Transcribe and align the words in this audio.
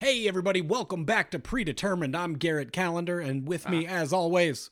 Hey, 0.00 0.28
everybody, 0.28 0.60
welcome 0.60 1.04
back 1.04 1.30
to 1.30 1.38
Predetermined. 1.38 2.14
I'm 2.14 2.34
Garrett 2.34 2.72
Calendar, 2.72 3.20
and 3.20 3.48
with 3.48 3.68
me, 3.68 3.86
ah. 3.86 3.90
as 3.90 4.12
always, 4.12 4.70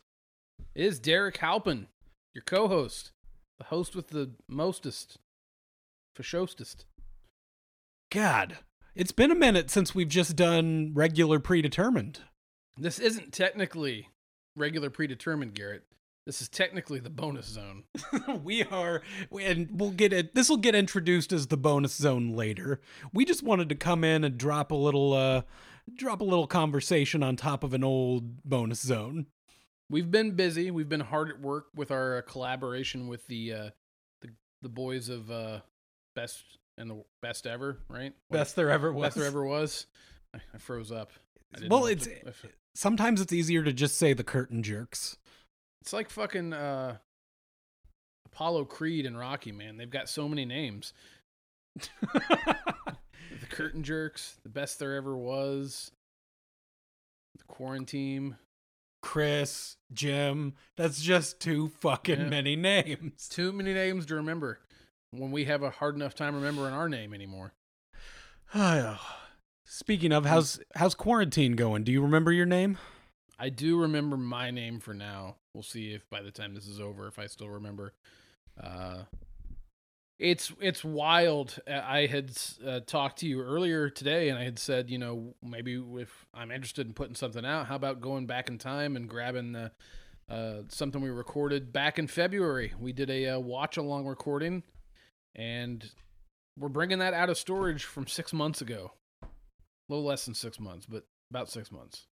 is 0.74 0.98
Derek 0.98 1.38
Halpin, 1.38 1.86
your 2.34 2.42
co-host, 2.42 3.12
the 3.58 3.66
host 3.66 3.94
with 3.94 4.08
the 4.08 4.32
mostest, 4.48 5.18
fashostest. 6.18 6.84
God, 8.10 8.58
it's 8.94 9.12
been 9.12 9.30
a 9.30 9.36
minute 9.36 9.70
since 9.70 9.94
we've 9.94 10.08
just 10.08 10.36
done 10.36 10.90
regular 10.92 11.38
Predetermined. 11.38 12.20
This 12.76 12.98
isn't 12.98 13.32
technically 13.32 14.08
regular 14.54 14.90
Predetermined, 14.90 15.54
Garrett. 15.54 15.84
This 16.26 16.40
is 16.40 16.48
technically 16.48 17.00
the 17.00 17.10
bonus 17.10 17.46
zone. 17.46 17.82
we 18.44 18.62
are, 18.62 19.02
and 19.40 19.68
we'll 19.72 19.90
get 19.90 20.12
it. 20.12 20.34
This 20.34 20.48
will 20.48 20.56
get 20.56 20.74
introduced 20.74 21.32
as 21.32 21.48
the 21.48 21.56
bonus 21.56 21.94
zone 21.94 22.36
later. 22.36 22.80
We 23.12 23.24
just 23.24 23.42
wanted 23.42 23.68
to 23.70 23.74
come 23.74 24.04
in 24.04 24.22
and 24.22 24.38
drop 24.38 24.70
a 24.70 24.76
little, 24.76 25.14
uh, 25.14 25.42
drop 25.96 26.20
a 26.20 26.24
little 26.24 26.46
conversation 26.46 27.24
on 27.24 27.34
top 27.34 27.64
of 27.64 27.74
an 27.74 27.82
old 27.82 28.44
bonus 28.44 28.80
zone. 28.80 29.26
We've 29.90 30.10
been 30.10 30.32
busy. 30.32 30.70
We've 30.70 30.88
been 30.88 31.00
hard 31.00 31.28
at 31.28 31.40
work 31.40 31.66
with 31.74 31.90
our 31.90 32.18
uh, 32.18 32.22
collaboration 32.22 33.08
with 33.08 33.26
the, 33.26 33.52
uh, 33.52 33.70
the 34.20 34.28
the 34.62 34.68
boys 34.68 35.08
of 35.08 35.30
uh, 35.30 35.60
best 36.14 36.44
and 36.78 36.88
the 36.88 37.04
best 37.20 37.46
ever, 37.46 37.78
right? 37.88 38.12
Best 38.30 38.54
there 38.54 38.70
ever 38.70 38.92
was. 38.92 39.06
Best 39.08 39.16
there 39.16 39.26
ever 39.26 39.44
was. 39.44 39.86
I, 40.32 40.38
I 40.54 40.58
froze 40.58 40.92
up. 40.92 41.10
I 41.54 41.66
well, 41.68 41.86
it's 41.86 42.06
to, 42.06 42.32
sometimes 42.74 43.20
it's 43.20 43.32
easier 43.32 43.62
to 43.64 43.72
just 43.72 43.98
say 43.98 44.12
the 44.12 44.24
curtain 44.24 44.62
jerks. 44.62 45.18
It's 45.82 45.92
like 45.92 46.10
fucking 46.10 46.52
uh, 46.52 46.98
Apollo 48.26 48.66
Creed 48.66 49.04
and 49.04 49.18
Rocky, 49.18 49.50
man. 49.50 49.78
They've 49.78 49.90
got 49.90 50.08
so 50.08 50.28
many 50.28 50.44
names. 50.44 50.92
the 51.76 53.46
Curtain 53.50 53.82
Jerks, 53.82 54.36
the 54.44 54.48
best 54.48 54.78
there 54.78 54.94
ever 54.94 55.16
was, 55.16 55.90
the 57.36 57.42
Quarantine, 57.48 58.36
Chris, 59.02 59.76
Jim. 59.92 60.54
That's 60.76 61.02
just 61.02 61.40
too 61.40 61.72
fucking 61.80 62.20
yeah. 62.20 62.28
many 62.28 62.54
names. 62.54 63.26
Too 63.28 63.50
many 63.50 63.74
names 63.74 64.06
to 64.06 64.14
remember 64.14 64.60
when 65.10 65.32
we 65.32 65.46
have 65.46 65.64
a 65.64 65.70
hard 65.70 65.96
enough 65.96 66.14
time 66.14 66.36
remembering 66.36 66.74
our 66.74 66.88
name 66.88 67.12
anymore. 67.12 67.54
Speaking 69.66 70.12
of, 70.12 70.26
how's 70.26 70.60
how's 70.76 70.94
quarantine 70.94 71.56
going? 71.56 71.82
Do 71.82 71.90
you 71.90 72.02
remember 72.02 72.30
your 72.30 72.46
name? 72.46 72.78
I 73.42 73.48
do 73.48 73.80
remember 73.80 74.16
my 74.16 74.52
name 74.52 74.78
for 74.78 74.94
now. 74.94 75.34
We'll 75.52 75.64
see 75.64 75.94
if 75.94 76.08
by 76.08 76.22
the 76.22 76.30
time 76.30 76.54
this 76.54 76.68
is 76.68 76.78
over, 76.78 77.08
if 77.08 77.18
I 77.18 77.26
still 77.26 77.48
remember. 77.48 77.92
Uh, 78.62 78.98
it's 80.20 80.52
it's 80.60 80.84
wild. 80.84 81.58
I 81.66 82.06
had 82.06 82.30
uh, 82.64 82.80
talked 82.86 83.18
to 83.18 83.26
you 83.26 83.42
earlier 83.42 83.90
today, 83.90 84.28
and 84.28 84.38
I 84.38 84.44
had 84.44 84.60
said, 84.60 84.90
you 84.90 84.98
know, 84.98 85.34
maybe 85.42 85.82
if 85.94 86.24
I'm 86.32 86.52
interested 86.52 86.86
in 86.86 86.92
putting 86.92 87.16
something 87.16 87.44
out, 87.44 87.66
how 87.66 87.74
about 87.74 88.00
going 88.00 88.26
back 88.26 88.48
in 88.48 88.58
time 88.58 88.94
and 88.94 89.08
grabbing 89.08 89.56
uh, 89.56 89.70
uh, 90.30 90.62
something 90.68 91.00
we 91.00 91.10
recorded 91.10 91.72
back 91.72 91.98
in 91.98 92.06
February? 92.06 92.72
We 92.78 92.92
did 92.92 93.10
a, 93.10 93.24
a 93.24 93.36
uh, 93.38 93.40
watch 93.40 93.76
along 93.76 94.06
recording, 94.06 94.62
and 95.34 95.84
we're 96.56 96.68
bringing 96.68 97.00
that 97.00 97.12
out 97.12 97.28
of 97.28 97.36
storage 97.36 97.82
from 97.82 98.06
six 98.06 98.32
months 98.32 98.60
ago. 98.60 98.92
A 99.24 99.26
little 99.88 100.04
less 100.04 100.26
than 100.26 100.34
six 100.34 100.60
months, 100.60 100.86
but 100.86 101.06
about 101.28 101.50
six 101.50 101.72
months. 101.72 102.06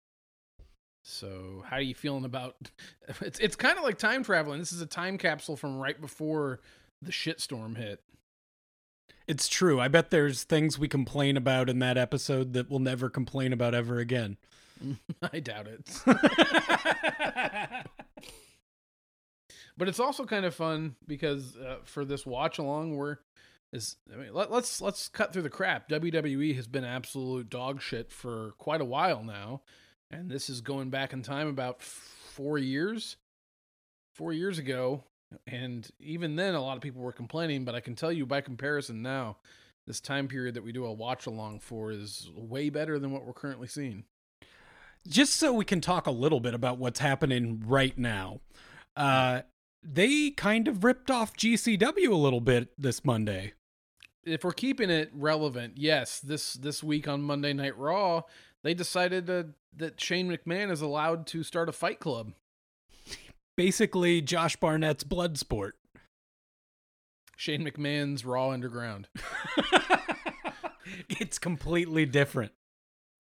So, 1.09 1.62
how 1.65 1.77
are 1.77 1.83
you 1.83 1.95
feeling 1.95 2.25
about 2.25 2.57
it's 3.21 3.39
it's 3.39 3.55
kind 3.55 3.79
of 3.79 3.85
like 3.85 3.97
time 3.97 4.25
traveling. 4.25 4.59
This 4.59 4.73
is 4.73 4.81
a 4.81 4.87
time 4.87 5.19
capsule 5.19 5.57
from 5.57 5.79
right 5.79 6.01
before 6.01 6.59
the 7.01 7.12
shitstorm 7.12 7.77
hit. 7.77 8.03
It's 9.29 9.47
true. 9.47 9.79
I 9.81 9.87
bet 9.87 10.11
there's 10.11 10.43
things 10.43 10.81
we 10.81 10.89
complain 10.89 11.37
about 11.37 11.71
in 11.71 11.79
that 11.79 11.97
episode 11.97 12.55
that 12.55 12.69
we'll 12.69 12.81
never 12.81 13.09
complain 13.09 13.53
about 13.53 13.73
ever 13.73 13.99
again. 13.99 14.37
I 15.33 15.39
doubt 15.39 15.69
it. 15.69 16.03
but 19.77 19.89
it's 19.89 20.01
also 20.01 20.25
kind 20.25 20.45
of 20.45 20.56
fun 20.56 20.97
because 21.06 21.56
uh, 21.56 21.77
for 21.84 22.05
this 22.05 22.27
watch 22.27 22.59
along, 22.59 22.97
we're 22.97 23.19
is 23.73 23.94
I 24.12 24.17
mean 24.17 24.34
let, 24.34 24.50
let's 24.50 24.81
let's 24.81 25.06
cut 25.06 25.33
through 25.33 25.43
the 25.43 25.50
crap. 25.50 25.88
WWE 25.88 26.56
has 26.56 26.67
been 26.67 26.84
absolute 26.84 27.49
dog 27.49 27.81
shit 27.81 28.11
for 28.11 28.55
quite 28.59 28.81
a 28.81 28.84
while 28.84 29.23
now 29.23 29.62
and 30.11 30.31
this 30.31 30.49
is 30.49 30.61
going 30.61 30.91
back 30.91 31.12
in 31.12 31.22
time 31.22 31.49
about 31.49 31.83
four 31.83 32.59
years, 32.59 33.17
four 34.15 34.33
years 34.33 34.59
ago. 34.59 35.05
And 35.47 35.89
even 35.99 36.37
then, 36.37 36.55
a 36.55 36.62
lot 36.62 36.77
of 36.77 36.83
people 36.83 37.03
were 37.03 37.12
complaining, 37.12 37.65
but 37.65 37.75
I 37.75 37.81
can 37.81 37.94
tell 37.94 38.12
you 38.12 38.27
by 38.27 38.41
comparison 38.41 39.03
now, 39.03 39.39
this 39.87 40.00
time 40.00 40.28
period 40.28 40.55
that 40.55 40.65
we 40.65 40.72
do 40.72 40.84
a 40.84 40.93
watch 40.93 41.27
along 41.27 41.61
for 41.61 41.91
is 41.91 42.31
way 42.34 42.71
better 42.71 42.99
than 42.99 43.11
what 43.11 43.25
we're 43.25 43.33
currently 43.33 43.69
seeing. 43.69 44.05
Just 45.09 45.34
so 45.34 45.53
we 45.53 45.65
can 45.65 45.81
talk 45.81 46.06
a 46.06 46.12
little 46.12 46.41
bit 46.41 46.55
about 46.55 46.78
what's 46.78 46.99
happening 46.99 47.62
right 47.67 47.97
now. 47.97 48.41
Uh, 48.97 49.43
they 49.83 50.31
kind 50.31 50.67
of 50.67 50.83
ripped 50.83 51.11
off 51.11 51.37
GCW 51.37 52.11
a 52.11 52.17
little 52.17 52.41
bit 52.41 52.71
this 52.77 53.05
Monday. 53.05 53.53
If 54.25 54.43
we're 54.43 54.53
keeping 54.53 54.91
it 54.91 55.11
relevant, 55.12 55.75
yes, 55.77 56.19
this 56.19 56.55
this 56.55 56.83
week 56.83 57.06
on 57.06 57.23
Monday 57.23 57.53
Night 57.53 57.78
Raw, 57.78 58.23
they 58.66 58.75
decided 58.75 59.28
to, 59.28 59.47
that 59.77 60.00
Shane 60.00 60.28
McMahon 60.28 60.72
is 60.72 60.81
allowed 60.81 61.28
to 61.28 61.44
start 61.44 61.69
a 61.69 61.72
fight 61.72 62.00
club. 62.00 62.32
Basically, 63.56 64.21
Josh 64.21 64.56
Barnett's 64.56 65.04
blood 65.04 65.38
sport. 65.38 65.77
Shane 67.37 67.62
McMahon's 67.62 68.25
Raw 68.25 68.50
Underground. 68.50 69.06
it's 71.09 71.38
completely 71.38 72.06
different. 72.06 72.50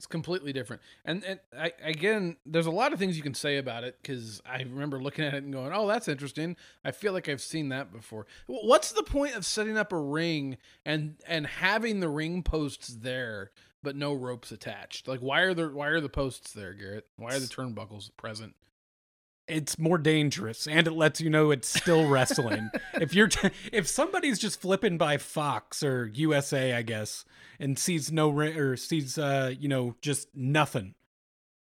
It's 0.00 0.06
completely 0.06 0.52
different. 0.52 0.82
And, 1.04 1.22
and 1.22 1.38
I, 1.56 1.72
again, 1.80 2.38
there's 2.44 2.66
a 2.66 2.72
lot 2.72 2.92
of 2.92 2.98
things 2.98 3.16
you 3.16 3.22
can 3.22 3.32
say 3.32 3.56
about 3.56 3.84
it 3.84 3.98
because 4.02 4.42
I 4.44 4.58
remember 4.58 5.00
looking 5.00 5.24
at 5.24 5.32
it 5.32 5.44
and 5.44 5.52
going, 5.52 5.70
oh, 5.72 5.86
that's 5.86 6.08
interesting. 6.08 6.56
I 6.84 6.90
feel 6.90 7.12
like 7.12 7.28
I've 7.28 7.40
seen 7.40 7.68
that 7.68 7.92
before. 7.92 8.26
What's 8.48 8.90
the 8.90 9.04
point 9.04 9.36
of 9.36 9.46
setting 9.46 9.78
up 9.78 9.92
a 9.92 9.98
ring 9.98 10.58
and 10.84 11.14
and 11.26 11.46
having 11.46 12.00
the 12.00 12.08
ring 12.08 12.42
posts 12.42 12.88
there 12.88 13.52
but 13.86 13.94
no 13.94 14.12
ropes 14.12 14.50
attached. 14.50 15.06
Like 15.06 15.20
why 15.20 15.42
are 15.42 15.54
the 15.54 15.68
why 15.68 15.86
are 15.86 16.00
the 16.00 16.08
posts 16.08 16.52
there, 16.52 16.74
Garrett? 16.74 17.06
Why 17.18 17.36
are 17.36 17.38
the 17.38 17.46
turnbuckles 17.46 18.10
present? 18.16 18.56
It's 19.46 19.78
more 19.78 19.96
dangerous, 19.96 20.66
and 20.66 20.88
it 20.88 20.90
lets 20.90 21.20
you 21.20 21.30
know 21.30 21.52
it's 21.52 21.68
still 21.68 22.08
wrestling. 22.10 22.68
if 22.94 23.14
you're 23.14 23.28
t- 23.28 23.50
if 23.72 23.86
somebody's 23.86 24.40
just 24.40 24.60
flipping 24.60 24.98
by 24.98 25.18
Fox 25.18 25.84
or 25.84 26.10
USA, 26.14 26.72
I 26.72 26.82
guess, 26.82 27.24
and 27.60 27.78
sees 27.78 28.10
no 28.10 28.28
ri- 28.28 28.58
or 28.58 28.76
sees 28.76 29.18
uh 29.18 29.54
you 29.56 29.68
know 29.68 29.94
just 30.02 30.34
nothing, 30.34 30.96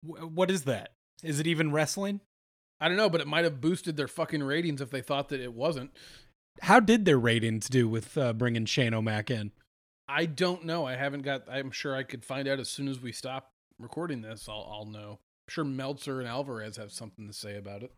w- 0.05 0.27
what 0.27 0.51
is 0.51 0.65
that? 0.65 0.95
Is 1.23 1.39
it 1.39 1.47
even 1.47 1.71
wrestling? 1.71 2.21
I 2.81 2.89
don't 2.89 2.97
know, 2.97 3.09
but 3.09 3.21
it 3.21 3.29
might 3.29 3.45
have 3.45 3.61
boosted 3.61 3.97
their 3.97 4.09
fucking 4.09 4.43
ratings 4.43 4.81
if 4.81 4.91
they 4.91 5.03
thought 5.03 5.29
that 5.29 5.41
it 5.41 5.53
wasn't. 5.55 5.93
How 6.63 6.81
did 6.81 7.05
their 7.05 7.19
ratings 7.19 7.69
do 7.69 7.89
with 7.89 8.19
uh, 8.19 8.33
bringing 8.33 8.65
Shane 8.65 8.93
O'Mac 8.93 9.31
in? 9.31 9.53
I 10.09 10.25
don't 10.25 10.65
know. 10.65 10.87
I 10.87 10.97
haven't 10.97 11.23
got. 11.23 11.43
I'm 11.51 11.71
sure 11.71 11.95
I 11.95 12.03
could 12.03 12.25
find 12.25 12.49
out 12.49 12.59
as 12.59 12.69
soon 12.69 12.89
as 12.89 13.01
we 13.01 13.13
stop 13.13 13.53
recording 13.79 14.23
this. 14.23 14.49
I'll 14.49 14.67
I'll 14.71 14.87
know. 14.87 15.19
I'm 15.21 15.51
sure 15.51 15.65
Meltzer 15.65 16.21
and 16.21 16.29
Alvarez 16.29 16.77
have 16.77 16.93
something 16.93 17.27
to 17.27 17.33
say 17.33 17.57
about 17.57 17.83
it. 17.83 17.93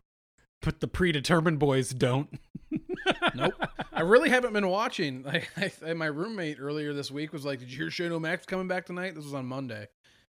But 0.60 0.80
the 0.80 0.88
predetermined 0.88 1.58
boys 1.58 1.90
don't. 1.90 2.38
nope. 3.34 3.54
I 3.92 4.02
really 4.02 4.28
haven't 4.28 4.52
been 4.52 4.68
watching. 4.68 5.22
Like 5.30 5.48
I, 5.84 5.94
my 5.94 6.06
roommate 6.06 6.58
earlier 6.60 6.92
this 6.92 7.10
week 7.10 7.32
was 7.32 7.44
like, 7.44 7.60
"Did 7.60 7.70
you 7.70 7.78
hear 7.78 7.90
Shane 7.90 8.12
O'Mac's 8.12 8.46
coming 8.46 8.66
back 8.68 8.86
tonight?" 8.86 9.14
This 9.14 9.24
was 9.24 9.34
on 9.34 9.46
Monday, 9.46 9.86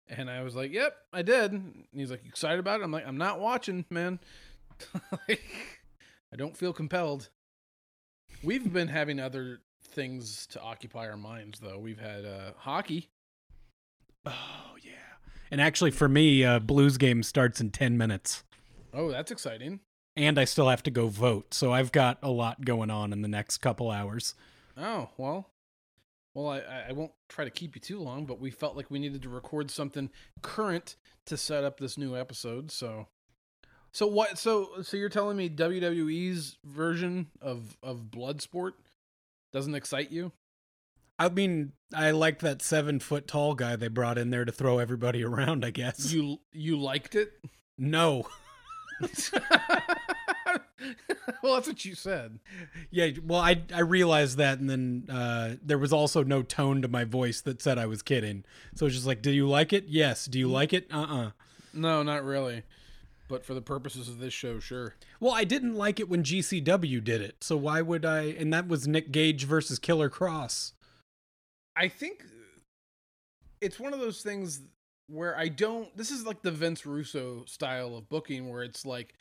and 0.08 0.28
I 0.28 0.42
was 0.42 0.56
like, 0.56 0.72
"Yep, 0.72 0.94
I 1.12 1.22
did." 1.22 1.52
And 1.52 1.84
he's 1.92 2.10
like, 2.10 2.26
"Excited 2.26 2.58
about 2.58 2.80
it?" 2.80 2.84
I'm 2.84 2.92
like, 2.92 3.06
"I'm 3.06 3.18
not 3.18 3.38
watching, 3.38 3.84
man. 3.90 4.18
like, 5.28 5.44
I 6.32 6.36
don't 6.36 6.56
feel 6.56 6.72
compelled." 6.72 7.30
We've 8.42 8.72
been 8.72 8.88
having 8.88 9.20
other 9.20 9.60
things 9.90 10.46
to 10.48 10.60
occupy 10.60 11.08
our 11.08 11.16
minds, 11.16 11.60
though. 11.60 11.78
We've 11.78 12.00
had 12.00 12.24
uh, 12.24 12.52
hockey. 12.56 13.08
Oh 14.26 14.76
yeah, 14.82 14.92
and 15.50 15.60
actually, 15.60 15.90
for 15.90 16.08
me, 16.08 16.44
uh, 16.44 16.58
Blues 16.58 16.98
game 16.98 17.22
starts 17.22 17.60
in 17.60 17.70
ten 17.70 17.96
minutes. 17.96 18.44
Oh, 18.92 19.10
that's 19.10 19.30
exciting. 19.30 19.80
And 20.16 20.38
I 20.38 20.44
still 20.44 20.68
have 20.68 20.82
to 20.82 20.90
go 20.90 21.06
vote, 21.06 21.54
so 21.54 21.72
I've 21.72 21.92
got 21.92 22.18
a 22.22 22.30
lot 22.30 22.64
going 22.64 22.90
on 22.90 23.12
in 23.12 23.22
the 23.22 23.28
next 23.28 23.58
couple 23.58 23.90
hours. 23.90 24.34
Oh 24.76 25.08
well, 25.16 25.50
well, 26.34 26.48
I, 26.48 26.88
I 26.88 26.92
won't 26.92 27.12
try 27.28 27.44
to 27.44 27.50
keep 27.50 27.74
you 27.74 27.80
too 27.80 28.00
long, 28.00 28.24
but 28.24 28.40
we 28.40 28.50
felt 28.50 28.76
like 28.76 28.90
we 28.90 28.98
needed 28.98 29.22
to 29.22 29.28
record 29.28 29.70
something 29.70 30.10
current 30.42 30.96
to 31.26 31.36
set 31.36 31.64
up 31.64 31.80
this 31.80 31.98
new 31.98 32.16
episode. 32.16 32.70
So, 32.70 33.08
so 33.92 34.06
what? 34.06 34.38
So, 34.38 34.82
so 34.82 34.96
you're 34.96 35.08
telling 35.08 35.36
me 35.36 35.48
WWE's 35.48 36.58
version 36.64 37.28
of 37.40 37.76
of 37.82 38.10
Bloodsport 38.10 38.72
doesn't 39.52 39.74
excite 39.74 40.10
you? 40.10 40.32
I 41.18 41.28
mean, 41.28 41.72
I 41.94 42.12
like 42.12 42.38
that 42.40 42.62
seven 42.62 42.98
foot 42.98 43.28
tall 43.28 43.54
guy 43.54 43.76
they 43.76 43.88
brought 43.88 44.16
in 44.16 44.30
there 44.30 44.44
to 44.44 44.52
throw 44.52 44.78
everybody 44.78 45.22
around. 45.24 45.64
I 45.64 45.70
guess 45.70 46.12
you 46.12 46.38
you 46.52 46.78
liked 46.78 47.14
it. 47.14 47.32
No. 47.76 48.26
well, 51.42 51.54
that's 51.54 51.68
what 51.68 51.84
you 51.84 51.94
said. 51.94 52.38
Yeah, 52.90 53.10
well, 53.24 53.40
I 53.40 53.62
I 53.74 53.80
realized 53.80 54.38
that, 54.38 54.58
and 54.58 54.68
then 54.68 55.04
uh, 55.08 55.54
there 55.62 55.78
was 55.78 55.92
also 55.92 56.22
no 56.22 56.42
tone 56.42 56.82
to 56.82 56.88
my 56.88 57.04
voice 57.04 57.40
that 57.42 57.62
said 57.62 57.78
I 57.78 57.86
was 57.86 58.02
kidding. 58.02 58.44
So 58.74 58.86
it's 58.86 58.94
just 58.94 59.06
like, 59.06 59.22
do 59.22 59.30
you 59.30 59.48
like 59.48 59.72
it? 59.72 59.84
Yes. 59.88 60.26
Do 60.26 60.38
you 60.38 60.48
like 60.48 60.72
it? 60.72 60.86
Uh 60.92 61.02
uh 61.02 61.30
No, 61.72 62.02
not 62.02 62.24
really. 62.24 62.62
But 63.30 63.46
for 63.46 63.54
the 63.54 63.62
purposes 63.62 64.08
of 64.08 64.18
this 64.18 64.34
show, 64.34 64.58
sure. 64.58 64.96
Well, 65.20 65.32
I 65.32 65.44
didn't 65.44 65.76
like 65.76 66.00
it 66.00 66.08
when 66.08 66.24
GCW 66.24 67.02
did 67.02 67.20
it. 67.20 67.36
So 67.44 67.56
why 67.56 67.80
would 67.80 68.04
I? 68.04 68.22
And 68.22 68.52
that 68.52 68.66
was 68.66 68.88
Nick 68.88 69.12
Gage 69.12 69.44
versus 69.44 69.78
Killer 69.78 70.10
Kross. 70.10 70.72
I 71.76 71.86
think 71.86 72.24
it's 73.60 73.78
one 73.78 73.94
of 73.94 74.00
those 74.00 74.22
things 74.22 74.62
where 75.06 75.38
I 75.38 75.46
don't. 75.46 75.96
This 75.96 76.10
is 76.10 76.26
like 76.26 76.42
the 76.42 76.50
Vince 76.50 76.84
Russo 76.84 77.44
style 77.46 77.96
of 77.96 78.08
booking, 78.08 78.50
where 78.50 78.64
it's 78.64 78.84
like 78.84 79.14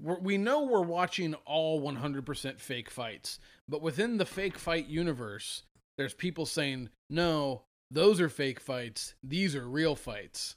we're, 0.00 0.18
we 0.18 0.36
know 0.36 0.64
we're 0.64 0.82
watching 0.82 1.34
all 1.46 1.80
100% 1.80 2.58
fake 2.58 2.90
fights, 2.90 3.38
but 3.68 3.82
within 3.82 4.18
the 4.18 4.26
fake 4.26 4.58
fight 4.58 4.88
universe, 4.88 5.62
there's 5.96 6.14
people 6.14 6.44
saying, 6.44 6.88
no, 7.08 7.62
those 7.90 8.20
are 8.20 8.28
fake 8.28 8.58
fights. 8.58 9.14
These 9.22 9.54
are 9.54 9.68
real 9.68 9.94
fights. 9.94 10.56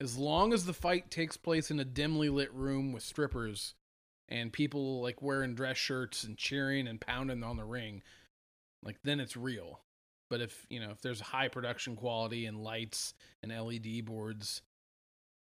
As 0.00 0.16
long 0.16 0.52
as 0.52 0.64
the 0.64 0.72
fight 0.72 1.10
takes 1.10 1.36
place 1.36 1.70
in 1.70 1.80
a 1.80 1.84
dimly 1.84 2.28
lit 2.28 2.52
room 2.54 2.92
with 2.92 3.02
strippers 3.02 3.74
and 4.28 4.52
people 4.52 5.02
like 5.02 5.22
wearing 5.22 5.54
dress 5.54 5.76
shirts 5.76 6.22
and 6.22 6.36
cheering 6.36 6.86
and 6.86 7.00
pounding 7.00 7.42
on 7.42 7.56
the 7.56 7.64
ring, 7.64 8.02
like 8.82 8.98
then 9.02 9.18
it's 9.18 9.36
real. 9.36 9.80
But 10.30 10.40
if 10.40 10.66
you 10.68 10.78
know 10.78 10.90
if 10.90 11.00
there's 11.00 11.20
high 11.20 11.48
production 11.48 11.96
quality 11.96 12.46
and 12.46 12.62
lights 12.62 13.14
and 13.42 13.50
LED 13.50 14.04
boards, 14.04 14.62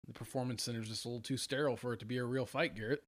the 0.07 0.13
performance 0.13 0.63
center's 0.63 0.87
just 0.87 1.05
a 1.05 1.09
little 1.09 1.21
too 1.21 1.37
sterile 1.37 1.77
for 1.77 1.93
it 1.93 1.99
to 1.99 2.05
be 2.05 2.17
a 2.17 2.23
real 2.23 2.45
fight, 2.45 2.75
Garrett. 2.75 3.03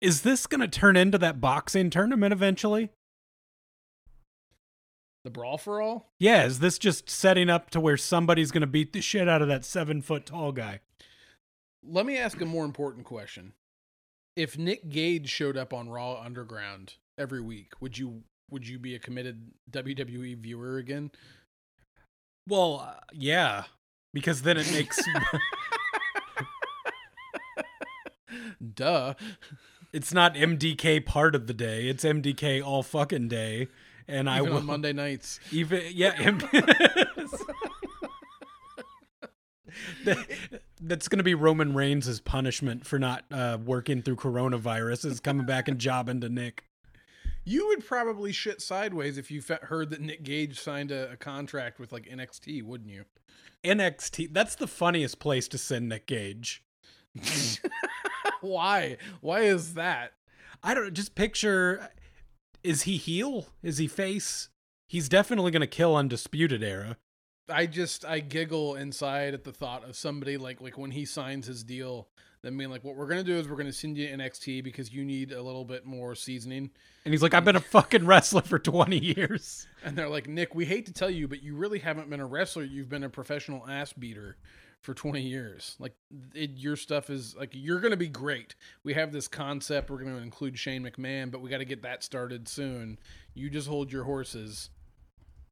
Is 0.00 0.22
this 0.22 0.46
going 0.46 0.62
to 0.62 0.68
turn 0.68 0.96
into 0.96 1.18
that 1.18 1.40
boxing 1.40 1.90
tournament 1.90 2.32
eventually? 2.32 2.90
The 5.24 5.30
brawl 5.30 5.58
for 5.58 5.82
all? 5.82 6.12
Yeah, 6.18 6.44
is 6.44 6.60
this 6.60 6.78
just 6.78 7.10
setting 7.10 7.50
up 7.50 7.70
to 7.70 7.80
where 7.80 7.96
somebody's 7.98 8.50
going 8.50 8.62
to 8.62 8.66
beat 8.66 8.92
the 8.92 9.02
shit 9.02 9.28
out 9.28 9.42
of 9.42 9.48
that 9.48 9.64
seven 9.64 10.00
foot 10.00 10.24
tall 10.24 10.52
guy? 10.52 10.80
Let 11.86 12.06
me 12.06 12.16
ask 12.16 12.40
a 12.40 12.46
more 12.46 12.64
important 12.64 13.04
question. 13.04 13.52
If 14.36 14.56
Nick 14.56 14.88
Gage 14.88 15.28
showed 15.28 15.56
up 15.56 15.74
on 15.74 15.90
Raw 15.90 16.20
Underground 16.20 16.94
every 17.18 17.40
week, 17.42 17.72
would 17.80 17.98
you 17.98 18.22
would 18.50 18.66
you 18.66 18.78
be 18.78 18.94
a 18.94 18.98
committed 18.98 19.52
WWE 19.70 20.38
viewer 20.38 20.78
again? 20.78 21.10
Well, 22.48 22.80
uh, 22.86 23.00
yeah, 23.12 23.64
because 24.14 24.42
then 24.42 24.56
it 24.56 24.72
makes 24.72 24.98
Duh. 28.74 29.14
it's 29.92 30.12
not 30.12 30.34
MDK 30.34 31.04
part 31.04 31.34
of 31.34 31.46
the 31.46 31.54
day; 31.54 31.88
it's 31.88 32.04
MDK 32.04 32.64
all 32.64 32.82
fucking 32.82 33.28
day. 33.28 33.68
And 34.10 34.28
I 34.28 34.38
Even 34.38 34.50
will 34.50 34.58
on 34.58 34.66
Monday 34.66 34.92
nights. 34.92 35.38
even 35.52 35.82
yeah. 35.92 36.12
That- 40.04 40.62
that's 40.80 41.08
going 41.08 41.18
to 41.18 41.24
be 41.24 41.34
Roman 41.34 41.74
Reigns' 41.74 42.20
punishment 42.20 42.86
for 42.86 42.98
not 42.98 43.24
uh, 43.30 43.58
working 43.64 44.02
through 44.02 44.16
coronavirus 44.16 45.04
is 45.04 45.20
coming 45.20 45.46
back 45.46 45.68
and 45.68 45.78
jobbing 45.78 46.20
to 46.22 46.28
Nick. 46.28 46.64
You 47.44 47.68
would 47.68 47.86
probably 47.86 48.32
shit 48.32 48.60
sideways 48.62 49.16
if 49.18 49.30
you 49.30 49.42
fe- 49.42 49.58
heard 49.62 49.90
that 49.90 50.00
Nick 50.00 50.22
Gage 50.22 50.58
signed 50.58 50.90
a, 50.90 51.12
a 51.12 51.16
contract 51.16 51.78
with 51.78 51.92
like 51.92 52.06
NXT, 52.06 52.62
wouldn't 52.64 52.90
you? 52.90 53.04
NXT. 53.62 54.32
That's 54.32 54.54
the 54.54 54.66
funniest 54.66 55.18
place 55.20 55.46
to 55.48 55.58
send 55.58 55.88
Nick 55.88 56.06
Gage. 56.06 56.62
Why? 58.40 58.96
Why 59.20 59.40
is 59.42 59.74
that? 59.74 60.12
I 60.62 60.74
don't 60.74 60.84
know. 60.84 60.90
just 60.90 61.14
picture 61.14 61.88
is 62.62 62.82
he 62.82 62.96
heel? 62.96 63.48
Is 63.62 63.78
he 63.78 63.86
face? 63.86 64.48
He's 64.86 65.08
definitely 65.08 65.50
going 65.50 65.60
to 65.60 65.66
kill 65.66 65.96
Undisputed 65.96 66.62
Era. 66.62 66.96
I 67.48 67.66
just 67.66 68.04
I 68.04 68.20
giggle 68.20 68.76
inside 68.76 69.34
at 69.34 69.44
the 69.44 69.52
thought 69.52 69.84
of 69.84 69.96
somebody 69.96 70.36
like 70.36 70.60
like 70.60 70.78
when 70.78 70.92
he 70.92 71.04
signs 71.04 71.46
his 71.46 71.64
deal, 71.64 72.08
then 72.42 72.56
being 72.56 72.70
like, 72.70 72.84
what 72.84 72.96
we're 72.96 73.08
gonna 73.08 73.24
do 73.24 73.36
is 73.36 73.48
we're 73.48 73.56
gonna 73.56 73.72
send 73.72 73.98
you 73.98 74.08
NXT 74.08 74.62
because 74.62 74.92
you 74.92 75.04
need 75.04 75.32
a 75.32 75.42
little 75.42 75.64
bit 75.64 75.84
more 75.84 76.14
seasoning. 76.14 76.70
And 77.04 77.12
he's 77.12 77.22
like, 77.22 77.34
I've 77.34 77.44
been 77.44 77.56
a 77.56 77.60
fucking 77.60 78.06
wrestler 78.06 78.42
for 78.42 78.58
20 78.58 78.98
years. 78.98 79.66
And 79.84 79.96
they're 79.96 80.08
like, 80.08 80.28
Nick, 80.28 80.54
we 80.54 80.64
hate 80.64 80.86
to 80.86 80.92
tell 80.92 81.10
you, 81.10 81.26
but 81.26 81.42
you 81.42 81.56
really 81.56 81.80
haven't 81.80 82.08
been 82.08 82.20
a 82.20 82.26
wrestler. 82.26 82.62
You've 82.62 82.88
been 82.88 83.04
a 83.04 83.10
professional 83.10 83.66
ass 83.68 83.92
beater 83.92 84.36
for 84.82 84.94
20 84.94 85.20
years. 85.20 85.76
Like 85.78 85.94
it, 86.34 86.50
your 86.54 86.76
stuff 86.76 87.10
is 87.10 87.36
like 87.36 87.50
you're 87.52 87.80
gonna 87.80 87.96
be 87.96 88.08
great. 88.08 88.54
We 88.82 88.94
have 88.94 89.12
this 89.12 89.28
concept. 89.28 89.90
We're 89.90 89.98
gonna 89.98 90.16
include 90.18 90.58
Shane 90.58 90.84
McMahon, 90.84 91.30
but 91.30 91.40
we 91.40 91.50
got 91.50 91.58
to 91.58 91.64
get 91.64 91.82
that 91.82 92.02
started 92.02 92.48
soon. 92.48 92.98
You 93.34 93.50
just 93.50 93.68
hold 93.68 93.92
your 93.92 94.04
horses. 94.04 94.70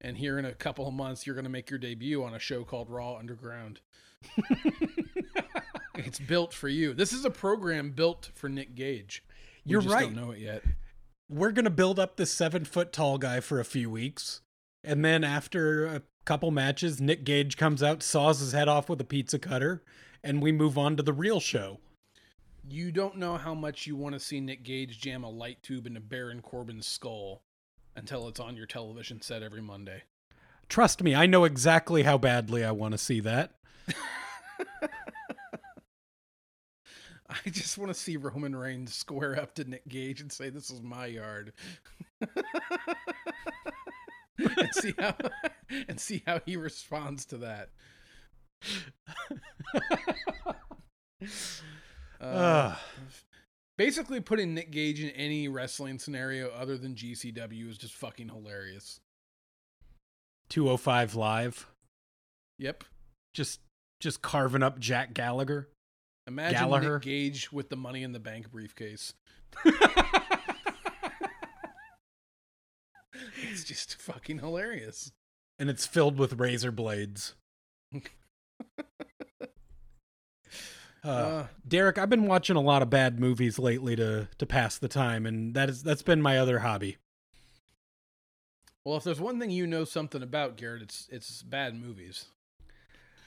And 0.00 0.16
here 0.16 0.38
in 0.38 0.44
a 0.44 0.54
couple 0.54 0.86
of 0.86 0.94
months, 0.94 1.26
you're 1.26 1.34
going 1.34 1.44
to 1.44 1.50
make 1.50 1.70
your 1.70 1.78
debut 1.78 2.22
on 2.22 2.34
a 2.34 2.38
show 2.38 2.62
called 2.62 2.88
Raw 2.88 3.16
Underground. 3.16 3.80
it's 5.96 6.20
built 6.20 6.54
for 6.54 6.68
you. 6.68 6.94
This 6.94 7.12
is 7.12 7.24
a 7.24 7.30
program 7.30 7.90
built 7.90 8.30
for 8.34 8.48
Nick 8.48 8.74
Gage. 8.74 9.24
We 9.64 9.72
You're 9.72 9.82
just 9.82 9.92
right. 9.92 10.04
Don't 10.04 10.14
know 10.14 10.30
it 10.30 10.38
yet. 10.38 10.62
We're 11.28 11.50
going 11.50 11.64
to 11.64 11.70
build 11.70 11.98
up 11.98 12.16
this 12.16 12.32
seven 12.32 12.64
foot 12.64 12.92
tall 12.92 13.18
guy 13.18 13.40
for 13.40 13.58
a 13.58 13.64
few 13.64 13.90
weeks. 13.90 14.40
And 14.84 15.04
then 15.04 15.24
after 15.24 15.84
a 15.86 16.02
couple 16.28 16.50
matches, 16.50 17.00
Nick 17.00 17.24
Gage 17.24 17.56
comes 17.56 17.82
out, 17.82 18.02
saws 18.02 18.40
his 18.40 18.52
head 18.52 18.68
off 18.68 18.90
with 18.90 19.00
a 19.00 19.04
pizza 19.04 19.38
cutter, 19.38 19.82
and 20.22 20.42
we 20.42 20.52
move 20.52 20.76
on 20.76 20.94
to 20.98 21.02
the 21.02 21.14
real 21.14 21.40
show. 21.40 21.78
You 22.68 22.92
don't 22.92 23.16
know 23.16 23.38
how 23.38 23.54
much 23.54 23.86
you 23.86 23.96
want 23.96 24.12
to 24.12 24.20
see 24.20 24.38
Nick 24.38 24.62
Gage 24.62 25.00
jam 25.00 25.24
a 25.24 25.30
light 25.30 25.62
tube 25.62 25.86
into 25.86 26.00
Baron 26.00 26.42
Corbin's 26.42 26.86
skull 26.86 27.40
until 27.96 28.28
it's 28.28 28.40
on 28.40 28.58
your 28.58 28.66
television 28.66 29.22
set 29.22 29.42
every 29.42 29.62
Monday. 29.62 30.02
Trust 30.68 31.02
me, 31.02 31.14
I 31.14 31.24
know 31.24 31.44
exactly 31.44 32.02
how 32.02 32.18
badly 32.18 32.62
I 32.62 32.72
want 32.72 32.92
to 32.92 32.98
see 32.98 33.20
that. 33.20 33.54
I 37.30 37.48
just 37.50 37.78
want 37.78 37.90
to 37.90 37.98
see 37.98 38.18
Roman 38.18 38.54
Reigns 38.54 38.92
square 38.92 39.40
up 39.40 39.54
to 39.54 39.64
Nick 39.64 39.88
Gage 39.88 40.20
and 40.20 40.30
say, 40.30 40.50
"This 40.50 40.70
is 40.70 40.82
my 40.82 41.06
yard," 41.06 41.52
and 44.38 44.74
see 44.74 44.94
how 44.98 45.14
and 45.88 46.00
see 46.00 46.22
how 46.26 46.40
he 46.46 46.56
responds 46.56 47.24
to 47.26 47.38
that. 47.38 47.70
Uh, 52.20 52.74
basically, 53.76 54.20
putting 54.20 54.54
Nick 54.54 54.70
Gage 54.72 55.00
in 55.00 55.10
any 55.10 55.46
wrestling 55.48 55.98
scenario 55.98 56.48
other 56.50 56.76
than 56.76 56.94
GCW 56.94 57.68
is 57.68 57.78
just 57.78 57.94
fucking 57.94 58.28
hilarious. 58.28 59.00
205 60.50 61.14
live, 61.14 61.66
Yep. 62.58 62.84
just 63.34 63.60
just 64.00 64.22
carving 64.22 64.62
up 64.62 64.78
Jack 64.78 65.14
Gallagher. 65.14 65.68
Imagine 66.26 66.58
Gallagher. 66.58 66.94
Nick 66.94 67.02
Gage 67.02 67.52
with 67.52 67.68
the 67.68 67.76
Money 67.76 68.02
in 68.02 68.12
the 68.12 68.20
Bank 68.20 68.50
briefcase. 68.50 69.14
It's 73.42 73.64
just 73.64 74.00
fucking 74.00 74.38
hilarious. 74.38 75.12
and 75.58 75.68
it's 75.70 75.86
filled 75.86 76.18
with 76.18 76.38
razor 76.40 76.70
blades. 76.72 77.34
Uh, 81.04 81.08
Uh, 81.08 81.46
Derek, 81.66 81.96
I've 81.96 82.10
been 82.10 82.26
watching 82.26 82.56
a 82.56 82.60
lot 82.60 82.82
of 82.82 82.90
bad 82.90 83.20
movies 83.20 83.56
lately 83.58 83.94
to 83.94 84.28
to 84.36 84.46
pass 84.46 84.76
the 84.78 84.88
time, 84.88 85.26
and 85.26 85.54
that 85.54 85.68
is 85.70 85.82
that's 85.84 86.02
been 86.02 86.20
my 86.20 86.36
other 86.38 86.58
hobby. 86.58 86.96
well, 88.84 88.96
if 88.96 89.04
there's 89.04 89.20
one 89.20 89.38
thing 89.38 89.50
you 89.50 89.64
know 89.66 89.84
something 89.84 90.22
about, 90.24 90.56
Garrett, 90.56 90.82
it's 90.82 91.08
it's 91.10 91.42
bad 91.42 91.76
movies. 91.76 92.26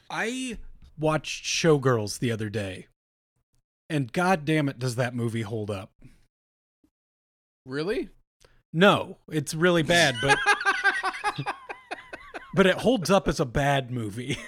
I 0.09 0.57
watched 0.99 1.45
Showgirls 1.45 2.19
the 2.19 2.29
other 2.31 2.49
day, 2.49 2.87
and 3.89 4.11
god 4.11 4.43
damn 4.43 4.67
it, 4.67 4.77
does 4.77 4.95
that 4.95 5.15
movie 5.15 5.43
hold 5.43 5.71
up? 5.71 5.93
Really? 7.65 8.09
No, 8.73 9.17
it's 9.29 9.53
really 9.53 9.83
bad, 9.83 10.15
but 10.21 10.37
but 12.53 12.65
it 12.65 12.77
holds 12.77 13.11
up 13.11 13.27
as 13.27 13.39
a 13.39 13.45
bad 13.45 13.91
movie. 13.91 14.37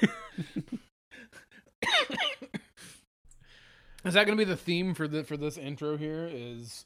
Is 4.05 4.15
that 4.15 4.25
going 4.25 4.37
to 4.37 4.45
be 4.45 4.49
the 4.49 4.57
theme 4.57 4.93
for 4.93 5.07
the 5.07 5.23
for 5.23 5.37
this 5.37 5.57
intro 5.57 5.97
here? 5.97 6.29
Is 6.31 6.85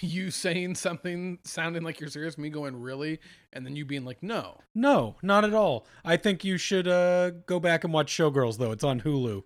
you 0.00 0.30
saying 0.30 0.74
something 0.76 1.38
sounding 1.44 1.82
like 1.82 2.00
you're 2.00 2.08
serious, 2.08 2.38
me 2.38 2.48
going 2.50 2.80
really, 2.80 3.18
and 3.52 3.66
then 3.66 3.76
you 3.76 3.84
being 3.84 4.04
like, 4.04 4.22
no. 4.22 4.60
no, 4.74 5.16
not 5.22 5.44
at 5.44 5.54
all. 5.54 5.86
I 6.04 6.16
think 6.16 6.44
you 6.44 6.56
should 6.56 6.86
uh, 6.86 7.30
go 7.46 7.58
back 7.58 7.84
and 7.84 7.92
watch 7.92 8.12
Showgirls 8.12 8.58
though. 8.58 8.72
It's 8.72 8.84
on 8.84 9.00
Hulu. 9.00 9.42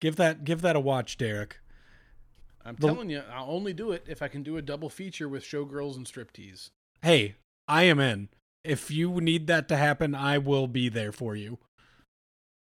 Give 0.00 0.16
that 0.16 0.44
give 0.44 0.62
that 0.62 0.76
a 0.76 0.80
watch, 0.80 1.16
Derek. 1.16 1.58
I'm 2.64 2.76
The- 2.76 2.86
telling 2.88 3.10
you, 3.10 3.22
I'll 3.32 3.50
only 3.50 3.72
do 3.72 3.92
it 3.92 4.04
if 4.08 4.22
I 4.22 4.28
can 4.28 4.42
do 4.42 4.56
a 4.56 4.62
double 4.62 4.90
feature 4.90 5.28
with 5.28 5.42
showgirls 5.44 5.96
and 5.96 6.06
striptease. 6.06 6.70
Hey, 7.02 7.36
I 7.66 7.84
am 7.84 7.98
in. 8.00 8.28
If 8.64 8.90
you 8.90 9.20
need 9.20 9.46
that 9.46 9.68
to 9.68 9.76
happen, 9.76 10.14
I 10.14 10.38
will 10.38 10.66
be 10.66 10.88
there 10.90 11.12
for 11.12 11.34
you. 11.34 11.58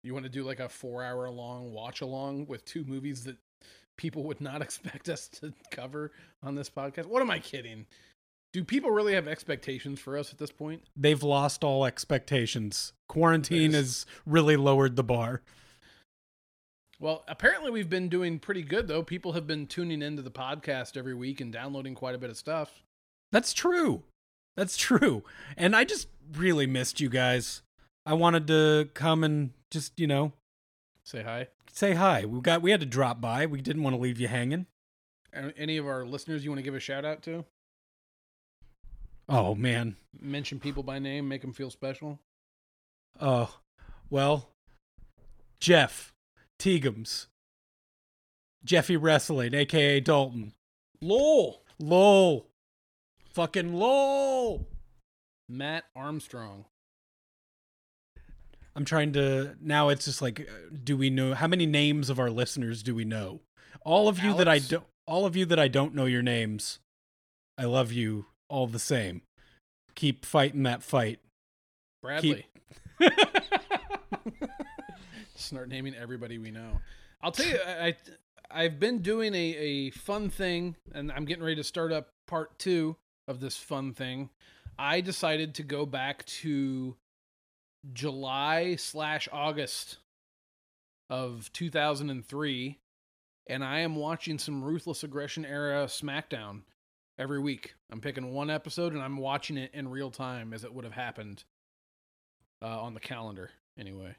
You 0.05 0.15
want 0.15 0.25
to 0.25 0.31
do 0.31 0.45
like 0.45 0.61
a 0.61 0.69
four 0.69 1.03
hour 1.05 1.29
long 1.29 1.73
watch 1.73 2.01
along 2.01 2.47
with 2.47 2.65
two 2.65 2.85
movies 2.85 3.25
that 3.25 3.37
people 3.97 4.23
would 4.25 4.41
not 4.41 4.63
expect 4.63 5.09
us 5.09 5.27
to 5.41 5.53
cover 5.73 6.13
on 6.43 6.55
this 6.55 6.71
podcast? 6.71 7.07
What 7.07 7.21
am 7.23 7.31
I 7.31 7.41
kidding? 7.41 7.87
Do 8.53 8.65
people 8.65 8.91
really 8.91 9.13
have 9.15 9.29
expectations 9.29 9.99
for 10.01 10.17
us 10.17 10.33
at 10.33 10.39
this 10.39 10.53
point? 10.53 10.83
They've 10.97 11.23
lost 11.23 11.65
all 11.65 11.85
expectations. 11.85 12.93
Quarantine 13.09 13.73
Yes. 13.73 13.75
has 13.81 14.07
really 14.25 14.57
lowered 14.57 14.97
the 14.97 15.03
bar. 15.05 15.43
Well, 17.01 17.25
apparently 17.29 17.71
we've 17.71 17.89
been 17.91 18.09
doing 18.09 18.39
pretty 18.39 18.63
good 18.63 18.89
though. 18.89 19.03
People 19.03 19.33
have 19.33 19.47
been 19.47 19.67
tuning 19.67 20.03
into 20.03 20.23
the 20.23 20.31
podcast 20.31 20.97
every 20.97 21.15
week 21.15 21.41
and 21.41 21.53
downloading 21.53 21.95
quite 21.95 22.15
a 22.15 22.19
bit 22.19 22.31
of 22.31 22.37
stuff. 22.37 22.83
That's 23.31 23.53
true. 23.53 24.03
That's 24.57 24.77
true. 24.77 25.23
And 25.57 25.77
I 25.77 25.85
just 25.85 26.09
really 26.35 26.67
missed 26.67 27.01
you 27.01 27.09
guys. 27.09 27.63
I 28.05 28.15
wanted 28.15 28.47
to 28.49 28.89
come 28.95 29.23
and 29.23 29.51
just, 29.71 29.99
you 30.01 30.07
know, 30.07 30.33
Say 31.05 31.23
hi. 31.23 31.49
say 31.73 31.95
hi. 31.95 32.25
We 32.25 32.41
got 32.41 32.63
we 32.63 32.71
had 32.73 32.81
to 32.81 32.87
drop 32.87 33.21
by. 33.21 33.47
We 33.47 33.61
didn't 33.61 33.83
want 33.85 33.95
to 33.95 34.03
leave 34.03 34.19
you 34.19 34.29
hanging. 34.29 34.67
Any 35.57 35.77
of 35.77 35.87
our 35.87 36.05
listeners 36.05 36.43
you 36.45 36.51
want 36.51 36.59
to 36.59 36.63
give 36.65 36.75
a 36.75 36.81
shout 36.81 37.05
out 37.05 37.23
to? 37.23 37.45
Oh 39.29 39.55
man. 39.55 39.97
Mention 40.21 40.59
people 40.59 40.83
by 40.83 40.99
name, 40.99 41.29
make 41.29 41.43
them 41.43 41.53
feel 41.53 41.71
special. 41.71 42.19
Oh. 43.21 43.55
Well, 44.11 44.49
Jeff 45.61 46.13
Teagums. 46.59 47.27
Jeffy 48.65 48.97
Wrestling, 48.97 49.55
aka 49.55 50.01
Dalton. 50.01 50.53
Lowell, 51.01 51.63
Lol. 51.79 52.49
Fucking 53.33 53.75
lol. 53.75 54.67
Matt 55.49 55.85
Armstrong. 55.95 56.65
I'm 58.75 58.85
trying 58.85 59.13
to 59.13 59.57
now 59.61 59.89
it's 59.89 60.05
just 60.05 60.21
like 60.23 60.41
uh, 60.41 60.77
do 60.85 60.97
we 60.97 61.11
know 61.11 61.35
how 61.35 61.47
many 61.47 61.67
names 61.67 62.11
of 62.11 62.19
our 62.19 62.31
listeners 62.31 62.83
do 62.83 62.95
we 62.95 63.05
know? 63.05 63.41
All 63.85 64.09
of 64.09 64.19
you 64.23 64.35
that 64.35 64.49
I 64.49 64.59
don't 64.59 64.85
all 65.07 65.25
of 65.25 65.37
you 65.37 65.47
that 65.47 65.59
I 65.59 65.69
don't 65.69 65.95
know 65.95 66.05
your 66.05 66.23
names. 66.23 66.79
I 67.57 67.65
love 67.65 67.93
you 67.93 68.27
all 68.49 68.67
the 68.67 68.79
same. 68.79 69.23
Keep 69.95 70.25
fighting 70.25 70.63
that 70.65 70.83
fight. 70.83 71.21
Bradley. 72.03 72.47
Start 75.39 75.69
naming 75.69 75.95
everybody 75.95 76.39
we 76.39 76.51
know. 76.51 76.81
I'll 77.23 77.33
tell 77.33 77.47
you, 77.47 77.59
I, 77.65 77.87
I 77.87 77.97
I've 78.51 78.81
been 78.81 79.03
doing 79.03 79.35
a, 79.35 79.39
a 79.39 79.91
fun 79.91 80.31
thing, 80.31 80.77
and 80.93 81.13
I'm 81.13 81.25
getting 81.25 81.45
ready 81.45 81.57
to 81.57 81.65
start 81.65 81.93
up 81.93 82.09
part 82.27 82.59
two 82.59 82.97
of 83.27 83.41
this 83.41 83.57
fun 83.57 83.93
thing. 83.93 84.31
I 84.79 85.01
decided 85.01 85.55
to 85.57 85.63
go 85.63 85.87
back 85.87 86.25
to 86.27 86.97
July 87.93 88.77
slash 88.77 89.29
August 89.33 89.99
of 91.11 91.53
2003, 91.53 92.79
and 93.47 93.65
I 93.65 93.81
am 93.81 93.97
watching 93.97 94.39
some 94.39 94.65
Ruthless 94.65 95.05
Aggression 95.05 95.45
era 95.45 95.85
SmackDown 95.87 96.63
every 97.19 97.39
week. 97.39 97.75
I'm 97.91 98.01
picking 98.01 98.33
one 98.33 98.51
episode 98.51 98.93
and 98.93 99.03
I'm 99.03 99.17
watching 99.17 99.57
it 99.57 99.71
in 99.75 99.89
real 99.89 100.11
time 100.11 100.53
as 100.53 100.65
it 100.65 100.73
would 100.73 100.85
have 100.85 100.95
happened 100.95 101.45
uh, 102.63 102.81
on 102.81 102.95
the 102.95 103.01
calendar. 103.01 103.51
Anyway, 103.79 104.17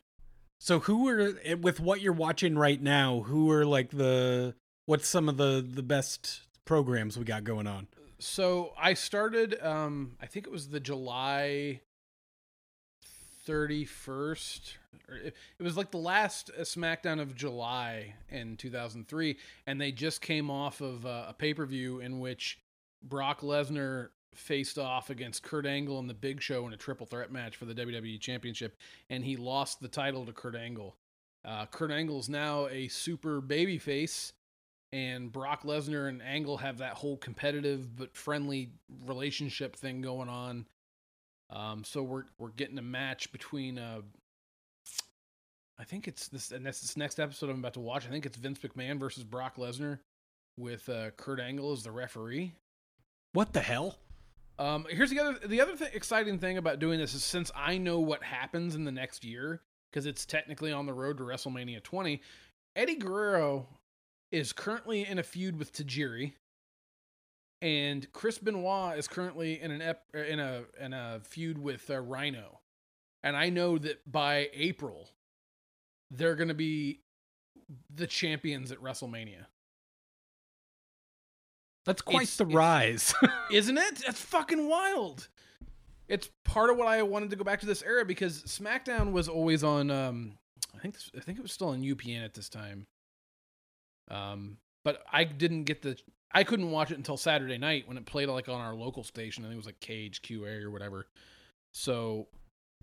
So 0.60 0.80
who 0.80 1.08
are 1.08 1.34
eh, 1.44 1.54
with 1.56 1.80
what 1.80 2.02
you're 2.02 2.14
watching 2.14 2.58
right 2.58 2.82
now? 2.82 3.22
Who 3.22 3.50
are 3.52 3.66
like 3.66 3.92
the 3.92 4.56
what's 4.86 5.08
some 5.08 5.30
of 5.30 5.38
the 5.38 5.66
the 5.68 5.84
best 5.84 6.42
programs 6.66 7.18
we 7.18 7.26
got 7.26 7.44
going 7.44 7.68
on? 7.68 7.88
so 8.20 8.74
I 8.78 8.94
started. 8.94 9.58
Um, 9.62 10.18
I 10.22 10.26
think 10.26 10.46
it 10.46 10.52
was 10.52 10.68
the 10.68 10.80
July 10.80 11.82
thirty 13.46 13.86
first. 13.86 14.78
It 15.08 15.64
was 15.64 15.78
like 15.78 15.92
the 15.92 15.98
last 15.98 16.52
uh, 16.56 16.62
SmackDown 16.62 17.20
of 17.20 17.36
July 17.36 18.16
in 18.30 18.58
two 18.58 18.70
thousand 18.70 19.08
three, 19.08 19.38
and 19.66 19.80
they 19.80 19.92
just 19.92 20.22
came 20.22 20.52
off 20.52 20.82
of 20.82 21.06
uh, 21.06 21.26
a 21.30 21.34
pay 21.34 21.54
per 21.54 21.66
view 21.66 22.00
in 22.02 22.20
which 22.20 22.60
Brock 23.02 23.42
Lesnar 23.42 24.10
faced 24.36 24.78
off 24.78 25.10
against 25.10 25.44
Kurt 25.44 25.66
Angle 25.66 26.00
and 26.00 26.10
the 26.10 26.14
Big 26.14 26.42
Show 26.42 26.66
in 26.68 26.74
a 26.74 26.78
triple 26.78 27.06
threat 27.06 27.32
match 27.32 27.56
for 27.56 27.66
the 27.66 27.76
WWE 27.76 28.20
Championship, 28.20 28.78
and 29.10 29.24
he 29.24 29.36
lost 29.36 29.80
the 29.80 29.88
title 29.88 30.26
to 30.26 30.32
Kurt 30.32 30.56
Angle. 30.56 30.96
Uh, 31.46 31.66
Kurt 31.66 31.92
Angle 31.92 32.20
is 32.20 32.30
now 32.30 32.68
a 32.68 32.88
super 32.88 33.42
babyface, 33.42 34.34
and 34.92 35.32
Brock 35.32 35.64
Lesnar 35.64 36.10
and 36.10 36.22
Angle 36.22 36.58
have 36.58 36.80
that 36.80 36.94
whole 36.94 37.18
competitive 37.18 37.96
but 37.96 38.16
friendly 38.16 38.70
relationship 39.06 39.76
thing 39.76 40.02
going 40.02 40.30
on. 40.30 40.66
Um, 41.50 41.84
so 41.84 42.04
we're 42.04 42.26
we're 42.38 42.50
getting 42.50 42.78
a 42.78 42.84
match 42.84 43.32
between 43.32 43.80
uh, 43.80 44.02
I 45.80 45.84
think 45.84 46.08
it's 46.08 46.28
this 46.28 46.52
and 46.52 46.66
that's 46.66 46.82
this 46.82 46.98
next 46.98 47.20
episode 47.20 47.50
I'm 47.50 47.60
about 47.60 47.74
to 47.76 47.80
watch. 47.80 48.06
I 48.06 48.10
think 48.10 48.26
it's 48.26 48.38
Vince 48.38 48.60
McMahon 48.60 49.00
versus 49.00 49.24
Brock 49.24 49.56
Lesnar 49.56 50.00
with 50.58 50.90
uh, 50.90 51.12
Kurt 51.12 51.40
Angle 51.40 51.72
as 51.72 51.84
the 51.84 51.92
referee. 51.92 52.54
What 53.34 53.54
the 53.54 53.62
hell? 53.62 53.98
Um, 54.60 54.86
here's 54.90 55.10
the 55.10 55.20
other 55.20 55.40
the 55.48 55.62
other 55.62 55.76
th- 55.76 55.94
exciting 55.94 56.38
thing 56.38 56.58
about 56.58 56.80
doing 56.80 57.00
this 57.00 57.14
is 57.14 57.24
since 57.24 57.50
I 57.56 57.78
know 57.78 58.00
what 58.00 58.22
happens 58.22 58.76
in 58.76 58.84
the 58.84 58.92
next 58.92 59.24
year 59.24 59.62
because 59.90 60.06
it's 60.06 60.26
technically 60.26 60.74
on 60.74 60.86
the 60.86 60.94
road 60.94 61.18
to 61.18 61.24
WrestleMania 61.24 61.82
20. 61.82 62.22
Eddie 62.76 62.96
Guerrero 62.96 63.68
is 64.32 64.52
currently 64.52 65.08
in 65.08 65.18
a 65.18 65.24
feud 65.24 65.58
with 65.58 65.72
Tajiri, 65.72 66.34
and 67.62 68.12
Chris 68.12 68.38
Benoit 68.38 68.98
is 68.98 69.08
currently 69.08 69.62
in 69.62 69.72
an 69.72 69.82
ep- 69.82 70.04
er, 70.14 70.24
in 70.24 70.42
a 70.42 70.64
in 70.80 70.92
a 70.92 71.22
feud 71.24 71.58
with 71.58 71.90
uh, 71.90 71.98
Rhino, 72.00 72.60
and 73.24 73.38
I 73.38 73.50
know 73.50 73.78
that 73.78 74.12
by 74.12 74.50
April 74.54 75.10
they're 76.12 76.36
going 76.36 76.50
to 76.50 76.54
be 76.54 77.00
the 77.96 78.08
champions 78.08 78.74
at 78.74 78.80
WrestleMania. 78.80 79.46
That's 81.90 82.04
quite 82.04 82.22
It's- 82.22 82.38
the 82.38 82.46
rise. 82.46 83.16
Isn't 83.52 83.80
it? 83.80 84.04
That's 84.06 84.22
fucking 84.22 84.70
wild. 84.70 85.28
It's 86.08 86.30
part 86.44 86.70
of 86.70 86.78
what 86.78 86.88
I 86.88 87.02
wanted 87.02 87.32
to 87.32 87.36
go 87.36 87.44
back 87.44 87.62
to 87.62 87.66
this 87.66 87.82
era 87.82 88.06
because 88.06 88.44
SmackDown 88.44 89.12
was 89.12 89.28
always 89.28 89.64
on. 89.64 89.90
Um, 89.90 90.38
I 90.76 90.78
think 90.78 90.94
this, 90.94 91.10
I 91.18 91.20
think 91.22 91.40
it 91.40 91.42
was 91.42 91.52
still 91.52 91.70
on 91.70 91.82
UPN 91.82 92.24
at 92.24 92.36
this 92.36 92.48
time. 92.48 92.86
Um, 94.12 94.58
but 94.86 95.02
I 95.12 95.24
didn't 95.24 95.64
get 95.64 95.82
the. 95.82 95.98
I 96.32 96.44
couldn't 96.44 96.70
watch 96.70 96.92
it 96.92 96.98
until 96.98 97.18
Saturday 97.18 97.58
night 97.58 97.88
when 97.88 97.98
it 97.98 98.06
played 98.06 98.30
like 98.30 98.48
on 98.50 98.62
our 98.62 98.76
local 98.76 99.04
station. 99.04 99.44
I 99.44 99.48
think 99.48 99.56
it 99.56 99.58
was 99.58 99.66
like 99.66 99.80
Cage 99.80 100.22
QA 100.22 100.62
or 100.62 100.70
whatever. 100.70 101.08
So 101.74 102.28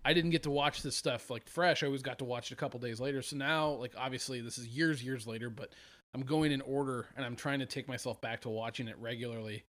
I 0.04 0.14
didn't 0.14 0.30
get 0.30 0.42
to 0.44 0.50
watch 0.50 0.82
this 0.82 0.96
stuff 0.96 1.30
like 1.30 1.48
fresh. 1.48 1.84
I 1.84 1.86
always 1.86 2.02
got 2.02 2.18
to 2.18 2.24
watch 2.24 2.50
it 2.50 2.54
a 2.54 2.56
couple 2.56 2.80
days 2.80 2.98
later. 2.98 3.22
So 3.22 3.36
now, 3.36 3.70
like 3.70 3.94
obviously, 3.96 4.40
this 4.40 4.58
is 4.58 4.66
years 4.66 5.00
years 5.02 5.28
later, 5.28 5.48
but 5.48 5.70
I'm 6.16 6.22
going 6.22 6.50
in 6.50 6.62
order 6.62 7.04
and 7.14 7.26
I'm 7.26 7.36
trying 7.36 7.58
to 7.58 7.66
take 7.66 7.88
myself 7.88 8.22
back 8.22 8.40
to 8.40 8.48
watching 8.48 8.88
it 8.88 8.96
regularly. 8.98 9.66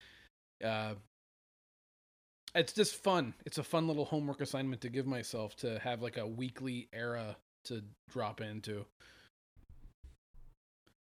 Uh, 0.61 0.95
it's 2.53 2.73
just 2.73 2.95
fun. 2.95 3.33
It's 3.45 3.59
a 3.59 3.63
fun 3.63 3.87
little 3.87 4.03
homework 4.03 4.41
assignment 4.41 4.81
to 4.81 4.89
give 4.89 5.07
myself 5.07 5.55
to 5.57 5.79
have 5.79 6.01
like 6.01 6.17
a 6.17 6.27
weekly 6.27 6.89
era 6.91 7.37
to 7.65 7.81
drop 8.09 8.41
into. 8.41 8.85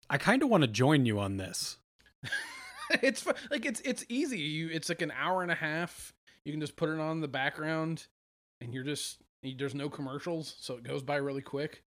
I 0.08 0.16
kind 0.16 0.44
of 0.44 0.48
want 0.48 0.62
to 0.62 0.68
join 0.68 1.06
you 1.06 1.18
on 1.18 1.38
this. 1.38 1.76
it's 3.02 3.22
fu- 3.22 3.32
like 3.50 3.66
it's 3.66 3.80
it's 3.80 4.04
easy. 4.08 4.38
You 4.38 4.68
it's 4.68 4.88
like 4.88 5.02
an 5.02 5.10
hour 5.10 5.42
and 5.42 5.50
a 5.50 5.56
half. 5.56 6.12
You 6.44 6.52
can 6.52 6.60
just 6.60 6.76
put 6.76 6.88
it 6.88 7.00
on 7.00 7.20
the 7.20 7.26
background, 7.26 8.06
and 8.60 8.72
you're 8.72 8.84
just 8.84 9.18
you- 9.42 9.56
there's 9.56 9.74
no 9.74 9.88
commercials, 9.88 10.54
so 10.60 10.74
it 10.74 10.84
goes 10.84 11.02
by 11.02 11.16
really 11.16 11.42
quick. 11.42 11.82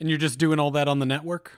And 0.00 0.10
you're 0.10 0.18
just 0.18 0.38
doing 0.38 0.58
all 0.58 0.72
that 0.72 0.86
on 0.86 0.98
the 0.98 1.06
network? 1.06 1.52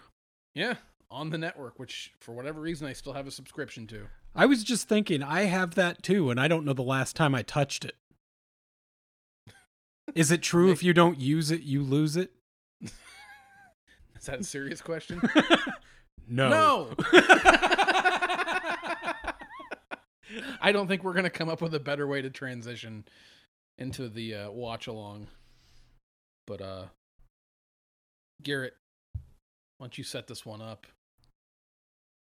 Yeah, 0.59 0.75
on 1.09 1.31
the 1.31 1.39
network, 1.39 1.79
which 1.79 2.11
for 2.19 2.33
whatever 2.33 2.61
reason 2.61 2.89
I 2.89 2.93
still 2.93 3.13
have 3.13 3.29
a 3.29 3.31
subscription 3.31 3.87
to. 3.87 4.09
I 4.35 4.47
was 4.47 4.65
just 4.65 4.89
thinking, 4.89 5.23
I 5.23 5.43
have 5.43 5.77
that 5.77 6.03
too, 6.03 6.31
and 6.31 6.41
I 6.41 6.49
don't 6.49 6.65
know 6.65 6.73
the 6.73 6.83
last 6.83 7.15
time 7.15 7.33
I 7.33 7.43
touched 7.43 7.85
it. 7.85 7.95
Is 10.17 10.33
it 10.33 10.43
true 10.43 10.73
if 10.73 10.83
you 10.83 10.93
don't 10.93 11.21
use 11.21 11.53
it, 11.53 11.63
you 11.63 11.85
lose 11.85 12.17
it? 12.17 12.33
Is 12.83 12.91
that 14.25 14.41
a 14.41 14.43
serious 14.43 14.81
question? 14.81 15.23
no. 16.29 16.49
No. 16.49 16.95
I 20.61 20.73
don't 20.73 20.89
think 20.89 21.05
we're 21.05 21.15
gonna 21.15 21.31
come 21.31 21.49
up 21.49 21.63
with 21.63 21.73
a 21.77 21.81
better 21.81 22.09
way 22.09 22.21
to 22.21 22.31
transition 22.31 23.05
into 23.79 24.09
the 24.09 24.35
uh, 24.35 24.51
watch 24.51 24.89
along. 24.89 25.29
But 26.49 26.61
uh 26.61 26.87
Garrett, 28.43 28.75
why 29.79 29.85
don't 29.87 29.99
you 29.99 30.05
set 30.05 30.27
this 30.27 30.45
one 30.45 30.61
up? 30.61 30.87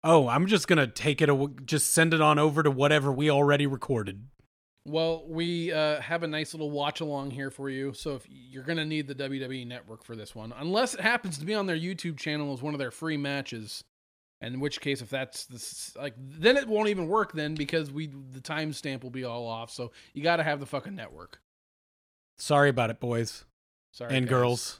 Oh, 0.04 0.28
I'm 0.28 0.48
just 0.48 0.68
going 0.68 0.80
to 0.80 0.88
take 0.88 1.22
it, 1.22 1.30
aw- 1.30 1.48
just 1.66 1.92
send 1.94 2.14
it 2.14 2.22
on 2.22 2.40
over 2.40 2.64
to 2.64 2.72
whatever 2.72 3.12
we 3.12 3.30
already 3.30 3.68
recorded. 3.68 4.24
Well, 4.84 5.26
we 5.28 5.72
uh, 5.72 6.02
have 6.02 6.24
a 6.24 6.28
nice 6.28 6.56
little 6.56 6.72
watch 6.72 7.02
along 7.02 7.32
here 7.32 7.52
for 7.52 7.70
you. 7.70 7.94
So 7.94 8.16
if 8.16 8.26
you're 8.28 8.64
gonna 8.64 8.84
need 8.86 9.08
the 9.08 9.14
WWE 9.14 9.68
Network 9.68 10.04
for 10.04 10.16
this 10.16 10.34
one, 10.34 10.52
unless 10.58 10.96
it 10.96 11.02
happens 11.02 11.38
to 11.38 11.46
be 11.46 11.54
on 11.54 11.68
their 11.68 11.78
YouTube 11.78 12.18
channel 12.18 12.52
as 12.52 12.64
one 12.64 12.74
of 12.74 12.80
their 12.80 12.90
free 12.90 13.16
matches, 13.18 13.84
and 14.42 14.56
in 14.56 14.60
which 14.60 14.82
case, 14.82 15.02
if 15.04 15.10
that's 15.12 15.46
the 15.46 16.02
like, 16.02 16.16
then 16.18 16.58
it 16.58 16.68
won't 16.68 16.90
even 16.90 17.08
work 17.08 17.34
then 17.34 17.54
because 17.54 17.92
we 17.92 18.08
the 18.08 18.42
timestamp 18.42 19.04
will 19.04 19.12
be 19.12 19.24
all 19.24 19.46
off. 19.46 19.70
So 19.70 19.92
you 20.16 20.24
got 20.24 20.38
to 20.38 20.44
have 20.44 20.60
the 20.60 20.66
fucking 20.66 20.96
network. 20.96 21.40
Sorry 22.40 22.70
about 22.70 22.90
it, 22.90 23.00
boys 23.00 23.46
Sorry, 23.92 24.16
and 24.18 24.26
guys. 24.26 24.30
girls. 24.32 24.80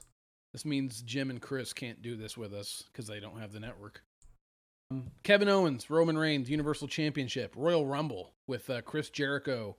This 0.54 0.66
means 0.66 1.02
Jim 1.02 1.30
and 1.30 1.42
Chris 1.42 1.74
can't 1.74 2.02
do 2.02 2.16
this 2.16 2.38
with 2.38 2.54
us 2.54 2.84
because 2.92 3.08
they 3.08 3.20
don't 3.20 3.40
have 3.40 3.54
the 3.54 3.60
network. 3.60 4.04
Kevin 5.24 5.48
Owens, 5.48 5.90
Roman 5.90 6.18
Reigns, 6.18 6.50
Universal 6.50 6.90
Championship, 6.90 7.54
Royal 7.56 7.86
Rumble 7.86 8.34
with 8.48 8.70
uh, 8.70 8.82
Chris 8.82 9.10
Jericho 9.10 9.78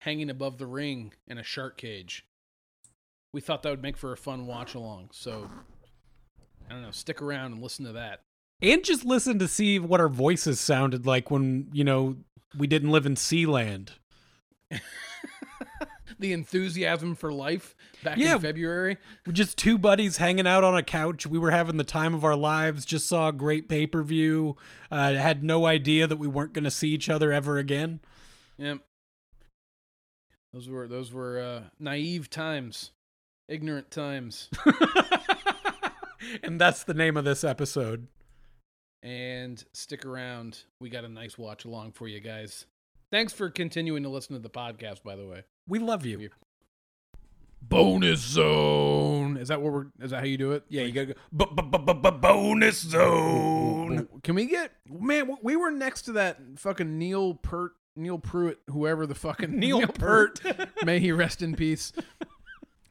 hanging 0.00 0.30
above 0.30 0.58
the 0.58 0.66
ring 0.66 1.12
in 1.26 1.38
a 1.38 1.42
shark 1.42 1.76
cage. 1.76 2.24
We 3.32 3.40
thought 3.40 3.62
that 3.62 3.70
would 3.70 3.82
make 3.82 3.96
for 3.96 4.12
a 4.12 4.16
fun 4.16 4.46
watch 4.46 4.74
along. 4.74 5.08
So, 5.12 5.50
I 6.68 6.72
don't 6.72 6.82
know, 6.82 6.92
stick 6.92 7.20
around 7.20 7.52
and 7.52 7.62
listen 7.62 7.84
to 7.86 7.92
that. 7.92 8.20
And 8.62 8.84
just 8.84 9.04
listen 9.04 9.40
to 9.40 9.48
see 9.48 9.80
what 9.80 10.00
our 10.00 10.08
voices 10.08 10.60
sounded 10.60 11.04
like 11.04 11.30
when, 11.30 11.68
you 11.72 11.82
know, 11.82 12.16
we 12.56 12.68
didn't 12.68 12.92
live 12.92 13.06
in 13.06 13.16
Sealand. 13.16 13.90
the 16.18 16.32
enthusiasm 16.32 17.14
for 17.14 17.32
life 17.32 17.74
back 18.02 18.18
Yeah. 18.18 18.34
in 18.36 18.40
February. 18.40 18.98
We're 19.26 19.32
just 19.32 19.56
two 19.58 19.78
buddies 19.78 20.16
hanging 20.18 20.46
out 20.46 20.64
on 20.64 20.76
a 20.76 20.82
couch. 20.82 21.26
We 21.26 21.38
were 21.38 21.50
having 21.50 21.76
the 21.76 21.84
time 21.84 22.14
of 22.14 22.24
our 22.24 22.36
lives. 22.36 22.84
Just 22.84 23.06
saw 23.08 23.28
a 23.28 23.32
great 23.32 23.68
pay 23.68 23.86
per 23.86 24.02
view. 24.02 24.56
Uh, 24.90 25.14
had 25.14 25.42
no 25.42 25.66
idea 25.66 26.06
that 26.06 26.16
we 26.18 26.28
weren't 26.28 26.52
going 26.52 26.64
to 26.64 26.70
see 26.70 26.90
each 26.90 27.08
other 27.08 27.32
ever 27.32 27.58
again. 27.58 28.00
Yep. 28.58 28.78
Those 30.52 30.68
were 30.68 30.86
those 30.86 31.12
were 31.12 31.40
uh, 31.40 31.62
naive 31.80 32.30
times, 32.30 32.92
ignorant 33.48 33.90
times. 33.90 34.48
and 36.42 36.60
that's 36.60 36.84
the 36.84 36.94
name 36.94 37.16
of 37.16 37.24
this 37.24 37.42
episode. 37.44 38.06
and 39.02 39.62
stick 39.72 40.06
around. 40.06 40.62
We 40.80 40.90
got 40.90 41.04
a 41.04 41.08
nice 41.08 41.36
watch 41.36 41.64
along 41.64 41.92
for 41.92 42.06
you 42.08 42.20
guys. 42.20 42.66
Thanks 43.14 43.32
for 43.32 43.48
continuing 43.48 44.02
to 44.02 44.08
listen 44.08 44.34
to 44.34 44.42
the 44.42 44.50
podcast, 44.50 45.04
by 45.04 45.14
the 45.14 45.24
way. 45.24 45.44
We 45.68 45.78
love 45.78 46.04
you. 46.04 46.30
Bonus 47.62 48.18
zone. 48.18 49.36
Is 49.36 49.46
that 49.46 49.62
what 49.62 49.72
we're? 49.72 49.86
Is 50.00 50.10
that 50.10 50.18
how 50.18 50.26
you 50.26 50.36
do 50.36 50.50
it? 50.50 50.64
Yeah, 50.68 50.82
you 50.82 50.90
gotta 50.90 51.14
go. 51.14 52.10
Bonus 52.10 52.78
zone. 52.80 54.08
Can 54.24 54.34
we 54.34 54.46
get 54.46 54.72
man? 54.90 55.30
We 55.44 55.54
were 55.54 55.70
next 55.70 56.02
to 56.02 56.12
that 56.14 56.40
fucking 56.56 56.98
Neil 56.98 57.34
Pert, 57.34 57.74
Neil 57.94 58.18
Pruitt, 58.18 58.58
whoever 58.66 59.06
the 59.06 59.14
fucking 59.14 59.50
Neil 59.60 59.86
Peart. 59.86 60.40
May 60.84 60.98
he 60.98 61.12
rest 61.12 61.40
in 61.40 61.54
peace. 61.54 61.92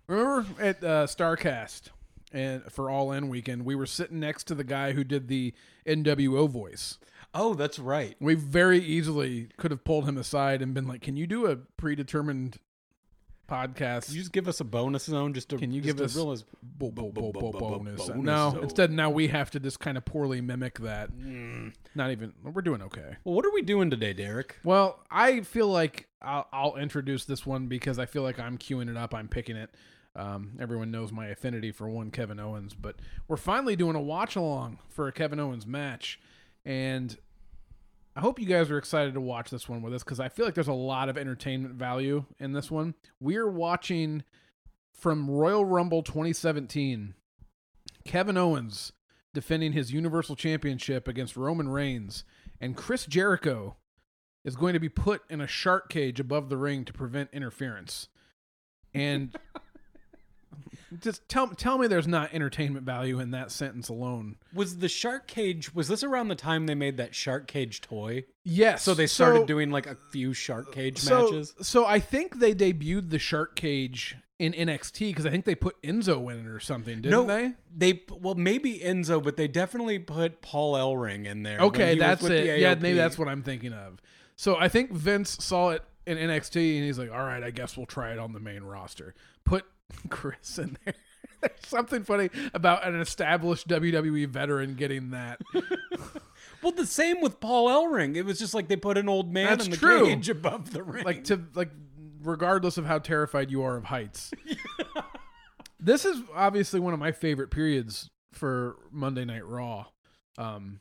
Remember 0.08 0.46
at 0.58 0.82
uh, 0.82 1.06
Starcast 1.06 1.90
and 2.32 2.64
for 2.72 2.90
All 2.90 3.12
In 3.12 3.28
weekend, 3.28 3.66
we 3.66 3.76
were 3.76 3.86
sitting 3.86 4.22
next 4.22 4.46
to 4.46 4.56
the 4.56 4.64
guy 4.64 4.94
who 4.94 5.04
did 5.04 5.28
the 5.28 5.54
NWO 5.86 6.50
voice. 6.50 6.98
Oh, 7.34 7.54
that's 7.56 7.80
right. 7.80 8.16
We 8.20 8.36
very 8.36 8.80
easily 8.80 9.48
could 9.58 9.72
have 9.72 9.84
pulled 9.84 10.08
him 10.08 10.18
aside 10.18 10.62
and 10.62 10.74
been 10.74 10.88
like, 10.88 11.02
"Can 11.02 11.18
you 11.18 11.26
do 11.28 11.48
a 11.48 11.56
predetermined 11.56 12.58
podcast? 13.50 14.06
Can 14.06 14.16
you 14.16 14.22
just 14.22 14.32
give 14.32 14.48
us 14.48 14.60
a 14.60 14.64
bonus 14.64 15.06
zone? 15.06 15.34
Just 15.34 15.50
to 15.50 15.58
Can 15.58 15.72
you 15.72 15.82
give 15.82 16.00
us- 16.00 16.16
realize- 16.16 16.44
bo- 16.62 16.92
bo- 16.92 17.12
bo- 17.12 17.32
bo- 17.32 17.52
bonus?" 17.52 18.08
bonus 18.08 18.24
No, 18.26 18.52
zone. 18.52 18.64
instead 18.64 18.92
now 18.92 19.10
we 19.10 19.28
have 19.28 19.52
to 19.52 19.60
just 19.60 19.80
kind 19.80 19.98
of 19.98 20.06
poorly 20.06 20.42
mimic 20.42 20.80
that. 20.80 21.12
Mm. 21.12 21.74
Not 21.96 22.12
even. 22.12 22.34
We're 22.44 22.62
doing 22.62 22.82
okay. 22.84 23.18
Well, 23.24 23.36
what 23.36 23.46
are 23.46 23.52
we 23.52 23.62
doing 23.62 23.90
today, 23.90 24.14
Derek? 24.14 24.58
Well, 24.64 25.00
I 25.12 25.42
feel 25.42 25.68
like 25.68 26.08
I'll, 26.22 26.48
I'll 26.54 26.76
introduce 26.78 27.26
this 27.26 27.46
one 27.46 27.68
because 27.68 28.00
I 28.00 28.06
feel 28.06 28.24
like 28.24 28.40
I'm 28.40 28.58
queuing 28.58 28.90
it 28.90 28.98
up. 28.98 29.14
I'm 29.14 29.28
picking 29.28 29.56
it. 29.58 29.76
Um, 30.16 30.52
everyone 30.60 30.92
knows 30.92 31.12
my 31.12 31.28
affinity 31.28 31.72
for 31.72 31.90
one 31.90 32.12
Kevin 32.12 32.40
Owens, 32.40 32.76
but 32.76 32.98
we're 33.28 33.36
finally 33.38 33.76
doing 33.76 33.96
a 33.96 34.02
watch 34.02 34.36
along 34.36 34.78
for 34.88 35.08
a 35.08 35.12
Kevin 35.12 35.40
Owens 35.40 35.66
match, 35.66 36.20
and 36.64 37.18
I 38.16 38.20
hope 38.20 38.40
you 38.40 38.46
guys 38.46 38.70
are 38.70 38.78
excited 38.78 39.16
to 39.16 39.22
watch 39.22 39.50
this 39.50 39.68
one 39.68 39.82
with 39.82 39.94
us 39.94 40.04
because 40.04 40.20
I 40.20 40.30
feel 40.30 40.46
like 40.46 40.54
there's 40.54 40.68
a 40.68 40.74
lot 40.74 41.10
of 41.10 41.18
entertainment 41.18 41.76
value 41.76 42.26
in 42.40 42.54
this 42.54 42.70
one. 42.70 42.94
We're 43.20 43.50
watching 43.50 44.24
from 44.94 45.30
Royal 45.30 45.66
Rumble 45.66 46.04
2017, 46.04 47.16
Kevin 48.06 48.38
Owens 48.38 48.94
defending 49.34 49.74
his 49.74 49.92
Universal 49.92 50.36
Championship 50.36 51.08
against 51.08 51.36
Roman 51.36 51.70
Reigns, 51.70 52.24
and 52.62 52.78
Chris 52.78 53.08
Jericho 53.08 53.78
is 54.46 54.56
going 54.56 54.74
to 54.74 54.80
be 54.80 54.90
put 54.90 55.24
in 55.30 55.42
a 55.42 55.48
shark 55.48 55.90
cage 55.90 56.20
above 56.20 56.50
the 56.50 56.58
ring 56.58 56.86
to 56.86 56.94
prevent 56.94 57.30
interference. 57.34 58.10
And 58.94 59.36
just 61.00 61.28
tell 61.28 61.48
tell 61.48 61.78
me 61.78 61.88
there's 61.88 62.08
not 62.08 62.34
entertainment 62.34 62.86
value 62.86 63.20
in 63.20 63.32
that 63.32 63.52
sentence 63.52 63.90
alone. 63.90 64.36
Was 64.54 64.78
the 64.78 64.90
shark 64.90 65.28
cage? 65.28 65.74
Was 65.74 65.88
this 65.88 66.04
around 66.04 66.28
the 66.28 66.36
time 66.36 66.66
they 66.66 66.76
made 66.76 66.98
that 66.98 67.16
shark 67.16 67.48
cage 67.48 67.82
toy? 67.82 68.26
Yes. 68.44 68.84
So 68.84 68.94
they 68.94 69.08
started 69.08 69.48
doing 69.48 69.72
like 69.72 69.88
a 69.88 69.98
few 70.12 70.34
shark 70.34 70.74
cage 70.74 71.00
so, 71.00 71.24
matches. 71.24 71.54
So 71.62 71.86
I 71.86 72.00
think 72.00 72.40
they 72.40 72.54
debuted 72.54 73.10
the 73.10 73.20
shark 73.20 73.56
cage 73.56 74.18
in 74.40 74.54
NXT 74.54 75.00
because 75.10 75.26
I 75.26 75.30
think 75.30 75.46
they 75.46 75.56
put 75.56 75.82
Enzo 75.84 76.32
in 76.32 76.46
it 76.46 76.48
or 76.48 76.60
something, 76.60 77.02
didn't 77.02 77.12
no, 77.12 77.26
they? 77.26 77.54
They 77.76 78.02
well 78.10 78.36
maybe 78.36 78.80
Enzo, 78.80 79.24
but 79.24 79.38
they 79.38 79.48
definitely 79.48 80.00
put 80.00 80.42
Paul 80.42 80.74
Ellering 80.76 81.26
in 81.26 81.44
there. 81.44 81.60
Okay, 81.60 81.98
that's 81.98 82.24
it. 82.26 82.60
Yeah, 82.60 82.76
maybe 82.76 82.98
that's 82.98 83.18
what 83.18 83.28
I'm 83.28 83.44
thinking 83.44 83.74
of. 83.74 84.02
So 84.36 84.58
I 84.58 84.68
think 84.68 84.92
Vince 84.92 85.44
saw 85.44 85.70
it 85.70 85.84
in 86.06 86.18
NXT 86.18 86.78
and 86.78 86.86
he's 86.86 87.00
like, 87.00 87.12
"All 87.12 87.24
right, 87.24 87.44
I 87.44 87.52
guess 87.52 87.78
we'll 87.78 87.86
try 87.86 88.12
it 88.12 88.20
on 88.20 88.34
the 88.34 88.40
main 88.40 88.64
roster. 88.64 89.14
Put 89.46 89.66
Chris 90.10 90.58
in 90.58 90.78
there." 90.86 90.94
There's 91.42 91.52
something 91.66 92.04
funny 92.04 92.30
about 92.54 92.88
an 92.88 93.00
established 93.02 93.68
WWE 93.68 94.28
veteran 94.28 94.76
getting 94.76 95.12
that. 95.12 95.42
Well, 96.62 96.72
the 96.72 96.86
same 96.86 97.20
with 97.20 97.42
Paul 97.42 97.68
Ellering. 97.68 98.16
It 98.16 98.24
was 98.24 98.40
just 98.40 98.54
like 98.54 98.70
they 98.70 98.78
put 98.78 98.98
an 98.98 99.10
old 99.10 99.34
man 99.34 99.48
That's 99.50 99.66
in 99.66 99.72
the 99.72 99.78
true. 99.78 100.06
cage 100.06 100.30
above 100.30 100.72
the 100.72 100.82
ring. 100.82 101.04
like 101.04 101.26
to 101.26 101.42
like 101.56 101.70
regardless 102.22 102.78
of 102.78 102.86
how 102.86 103.00
terrified 103.00 103.52
you 103.52 103.64
are 103.64 103.76
of 103.76 103.84
heights. 103.84 104.32
this 105.78 106.06
is 106.06 106.22
obviously 106.34 106.80
one 106.80 106.94
of 106.94 107.00
my 107.00 107.12
favorite 107.12 107.52
periods 107.52 108.10
for 108.32 108.78
Monday 108.92 109.26
Night 109.26 109.46
Raw. 109.46 109.88
Um 110.38 110.80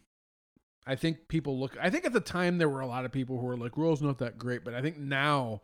I 0.86 0.94
think 0.94 1.26
people 1.26 1.58
look 1.58 1.76
I 1.82 1.90
think 1.90 2.04
at 2.04 2.12
the 2.12 2.20
time 2.20 2.58
there 2.58 2.68
were 2.68 2.80
a 2.80 2.86
lot 2.86 3.04
of 3.04 3.10
people 3.10 3.40
who 3.40 3.46
were 3.46 3.56
like 3.56 3.76
Raw's 3.76 4.00
not 4.00 4.18
that 4.18 4.38
great, 4.38 4.64
but 4.64 4.74
I 4.74 4.82
think 4.82 4.98
now 4.98 5.62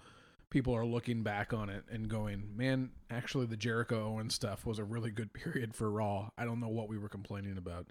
people 0.51 0.75
are 0.75 0.87
looking 0.87 1.23
back 1.23 1.53
on 1.53 1.69
it 1.69 1.85
and 1.91 2.09
going, 2.09 2.57
"Man, 2.57 2.91
actually 3.11 3.47
the 3.47 3.57
Jericho 3.57 4.07
Owens 4.07 4.35
stuff 4.35 4.67
was 4.67 4.79
a 4.79 4.85
really 4.85 5.11
good 5.11 5.33
period 5.35 5.75
for 5.75 5.91
Raw." 5.91 6.31
I 6.37 6.45
don't 6.45 6.61
know 6.61 6.69
what 6.69 6.89
we 6.89 6.99
were 6.99 7.09
complaining 7.09 7.59
about. 7.59 7.87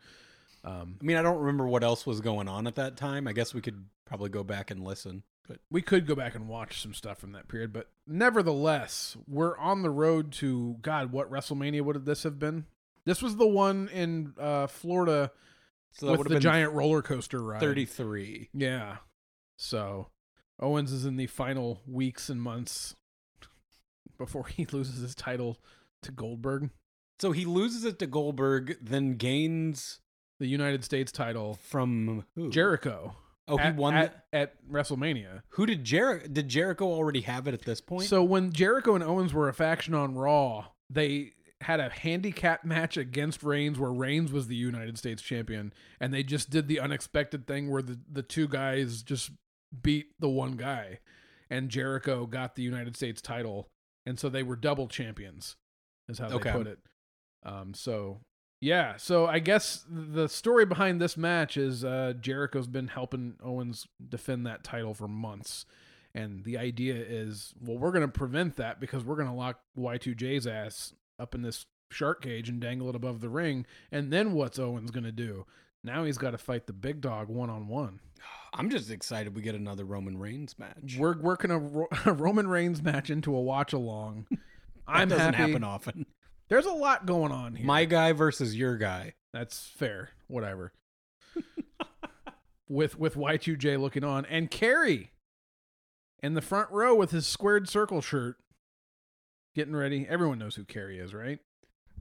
Um 0.63 0.97
I 1.01 1.05
mean, 1.05 1.17
I 1.17 1.21
don't 1.21 1.39
remember 1.39 1.67
what 1.67 1.83
else 1.83 2.05
was 2.05 2.21
going 2.21 2.47
on 2.47 2.67
at 2.67 2.75
that 2.75 2.97
time. 2.97 3.27
I 3.27 3.33
guess 3.33 3.53
we 3.53 3.61
could 3.61 3.85
probably 4.05 4.29
go 4.29 4.43
back 4.43 4.71
and 4.71 4.83
listen. 4.83 5.23
But 5.47 5.59
we 5.71 5.81
could 5.81 6.05
go 6.05 6.15
back 6.15 6.35
and 6.35 6.49
watch 6.49 6.81
some 6.81 6.93
stuff 6.93 7.19
from 7.19 7.31
that 7.31 7.47
period, 7.47 7.71
but 7.71 7.89
nevertheless, 8.05 9.15
we're 9.27 9.57
on 9.57 9.81
the 9.81 9.89
road 9.89 10.33
to 10.33 10.75
God. 10.81 11.13
What 11.13 11.31
WrestleMania 11.31 11.83
would 11.83 12.05
this 12.05 12.23
have 12.23 12.37
been? 12.37 12.65
This 13.05 13.21
was 13.21 13.37
the 13.37 13.47
one 13.47 13.87
in 13.93 14.33
uh, 14.37 14.67
Florida 14.67 15.31
so 15.93 16.15
with 16.15 16.27
the 16.27 16.39
giant 16.39 16.73
roller 16.73 17.01
coaster 17.01 17.41
ride. 17.41 17.61
33. 17.61 18.49
Yeah. 18.53 18.97
So 19.57 20.07
Owens 20.59 20.91
is 20.91 21.05
in 21.05 21.17
the 21.17 21.27
final 21.27 21.81
weeks 21.87 22.29
and 22.29 22.41
months 22.41 22.95
before 24.17 24.45
he 24.47 24.65
loses 24.71 25.01
his 25.01 25.15
title 25.15 25.57
to 26.03 26.11
Goldberg, 26.11 26.69
So 27.19 27.31
he 27.31 27.45
loses 27.45 27.83
it 27.85 27.99
to 27.99 28.07
Goldberg, 28.07 28.77
then 28.81 29.15
gains 29.15 29.99
the 30.39 30.47
United 30.47 30.83
States 30.83 31.11
title. 31.11 31.55
from 31.63 32.25
who? 32.35 32.49
Jericho. 32.49 33.15
Oh, 33.49 33.57
he 33.57 33.71
won. 33.71 33.95
at, 33.95 34.25
the- 34.31 34.37
at 34.37 34.53
WrestleMania. 34.69 35.41
who 35.49 35.65
did 35.65 35.83
Jericho? 35.85 36.27
Did 36.27 36.49
Jericho 36.49 36.85
already 36.85 37.21
have 37.21 37.47
it 37.47 37.53
at 37.53 37.61
this 37.63 37.79
point? 37.81 38.03
So 38.07 38.21
when 38.23 38.51
Jericho 38.51 38.93
and 38.93 39.03
Owens 39.03 39.33
were 39.33 39.47
a 39.47 39.53
faction 39.53 39.93
on 39.93 40.15
Raw, 40.15 40.65
they 40.89 41.31
had 41.61 41.79
a 41.79 41.89
handicap 41.89 42.63
match 42.65 42.97
against 42.97 43.41
Reigns 43.43 43.79
where 43.79 43.91
Reigns 43.91 44.31
was 44.31 44.47
the 44.47 44.55
United 44.55 44.97
States 44.97 45.23
champion 45.23 45.73
and 45.99 46.13
they 46.13 46.21
just 46.23 46.49
did 46.51 46.67
the 46.67 46.79
unexpected 46.79 47.47
thing 47.47 47.71
where 47.71 47.81
the, 47.81 47.97
the 48.11 48.21
two 48.21 48.47
guys 48.47 49.01
just 49.01 49.31
beat 49.81 50.07
the 50.19 50.29
one 50.29 50.53
guy 50.53 50.99
and 51.49 51.69
Jericho 51.69 52.25
got 52.25 52.55
the 52.55 52.63
United 52.63 52.95
States 52.95 53.21
title 53.21 53.67
and 54.05 54.19
so 54.19 54.29
they 54.29 54.43
were 54.43 54.55
double 54.55 54.87
champions 54.87 55.55
is 56.09 56.19
how 56.19 56.27
Okay. 56.29 56.51
they 56.51 56.57
put 56.57 56.67
it. 56.67 56.79
Um 57.45 57.73
so 57.73 58.21
yeah, 58.59 58.97
so 58.97 59.27
I 59.27 59.39
guess 59.39 59.85
the 59.87 60.27
story 60.27 60.65
behind 60.65 60.99
this 60.99 61.15
match 61.17 61.57
is 61.57 61.83
uh 61.85 62.13
Jericho's 62.19 62.67
been 62.67 62.87
helping 62.87 63.35
Owens 63.43 63.87
defend 64.09 64.45
that 64.47 64.63
title 64.63 64.93
for 64.93 65.07
months. 65.07 65.65
And 66.15 66.43
the 66.45 66.57
idea 66.57 66.95
is, 66.95 67.53
well, 67.61 67.77
we're 67.77 67.91
going 67.91 68.01
to 68.01 68.07
prevent 68.07 68.55
that 68.55 68.79
because 68.79 69.03
we're 69.03 69.17
going 69.17 69.27
to 69.27 69.33
lock 69.35 69.59
Y2J's 69.77 70.47
ass 70.47 70.93
up 71.19 71.35
in 71.35 71.43
this 71.43 71.67
shark 71.91 72.23
cage 72.23 72.49
and 72.49 72.59
dangle 72.59 72.89
it 72.89 72.95
above 72.95 73.21
the 73.21 73.29
ring. 73.29 73.67
And 73.91 74.11
then 74.11 74.31
what's 74.33 74.57
Owens 74.57 74.89
going 74.89 75.03
to 75.03 75.11
do? 75.11 75.45
Now 75.83 76.05
he's 76.05 76.17
got 76.17 76.31
to 76.31 76.39
fight 76.39 76.65
the 76.65 76.73
big 76.73 77.01
dog 77.01 77.27
one 77.27 77.51
on 77.51 77.67
one. 77.67 77.99
I'm 78.57 78.69
just 78.69 78.89
excited 78.89 79.35
we 79.35 79.41
get 79.41 79.55
another 79.55 79.85
Roman 79.85 80.17
Reigns 80.17 80.57
match. 80.57 80.97
We're 80.97 81.17
working 81.17 81.51
a, 81.51 81.59
Ro- 81.59 81.87
a 82.05 82.13
Roman 82.13 82.47
Reigns 82.47 82.81
match 82.81 83.09
into 83.09 83.35
a 83.35 83.41
watch 83.41 83.71
along. 83.73 84.25
that 84.31 84.39
I'm 84.87 85.09
doesn't 85.09 85.35
happy. 85.35 85.51
happen 85.51 85.63
often. 85.63 86.05
There's 86.49 86.65
a 86.65 86.71
lot 86.71 87.05
going 87.05 87.31
on 87.31 87.55
here. 87.55 87.65
My 87.65 87.85
guy 87.85 88.13
versus 88.13 88.55
your 88.55 88.77
guy. 88.77 89.13
That's 89.33 89.67
fair. 89.77 90.09
Whatever. 90.27 90.73
with 92.69 92.97
with 92.99 93.15
Y2J 93.15 93.79
looking 93.79 94.03
on 94.03 94.25
and 94.25 94.49
Carrie 94.51 95.11
in 96.21 96.33
the 96.33 96.41
front 96.41 96.69
row 96.71 96.95
with 96.95 97.11
his 97.11 97.27
squared 97.27 97.69
circle 97.69 98.01
shirt 98.01 98.37
getting 99.55 99.75
ready. 99.75 100.05
Everyone 100.09 100.39
knows 100.39 100.55
who 100.55 100.63
Carrie 100.65 100.99
is, 100.99 101.13
right? 101.13 101.39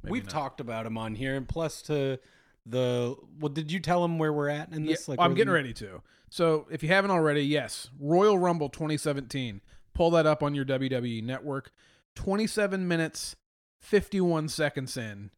maybe 0.03 0.13
We've 0.13 0.25
not. 0.25 0.31
talked 0.31 0.61
about 0.61 0.87
him 0.87 0.97
on 0.99 1.15
here, 1.17 1.35
and 1.37 1.49
plus 1.49 1.83
to 1.83 2.19
the 2.69 3.15
well, 3.39 3.49
did 3.49 3.71
you 3.71 3.79
tell 3.81 4.05
him 4.05 4.19
where 4.19 4.33
we're 4.33 4.49
at 4.49 4.73
in 4.73 4.85
Yeah, 4.85 4.93
this? 4.93 5.09
I'm 5.19 5.35
getting 5.35 5.51
we- 5.53 5.55
ready 5.57 5.73
to. 5.75 6.03
So 6.31 6.67
if 6.71 6.83
you 6.83 6.89
haven't 6.89 7.13
already, 7.13 7.43
yes, 7.43 7.89
Royal 8.01 8.37
Rumble 8.39 8.69
2017. 8.69 9.61
Pull 9.95 10.11
that 10.11 10.27
up 10.27 10.43
on 10.43 10.55
your 10.55 10.65
WWE 10.67 11.23
network. 11.23 11.71
27 12.17 12.87
minutes, 12.87 13.37
51 13.81 14.49
seconds 14.49 14.97
in. 14.97 15.31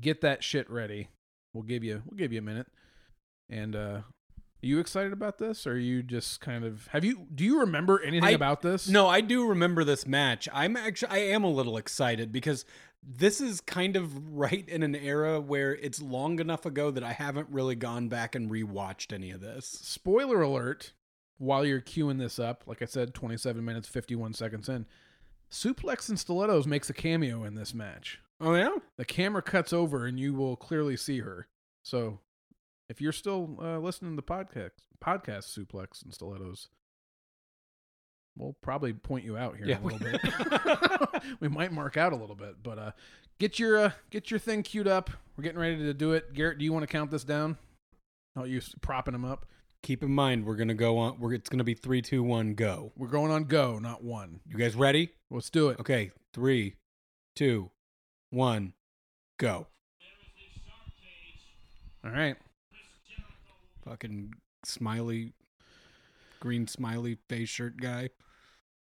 Get 0.00 0.20
that 0.22 0.42
shit 0.44 0.70
ready. 0.70 1.08
We'll 1.52 1.64
give 1.64 1.84
you 1.84 2.02
we'll 2.06 2.16
give 2.16 2.32
you 2.32 2.38
a 2.38 2.42
minute. 2.42 2.68
And 3.50 3.74
uh 3.76 4.00
are 4.64 4.66
you 4.66 4.78
excited 4.78 5.12
about 5.12 5.38
this 5.38 5.66
or 5.66 5.72
are 5.72 5.76
you 5.78 6.02
just 6.02 6.40
kind 6.40 6.64
of 6.64 6.86
have 6.92 7.04
you 7.04 7.26
do 7.34 7.44
you 7.44 7.60
remember 7.60 8.00
anything 8.00 8.28
I- 8.28 8.32
about 8.32 8.62
this? 8.62 8.88
No, 8.88 9.08
I 9.08 9.20
do 9.20 9.46
remember 9.46 9.84
this 9.84 10.06
match. 10.06 10.48
I'm 10.52 10.76
actually 10.76 11.10
I 11.10 11.18
am 11.18 11.44
a 11.44 11.50
little 11.50 11.76
excited 11.76 12.32
because 12.32 12.64
this 13.02 13.40
is 13.40 13.60
kind 13.60 13.96
of 13.96 14.36
right 14.36 14.68
in 14.68 14.82
an 14.82 14.94
era 14.94 15.40
where 15.40 15.74
it's 15.74 16.00
long 16.00 16.38
enough 16.38 16.64
ago 16.64 16.90
that 16.90 17.02
I 17.02 17.12
haven't 17.12 17.48
really 17.50 17.74
gone 17.74 18.08
back 18.08 18.34
and 18.34 18.50
rewatched 18.50 19.12
any 19.12 19.30
of 19.32 19.40
this. 19.40 19.66
Spoiler 19.66 20.42
alert, 20.42 20.92
while 21.38 21.64
you're 21.64 21.80
queuing 21.80 22.18
this 22.18 22.38
up, 22.38 22.62
like 22.66 22.80
I 22.80 22.86
said, 22.86 23.14
27 23.14 23.64
minutes, 23.64 23.88
51 23.88 24.34
seconds 24.34 24.68
in, 24.68 24.86
Suplex 25.50 26.08
and 26.08 26.18
Stilettos 26.18 26.66
makes 26.66 26.88
a 26.88 26.94
cameo 26.94 27.44
in 27.44 27.54
this 27.54 27.74
match. 27.74 28.20
Oh 28.40 28.54
yeah? 28.54 28.76
The 28.96 29.04
camera 29.04 29.42
cuts 29.42 29.72
over 29.72 30.06
and 30.06 30.18
you 30.18 30.34
will 30.34 30.56
clearly 30.56 30.96
see 30.96 31.20
her. 31.20 31.48
So 31.82 32.20
if 32.88 33.00
you're 33.00 33.12
still 33.12 33.58
uh, 33.60 33.78
listening 33.78 34.12
to 34.12 34.16
the 34.16 34.22
podcast, 34.22 34.70
podcast 35.02 35.56
Suplex 35.56 36.04
and 36.04 36.14
Stilettos, 36.14 36.68
we'll 38.36 38.56
probably 38.62 38.92
point 38.92 39.24
you 39.24 39.36
out 39.36 39.56
here 39.56 39.66
Yeah, 39.66 39.80
a 39.80 39.82
little 39.82 39.98
we- 39.98 40.10
bit. 40.12 41.22
we 41.40 41.48
might 41.48 41.72
mark 41.72 41.96
out 41.96 42.12
a 42.12 42.16
little 42.16 42.36
bit, 42.36 42.56
but 42.62 42.78
uh, 42.78 42.90
get 43.38 43.58
your 43.58 43.78
uh, 43.78 43.90
get 44.10 44.30
your 44.30 44.40
thing 44.40 44.62
queued 44.62 44.88
up. 44.88 45.10
We're 45.36 45.44
getting 45.44 45.58
ready 45.60 45.76
to 45.78 45.94
do 45.94 46.12
it. 46.12 46.32
Garrett, 46.34 46.58
do 46.58 46.64
you 46.64 46.72
want 46.72 46.82
to 46.82 46.86
count 46.86 47.10
this 47.10 47.24
down? 47.24 47.56
Oh, 48.36 48.44
you 48.44 48.60
propping 48.80 49.14
him 49.14 49.24
up? 49.24 49.46
Keep 49.82 50.02
in 50.04 50.10
mind 50.14 50.46
we're 50.46 50.54
gonna 50.56 50.74
go 50.74 50.96
on 50.96 51.18
we're 51.18 51.34
it's 51.34 51.48
gonna 51.48 51.64
be 51.64 51.74
three, 51.74 52.00
two, 52.02 52.22
one, 52.22 52.54
go. 52.54 52.92
We're 52.96 53.08
going 53.08 53.30
on 53.32 53.44
go, 53.44 53.78
not 53.78 54.02
one. 54.04 54.40
You 54.46 54.56
guys 54.56 54.74
ready? 54.76 55.10
Let's 55.30 55.50
do 55.50 55.68
it. 55.70 55.80
Okay, 55.80 56.12
three, 56.32 56.76
two, 57.34 57.70
one, 58.30 58.74
go. 59.38 59.66
All 62.04 62.10
right. 62.10 62.36
Fucking 63.84 64.34
smiley 64.64 65.32
green 66.42 66.66
smiley 66.66 67.16
face 67.28 67.48
shirt 67.48 67.80
guy. 67.80 68.10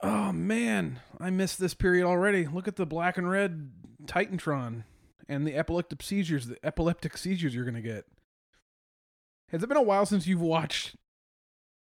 Oh 0.02 0.32
man, 0.32 1.02
I 1.20 1.30
missed 1.30 1.60
this 1.60 1.74
period 1.74 2.06
already. 2.06 2.48
Look 2.48 2.70
at 2.70 2.78
the 2.78 2.86
black 2.86 3.18
and 3.18 3.30
red 3.30 3.70
Titantron 4.06 4.86
and 5.28 5.46
the 5.46 5.58
epileptic 5.58 6.02
seizures, 6.02 6.48
the 6.48 6.58
epileptic 6.66 7.18
seizures 7.18 7.54
you're 7.54 7.66
gonna 7.66 7.82
get. 7.82 8.06
Has 9.50 9.62
it 9.62 9.68
been 9.68 9.78
a 9.78 9.82
while 9.82 10.06
since 10.06 10.26
you've 10.26 10.40
watched 10.40 10.96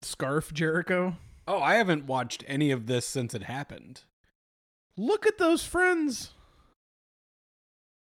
Scarf 0.00 0.54
Jericho? 0.54 1.18
Oh, 1.46 1.60
I 1.60 1.74
haven't 1.74 2.06
watched 2.06 2.44
any 2.46 2.70
of 2.70 2.86
this 2.86 3.06
since 3.06 3.34
it 3.34 3.42
happened. 3.42 4.04
Look 4.96 5.26
at 5.26 5.36
those 5.36 5.64
friends. 5.64 6.30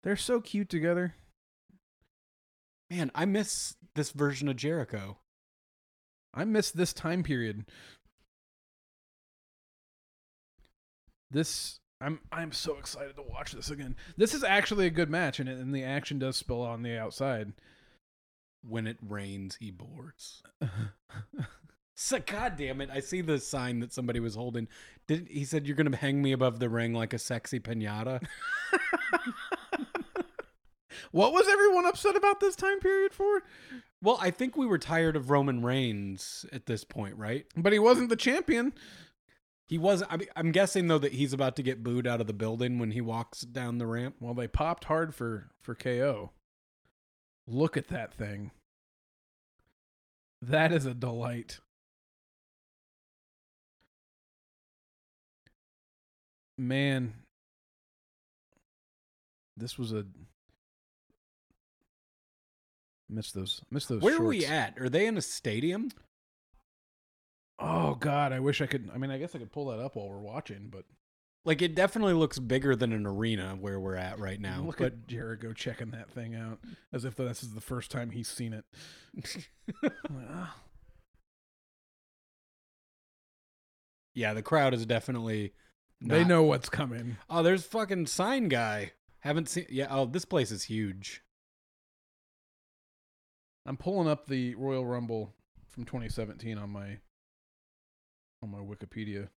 They're 0.03 0.15
so 0.15 0.39
cute 0.39 0.69
together. 0.69 1.15
Man, 2.89 3.11
I 3.13 3.25
miss 3.25 3.75
this 3.95 4.11
version 4.11 4.47
of 4.47 4.55
Jericho. 4.55 5.17
I 6.33 6.45
miss 6.45 6.71
this 6.71 6.93
time 6.93 7.23
period. 7.23 7.65
This 11.31 11.79
I'm 12.01 12.19
I'm 12.31 12.51
so 12.51 12.77
excited 12.77 13.15
to 13.15 13.23
watch 13.23 13.53
this 13.53 13.69
again. 13.69 13.95
This 14.17 14.33
is 14.33 14.43
actually 14.43 14.87
a 14.87 14.91
good 14.91 15.09
match, 15.09 15.39
and, 15.39 15.47
it, 15.49 15.57
and 15.57 15.73
the 15.73 15.83
action 15.83 16.19
does 16.19 16.35
spill 16.35 16.61
on 16.61 16.83
the 16.83 16.97
outside. 16.97 17.53
When 18.65 18.87
it 18.87 18.97
rains, 19.01 19.57
he 19.59 19.71
boards. 19.71 20.41
So, 21.95 22.19
God 22.19 22.55
damn 22.57 22.81
it! 22.81 22.89
I 22.91 22.99
see 23.01 23.21
the 23.21 23.37
sign 23.39 23.79
that 23.81 23.93
somebody 23.93 24.19
was 24.19 24.35
holding. 24.35 24.67
Did 25.07 25.27
he 25.29 25.45
said 25.45 25.67
you're 25.67 25.75
gonna 25.75 25.95
hang 25.95 26.21
me 26.21 26.31
above 26.31 26.59
the 26.59 26.69
ring 26.69 26.93
like 26.93 27.13
a 27.13 27.19
sexy 27.19 27.59
pinata? 27.59 28.25
what 31.11 31.33
was 31.33 31.47
everyone 31.47 31.85
upset 31.85 32.15
about 32.15 32.39
this 32.39 32.55
time 32.55 32.79
period 32.79 33.13
for? 33.13 33.43
Well, 34.03 34.17
I 34.21 34.31
think 34.31 34.57
we 34.57 34.65
were 34.65 34.77
tired 34.77 35.15
of 35.15 35.29
Roman 35.29 35.63
Reigns 35.63 36.45
at 36.51 36.65
this 36.65 36.83
point, 36.83 37.15
right? 37.17 37.45
But 37.55 37.71
he 37.71 37.79
wasn't 37.79 38.09
the 38.09 38.17
champion. 38.17 38.73
He 39.65 39.77
was. 39.77 40.03
I 40.09 40.17
mean, 40.17 40.27
I'm 40.35 40.51
guessing 40.51 40.87
though 40.87 40.97
that 40.99 41.13
he's 41.13 41.31
about 41.31 41.55
to 41.55 41.63
get 41.63 41.83
booed 41.83 42.05
out 42.05 42.19
of 42.19 42.27
the 42.27 42.33
building 42.33 42.79
when 42.79 42.91
he 42.91 42.99
walks 42.99 43.41
down 43.41 43.77
the 43.77 43.87
ramp. 43.87 44.15
Well, 44.19 44.33
they 44.33 44.47
popped 44.47 44.83
hard 44.85 45.15
for 45.15 45.49
for 45.61 45.73
KO. 45.73 46.31
Look 47.47 47.77
at 47.77 47.87
that 47.87 48.13
thing. 48.13 48.51
That 50.41 50.73
is 50.73 50.85
a 50.85 50.93
delight. 50.93 51.61
Man, 56.57 57.13
this 59.55 59.77
was 59.77 59.93
a 59.93 60.05
miss 63.13 63.31
those 63.31 63.61
miss 63.71 63.85
those. 63.85 64.01
Where 64.01 64.17
are 64.17 64.25
we 64.25 64.45
at? 64.45 64.77
Are 64.79 64.89
they 64.89 65.05
in 65.05 65.17
a 65.17 65.21
stadium? 65.21 65.91
Oh 67.59 67.95
God, 67.95 68.33
I 68.33 68.39
wish 68.39 68.61
I 68.61 68.65
could. 68.65 68.89
I 68.93 68.97
mean, 68.97 69.11
I 69.11 69.17
guess 69.17 69.35
I 69.35 69.39
could 69.39 69.51
pull 69.51 69.67
that 69.67 69.79
up 69.79 69.95
while 69.95 70.09
we're 70.09 70.19
watching, 70.19 70.69
but 70.71 70.85
Like 71.45 71.61
it 71.61 71.75
definitely 71.75 72.13
looks 72.13 72.39
bigger 72.39 72.75
than 72.75 72.91
an 72.91 73.05
arena 73.05 73.55
where 73.59 73.79
we're 73.79 73.95
at 73.95 74.19
right 74.19 74.39
now. 74.39 74.63
look 74.63 74.77
but 74.79 74.85
at 74.87 75.07
Jericho 75.07 75.53
checking 75.53 75.91
that 75.91 76.09
thing 76.09 76.35
out 76.35 76.59
as 76.91 77.05
if 77.05 77.15
this 77.15 77.43
is 77.43 77.53
the 77.53 77.61
first 77.61 77.91
time 77.91 78.09
he's 78.11 78.27
seen 78.27 78.53
it. 78.53 78.65
Ah. 80.09 80.55
yeah, 84.15 84.33
the 84.33 84.41
crowd 84.41 84.73
is 84.73 84.85
definitely. 84.85 85.53
They 86.01 86.25
know 86.25 86.43
what's 86.43 86.67
coming. 86.69 87.15
Oh, 87.29 87.43
there's 87.43 87.63
fucking 87.65 88.07
sign 88.07 88.49
guy. 88.49 88.91
Haven't 89.19 89.47
seen. 89.47 89.65
Yeah. 89.69 89.87
Oh, 89.89 90.05
this 90.05 90.25
place 90.25 90.51
is 90.51 90.63
huge. 90.63 91.21
I'm 93.65 93.77
pulling 93.77 94.07
up 94.07 94.27
the 94.27 94.55
Royal 94.55 94.85
Rumble 94.85 95.33
from 95.69 95.85
2017 95.85 96.57
on 96.57 96.69
my 96.69 96.97
on 98.41 98.51
my 98.51 98.59
Wikipedia. 98.59 99.29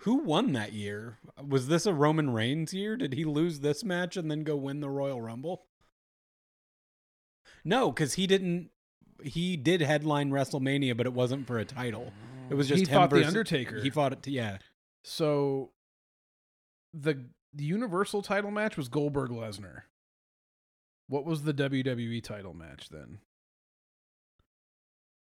Who 0.00 0.16
won 0.16 0.52
that 0.52 0.72
year? 0.72 1.18
Was 1.46 1.68
this 1.68 1.86
a 1.86 1.92
Roman 1.94 2.30
Reigns 2.30 2.72
year? 2.74 2.96
Did 2.96 3.14
he 3.14 3.24
lose 3.24 3.60
this 3.60 3.82
match 3.82 4.16
and 4.16 4.30
then 4.30 4.44
go 4.44 4.54
win 4.54 4.80
the 4.80 4.90
Royal 4.90 5.20
Rumble? 5.20 5.64
No, 7.64 7.90
because 7.90 8.14
he 8.14 8.26
didn't. 8.26 8.70
He 9.22 9.56
did 9.56 9.80
headline 9.80 10.30
WrestleMania, 10.30 10.96
but 10.96 11.06
it 11.06 11.12
wasn't 11.14 11.46
for 11.46 11.58
a 11.58 11.64
title. 11.64 12.12
It 12.50 12.54
was 12.54 12.68
just 12.68 12.86
he 12.86 12.92
fought 12.92 13.10
the 13.10 13.26
Undertaker. 13.26 13.80
He 13.80 13.90
fought 13.90 14.12
it. 14.12 14.22
To, 14.24 14.30
Yeah. 14.30 14.58
so 15.02 15.72
the 16.92 17.24
the 17.54 17.64
Universal 17.64 18.22
title 18.22 18.50
match 18.50 18.76
was 18.76 18.88
Goldberg 18.88 19.30
Lesnar. 19.30 19.82
What 21.08 21.24
was 21.24 21.42
the 21.42 21.54
WWE 21.54 22.22
title 22.22 22.52
match 22.52 22.90
then? 22.90 23.18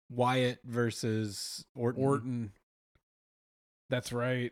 Wyatt 0.10 0.60
versus 0.64 1.66
Orton. 1.76 2.04
Orton. 2.04 2.52
That's 3.90 4.12
right. 4.12 4.52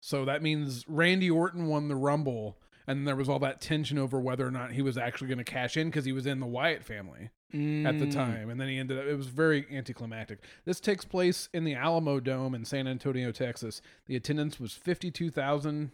So 0.00 0.24
that 0.26 0.42
means 0.42 0.84
Randy 0.88 1.30
Orton 1.30 1.66
won 1.66 1.88
the 1.88 1.96
Rumble, 1.96 2.56
and 2.86 3.06
there 3.06 3.16
was 3.16 3.28
all 3.28 3.38
that 3.40 3.60
tension 3.60 3.98
over 3.98 4.20
whether 4.20 4.46
or 4.46 4.50
not 4.50 4.72
he 4.72 4.82
was 4.82 4.96
actually 4.96 5.28
going 5.28 5.38
to 5.38 5.44
cash 5.44 5.76
in 5.76 5.88
because 5.88 6.04
he 6.04 6.12
was 6.12 6.26
in 6.26 6.40
the 6.40 6.46
Wyatt 6.46 6.84
family 6.84 7.30
at 7.50 7.98
the 7.98 8.04
Mm. 8.06 8.12
time, 8.12 8.50
and 8.50 8.60
then 8.60 8.68
he 8.68 8.78
ended 8.78 8.98
up. 8.98 9.06
It 9.06 9.14
was 9.16 9.26
very 9.28 9.66
anticlimactic. 9.70 10.40
This 10.66 10.80
takes 10.80 11.04
place 11.06 11.48
in 11.54 11.64
the 11.64 11.72
Alamodome 11.74 12.54
in 12.54 12.64
San 12.66 12.86
Antonio, 12.86 13.32
Texas. 13.32 13.80
The 14.06 14.16
attendance 14.16 14.60
was 14.60 14.74
fifty-two 14.74 15.30
thousand 15.30 15.92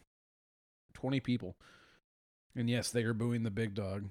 twenty 0.93 1.21
people, 1.21 1.57
and 2.57 2.69
yes, 2.69 2.91
they 2.91 3.05
are 3.05 3.15
booing 3.15 3.45
the 3.45 3.51
big 3.53 3.75
dog, 3.75 4.11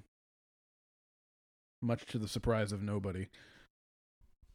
much 1.82 2.06
to 2.06 2.18
the 2.18 2.28
surprise 2.28 2.72
of 2.72 2.82
nobody. 2.82 3.28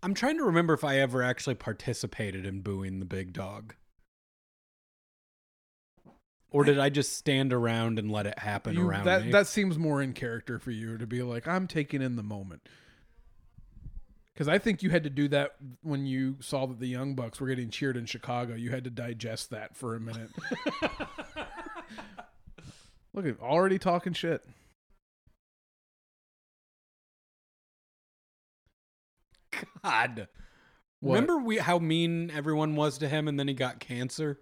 I'm 0.02 0.14
trying 0.14 0.38
to 0.38 0.44
remember 0.46 0.74
if 0.74 0.84
I 0.84 0.98
ever 1.00 1.22
actually 1.24 1.56
participated 1.56 2.46
in 2.46 2.62
booing 2.62 3.00
the 3.00 3.06
big 3.06 3.34
dog. 3.34 3.76
Or 6.52 6.64
did 6.64 6.80
I 6.80 6.90
just 6.90 7.16
stand 7.18 7.54
around 7.54 8.00
and 8.00 8.12
let 8.12 8.26
it 8.26 8.40
happen 8.40 8.76
You- 8.76 8.88
around 8.90 9.06
that 9.06 9.26
me? 9.26 9.32
that 9.32 9.46
seems 9.48 9.78
more 9.78 10.02
in 10.02 10.14
character 10.14 10.58
for 10.58 10.72
you 10.72 10.98
to 10.98 11.06
be 11.06 11.22
like 11.22 11.48
I'm 11.48 11.68
taking 11.68 12.02
in 12.02 12.16
the 12.16 12.24
moment. 12.24 12.68
Because 14.34 14.48
I 14.48 14.58
think 14.58 14.82
you 14.82 14.90
had 14.90 15.04
to 15.04 15.10
do 15.10 15.28
that 15.28 15.58
when 15.82 16.06
you 16.06 16.38
saw 16.40 16.66
that 16.66 16.80
the 16.80 16.88
Young 16.88 17.14
Bucks 17.14 17.42
were 17.42 17.48
getting 17.48 17.70
cheered 17.70 17.98
in 17.98 18.06
Chicago. 18.06 18.56
You 18.56 18.70
had 18.72 18.86
to 18.86 18.90
digest 18.90 19.50
that 19.50 19.76
for 19.76 19.96
a 19.96 20.00
minute. 20.00 20.30
Look 23.14 23.26
at 23.26 23.40
already 23.42 23.78
talking 23.78 24.14
shit. 24.14 24.42
God. 29.84 30.28
What? 31.02 31.14
Remember 31.16 31.38
we 31.38 31.58
how 31.58 31.80
mean 31.80 32.30
everyone 32.32 32.76
was 32.76 32.98
to 32.98 33.08
him 33.08 33.28
and 33.28 33.40
then 33.40 33.48
he 33.48 33.54
got 33.54 33.80
cancer? 33.80 34.40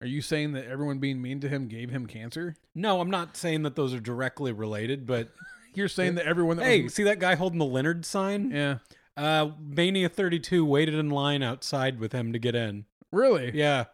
Are 0.00 0.06
you 0.06 0.20
saying 0.22 0.52
that 0.52 0.66
everyone 0.66 0.98
being 0.98 1.20
mean 1.20 1.40
to 1.40 1.48
him 1.48 1.66
gave 1.66 1.90
him 1.90 2.06
cancer? 2.06 2.56
No, 2.74 3.00
I'm 3.00 3.10
not 3.10 3.36
saying 3.36 3.62
that 3.64 3.74
those 3.74 3.92
are 3.94 4.00
directly 4.00 4.52
related, 4.52 5.06
but 5.06 5.30
You're 5.74 5.88
saying 5.88 6.14
that 6.16 6.26
everyone 6.26 6.56
that 6.58 6.64
hey, 6.66 6.82
was, 6.84 6.94
see 6.94 7.02
that 7.04 7.18
guy 7.20 7.34
holding 7.34 7.58
the 7.58 7.64
Leonard 7.64 8.04
sign? 8.04 8.50
yeah, 8.50 8.78
Uh, 9.16 9.50
Mania 9.60 10.08
32 10.08 10.64
waited 10.64 10.94
in 10.94 11.10
line 11.10 11.42
outside 11.42 11.98
with 12.00 12.12
him 12.12 12.32
to 12.32 12.38
get 12.38 12.54
in. 12.54 12.84
really, 13.12 13.50
Yeah, 13.56 13.84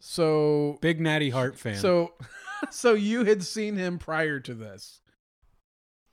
So, 0.00 0.78
big 0.80 1.00
Natty 1.00 1.30
Hart 1.30 1.58
fan. 1.58 1.76
so, 1.76 2.14
so 2.70 2.94
you 2.94 3.24
had 3.24 3.42
seen 3.42 3.76
him 3.76 3.98
prior 3.98 4.38
to 4.40 4.54
this, 4.54 5.00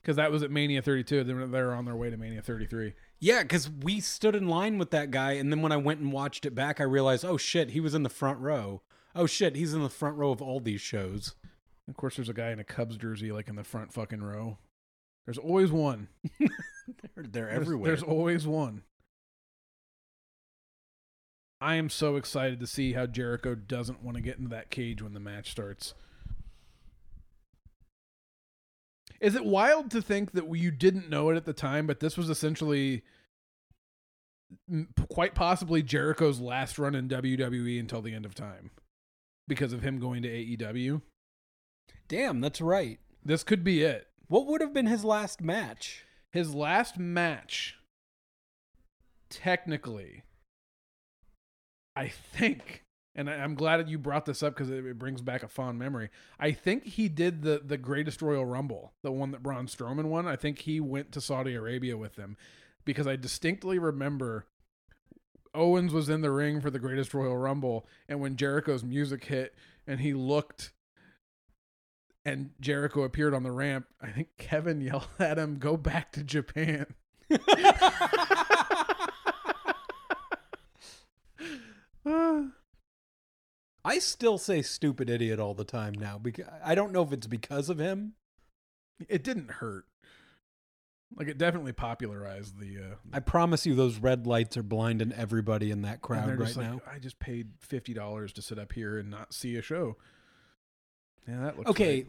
because 0.06 0.16
that 0.18 0.30
was 0.30 0.44
at 0.44 0.52
Mania 0.52 0.80
32. 0.80 1.24
They 1.24 1.32
were, 1.34 1.48
they 1.48 1.60
were 1.60 1.74
on 1.74 1.84
their 1.84 1.96
way 1.96 2.10
to 2.10 2.16
Mania 2.16 2.40
33. 2.40 2.92
yeah, 3.18 3.42
because 3.42 3.68
we 3.68 3.98
stood 3.98 4.36
in 4.36 4.46
line 4.46 4.78
with 4.78 4.92
that 4.92 5.10
guy, 5.10 5.32
and 5.32 5.50
then 5.50 5.62
when 5.62 5.72
I 5.72 5.76
went 5.78 5.98
and 5.98 6.12
watched 6.12 6.46
it 6.46 6.54
back, 6.54 6.80
I 6.80 6.84
realized, 6.84 7.24
oh 7.24 7.36
shit, 7.36 7.70
he 7.70 7.80
was 7.80 7.92
in 7.92 8.04
the 8.04 8.08
front 8.08 8.38
row. 8.38 8.82
Oh 9.16 9.26
shit, 9.26 9.56
he's 9.56 9.74
in 9.74 9.82
the 9.82 9.88
front 9.88 10.16
row 10.16 10.30
of 10.30 10.40
all 10.40 10.60
these 10.60 10.80
shows. 10.80 11.34
Of 11.88 11.96
course, 11.96 12.14
there's 12.14 12.28
a 12.28 12.32
guy 12.34 12.50
in 12.52 12.60
a 12.60 12.64
Cubs 12.64 12.96
jersey 12.96 13.32
like 13.32 13.48
in 13.48 13.56
the 13.56 13.64
front 13.64 13.92
fucking 13.92 14.22
row. 14.22 14.58
There's 15.24 15.38
always 15.38 15.72
one. 15.72 16.06
They're, 16.38 16.48
they're 17.16 17.46
There's- 17.46 17.56
everywhere. 17.60 17.88
There's 17.88 18.02
always 18.04 18.46
one. 18.46 18.82
I 21.60 21.74
am 21.76 21.88
so 21.90 22.14
excited 22.14 22.60
to 22.60 22.66
see 22.68 22.92
how 22.92 23.06
Jericho 23.06 23.56
doesn't 23.56 24.04
want 24.04 24.16
to 24.18 24.22
get 24.22 24.36
into 24.38 24.50
that 24.50 24.70
cage 24.70 25.02
when 25.02 25.14
the 25.14 25.20
match 25.20 25.50
starts. 25.50 25.94
Is 29.20 29.34
it 29.34 29.44
wild 29.44 29.90
to 29.92 30.02
think 30.02 30.32
that 30.32 30.54
you 30.56 30.70
didn't 30.70 31.08
know 31.08 31.30
it 31.30 31.36
at 31.36 31.44
the 31.44 31.52
time, 31.52 31.86
but 31.86 32.00
this 32.00 32.16
was 32.16 32.30
essentially 32.30 33.02
quite 35.10 35.34
possibly 35.34 35.82
Jericho's 35.82 36.40
last 36.40 36.78
run 36.78 36.94
in 36.94 37.08
WWE 37.08 37.80
until 37.80 38.02
the 38.02 38.14
end 38.14 38.24
of 38.24 38.34
time 38.34 38.70
because 39.48 39.72
of 39.72 39.82
him 39.82 39.98
going 39.98 40.22
to 40.22 40.28
AEW? 40.28 41.02
Damn, 42.08 42.40
that's 42.40 42.60
right. 42.60 42.98
This 43.24 43.42
could 43.42 43.64
be 43.64 43.82
it. 43.82 44.08
What 44.28 44.46
would 44.46 44.60
have 44.60 44.72
been 44.74 44.86
his 44.86 45.04
last 45.04 45.40
match? 45.40 46.04
His 46.32 46.54
last 46.54 46.98
match, 46.98 47.76
technically, 49.30 50.24
I 51.94 52.08
think, 52.08 52.84
and 53.16 53.28
I- 53.28 53.36
I'm 53.36 53.54
glad 53.54 53.78
that 53.78 53.88
you 53.88 53.98
brought 53.98 54.26
this 54.26 54.42
up 54.42 54.54
because 54.54 54.70
it, 54.70 54.84
it 54.86 54.98
brings 54.98 55.22
back 55.22 55.42
a 55.42 55.48
fond 55.48 55.78
memory. 55.78 56.10
I 56.38 56.52
think 56.52 56.84
he 56.84 57.08
did 57.08 57.42
the 57.42 57.60
the 57.64 57.78
Greatest 57.78 58.22
Royal 58.22 58.44
Rumble, 58.44 58.92
the 59.02 59.10
one 59.10 59.32
that 59.32 59.42
Braun 59.42 59.66
Strowman 59.66 60.04
won. 60.04 60.28
I 60.28 60.36
think 60.36 60.60
he 60.60 60.78
went 60.78 61.10
to 61.12 61.20
Saudi 61.20 61.54
Arabia 61.54 61.96
with 61.96 62.14
them 62.14 62.36
because 62.84 63.06
I 63.08 63.16
distinctly 63.16 63.78
remember 63.78 64.46
Owens 65.54 65.92
was 65.92 66.08
in 66.08 66.20
the 66.20 66.30
ring 66.30 66.60
for 66.60 66.70
the 66.70 66.78
Greatest 66.78 67.14
Royal 67.14 67.36
Rumble, 67.36 67.86
and 68.08 68.20
when 68.20 68.36
Jericho's 68.36 68.84
music 68.84 69.24
hit 69.24 69.54
and 69.86 69.98
he 70.00 70.12
looked 70.12 70.72
and 72.24 72.50
Jericho 72.60 73.02
appeared 73.02 73.34
on 73.34 73.44
the 73.44 73.52
ramp, 73.52 73.86
I 74.02 74.08
think 74.10 74.28
Kevin 74.36 74.80
yelled 74.82 75.08
at 75.18 75.38
him, 75.38 75.56
"Go 75.58 75.76
back 75.78 76.12
to 76.12 76.22
Japan." 76.22 76.86
Ah. 82.08 82.55
I 83.86 84.00
still 84.00 84.36
say 84.36 84.62
stupid 84.62 85.08
idiot 85.08 85.38
all 85.38 85.54
the 85.54 85.64
time 85.64 85.94
now 85.94 86.18
because 86.18 86.46
I 86.64 86.74
don't 86.74 86.92
know 86.92 87.02
if 87.02 87.12
it's 87.12 87.28
because 87.28 87.70
of 87.70 87.78
him. 87.78 88.14
it 89.08 89.22
didn't 89.22 89.52
hurt. 89.52 89.84
Like 91.14 91.28
it 91.28 91.38
definitely 91.38 91.72
popularized 91.72 92.58
the. 92.58 92.78
Uh, 92.78 92.94
I 93.12 93.20
promise 93.20 93.64
you, 93.64 93.76
those 93.76 93.98
red 93.98 94.26
lights 94.26 94.56
are 94.56 94.64
blinding 94.64 95.12
everybody 95.12 95.70
in 95.70 95.82
that 95.82 96.02
crowd 96.02 96.28
right 96.28 96.56
like, 96.56 96.56
now. 96.56 96.80
I 96.92 96.98
just 96.98 97.20
paid 97.20 97.50
fifty 97.60 97.94
dollars 97.94 98.32
to 98.34 98.42
sit 98.42 98.58
up 98.58 98.72
here 98.72 98.98
and 98.98 99.08
not 99.08 99.32
see 99.32 99.54
a 99.54 99.62
show. 99.62 99.96
Yeah, 101.28 101.42
that 101.42 101.56
looks 101.56 101.70
Okay, 101.70 102.06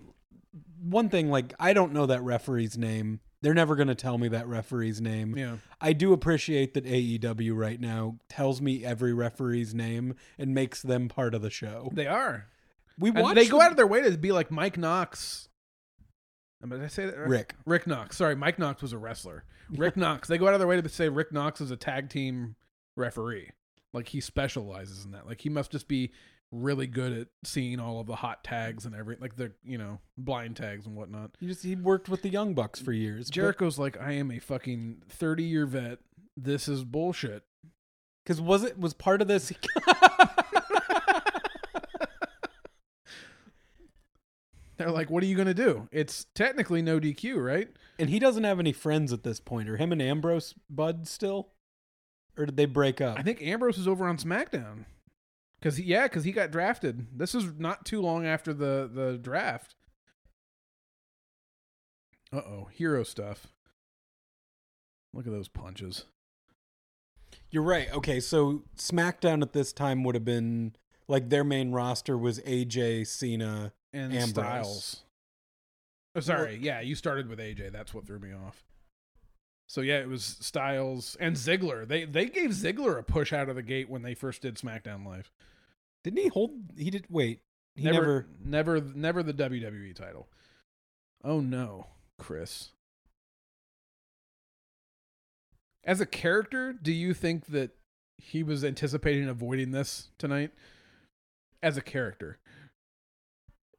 one 0.82 1.10
thing, 1.10 1.30
like 1.30 1.54
I 1.60 1.74
don't 1.74 1.94
know 1.94 2.08
that 2.08 2.24
referee's 2.24 2.76
name. 2.76 3.20
They're 3.42 3.54
never 3.54 3.76
going 3.76 3.88
to 3.90 3.96
tell 3.96 4.18
me 4.18 4.28
that 4.30 4.48
referee's 4.48 5.00
name. 5.00 5.38
Yeah, 5.38 5.58
I 5.80 5.94
do 5.94 6.12
appreciate 6.14 6.74
that 6.74 6.86
AEW 6.86 7.56
right 7.56 7.80
now 7.80 8.18
tells 8.30 8.62
me 8.62 8.84
every 8.84 9.14
referee's 9.14 9.74
name 9.76 10.16
and 10.40 10.54
makes 10.56 10.82
them 10.82 11.08
part 11.08 11.36
of 11.36 11.42
the 11.42 11.50
show. 11.52 11.90
they 11.94 12.08
are. 12.08 12.48
We 13.00 13.10
And 13.10 13.20
watched 13.20 13.36
they 13.36 13.48
go 13.48 13.62
out 13.62 13.70
of 13.70 13.78
their 13.78 13.86
way 13.86 14.02
to 14.02 14.18
be 14.18 14.32
like 14.32 14.50
Mike 14.50 14.78
Knox. 14.78 15.50
Did 16.68 16.82
I 16.82 16.88
say 16.88 17.06
that? 17.06 17.18
right? 17.18 17.30
Rick. 17.30 17.56
Rick 17.68 17.86
Knox. 17.86 18.18
Sorry, 18.18 18.36
Mike 18.36 18.58
Knox 18.58 18.82
was 18.82 18.92
a 18.92 18.98
wrestler. 18.98 19.44
Rick 19.70 19.96
Knox. 19.98 20.28
They 20.28 20.40
go 20.40 20.48
out 20.48 20.56
of 20.56 20.60
their 20.60 20.68
way 20.68 20.82
to 20.82 20.90
say 20.90 21.08
Rick 21.08 21.32
Knox 21.32 21.62
is 21.62 21.70
a 21.70 21.78
tag 21.78 22.10
team 22.10 22.56
referee. 22.96 23.52
Like 23.94 24.08
he 24.08 24.20
specializes 24.20 25.06
in 25.06 25.12
that. 25.12 25.28
Like 25.28 25.42
he 25.42 25.50
must 25.50 25.72
just 25.72 25.88
be 25.88 26.12
really 26.52 26.88
good 26.88 27.12
at 27.14 27.28
seeing 27.44 27.80
all 27.80 28.00
of 28.00 28.08
the 28.08 28.16
hot 28.16 28.44
tags 28.44 28.86
and 28.86 28.96
every 28.96 29.18
like 29.20 29.36
the 29.36 29.52
you 29.64 29.78
know 29.78 30.00
blind 30.18 30.56
tags 30.56 30.86
and 30.86 30.96
whatnot. 30.96 31.32
He 31.40 31.48
just 31.48 31.64
he 31.64 31.76
worked 31.76 32.10
with 32.10 32.22
the 32.22 32.30
Young 32.30 32.54
Bucks 32.54 32.80
for 32.80 32.94
years. 32.94 33.30
Jericho's 33.30 33.78
like, 33.78 34.00
I 34.00 34.14
am 34.14 34.32
a 34.32 34.40
fucking 34.40 35.04
thirty 35.10 35.44
year 35.44 35.66
vet. 35.66 36.00
This 36.36 36.68
is 36.68 36.84
bullshit. 36.84 37.44
Because 38.24 38.42
was 38.42 38.64
it 38.64 38.80
was 38.80 38.94
part 38.94 39.22
of 39.22 39.28
this? 39.28 39.52
They're 44.78 44.92
like, 44.92 45.10
what 45.10 45.24
are 45.24 45.26
you 45.26 45.36
gonna 45.36 45.54
do? 45.56 45.88
It's 45.92 46.26
technically 46.36 46.82
no 46.82 47.00
DQ, 47.00 47.44
right? 47.44 47.70
and 48.00 48.10
he 48.10 48.20
doesn't 48.20 48.44
have 48.44 48.60
any 48.60 48.72
friends 48.72 49.12
at 49.12 49.24
this 49.24 49.40
point. 49.40 49.70
Are 49.70 49.78
him 49.78 49.92
and 49.92 50.02
Ambrose 50.02 50.54
bud 50.70 51.08
still, 51.08 51.50
or 52.38 52.46
did 52.46 52.58
they 52.58 52.66
break 52.66 53.02
up? 53.02 53.18
I 53.18 53.24
think 53.24 53.42
Ambrose 53.42 53.78
is 53.78 53.88
over 53.88 54.08
on 54.08 54.18
SmackDown. 54.18 54.86
Cause 55.68 55.76
he, 55.76 55.84
yeah, 55.84 56.08
cause 56.08 56.24
he 56.24 56.32
got 56.32 56.50
drafted. 56.50 57.08
This 57.14 57.36
is 57.36 57.56
not 57.58 57.86
too 57.86 58.02
long 58.02 58.26
after 58.26 58.54
the 58.54 58.90
the 58.90 59.18
draft. 59.18 59.76
Uh 62.32 62.38
oh, 62.38 62.70
hero 62.72 63.04
stuff. 63.04 63.48
Look 65.14 65.28
at 65.28 65.34
those 65.34 65.50
punches. 65.50 66.06
You're 67.52 67.64
right. 67.64 67.92
Okay, 67.92 68.22
so 68.22 68.64
SmackDown 68.78 69.42
at 69.42 69.52
this 69.52 69.74
time 69.74 70.06
would 70.06 70.16
have 70.16 70.24
been 70.24 70.74
like 71.10 71.28
their 71.28 71.44
main 71.44 71.74
roster 71.74 72.18
was 72.18 72.40
AJ, 72.40 73.06
Cena. 73.08 73.74
And 73.92 74.14
Ambrose. 74.14 74.30
Styles. 74.30 75.04
Oh, 76.16 76.22
sorry, 76.22 76.60
yeah, 76.62 76.80
you 76.80 76.96
started 76.96 77.28
with 77.28 77.40
AJ. 77.40 77.74
That's 77.74 77.94
what 77.94 78.08
threw 78.08 78.20
me 78.20 78.30
off. 78.32 78.64
So 79.68 79.82
yeah, 79.82 80.00
it 80.00 80.08
was 80.08 80.24
Styles 80.24 81.18
and 81.20 81.36
Ziggler. 81.36 81.86
They 81.86 82.06
they 82.06 82.28
gave 82.28 82.52
Ziggler 82.52 82.98
a 82.98 83.04
push 83.04 83.34
out 83.34 83.50
of 83.50 83.58
the 83.58 83.62
gate 83.62 83.90
when 83.90 84.04
they 84.04 84.14
first 84.14 84.44
did 84.44 84.56
SmackDown 84.56 85.06
Live. 85.06 85.30
Didn't 86.04 86.20
he 86.20 86.28
hold? 86.28 86.52
He 86.78 86.90
did. 86.90 87.06
Wait, 87.10 87.42
he 87.76 87.84
never, 87.84 88.28
never. 88.44 88.80
never, 88.80 88.94
never 88.96 89.24
the 89.24 89.34
WWE 89.34 89.96
title. 89.96 90.28
Oh 91.24 91.40
no, 91.40 91.88
Chris. 92.18 92.70
As 95.84 96.02
a 96.02 96.06
character, 96.06 96.74
do 96.74 96.92
you 96.92 97.14
think 97.14 97.48
that 97.48 97.72
he 98.18 98.44
was 98.44 98.64
anticipating 98.64 99.30
avoiding 99.30 99.72
this 99.72 100.10
tonight? 100.18 100.52
As 101.64 101.78
a 101.78 101.82
character, 101.82 102.38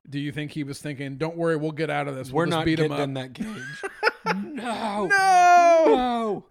do 0.08 0.18
you 0.18 0.32
think 0.32 0.52
he 0.52 0.64
was 0.64 0.80
thinking, 0.80 1.16
"Don't 1.16 1.36
worry, 1.36 1.56
we'll 1.56 1.72
get 1.72 1.90
out 1.90 2.08
of 2.08 2.16
this. 2.16 2.30
We're 2.30 2.44
We'll 2.46 2.58
not 2.58 2.64
beat 2.64 2.80
him 2.80 2.92
up." 2.92 3.00
in 3.00 3.14
that 3.14 3.34
cage. 3.34 3.46
no, 4.34 5.06
no. 5.06 5.84
no. 5.86 6.46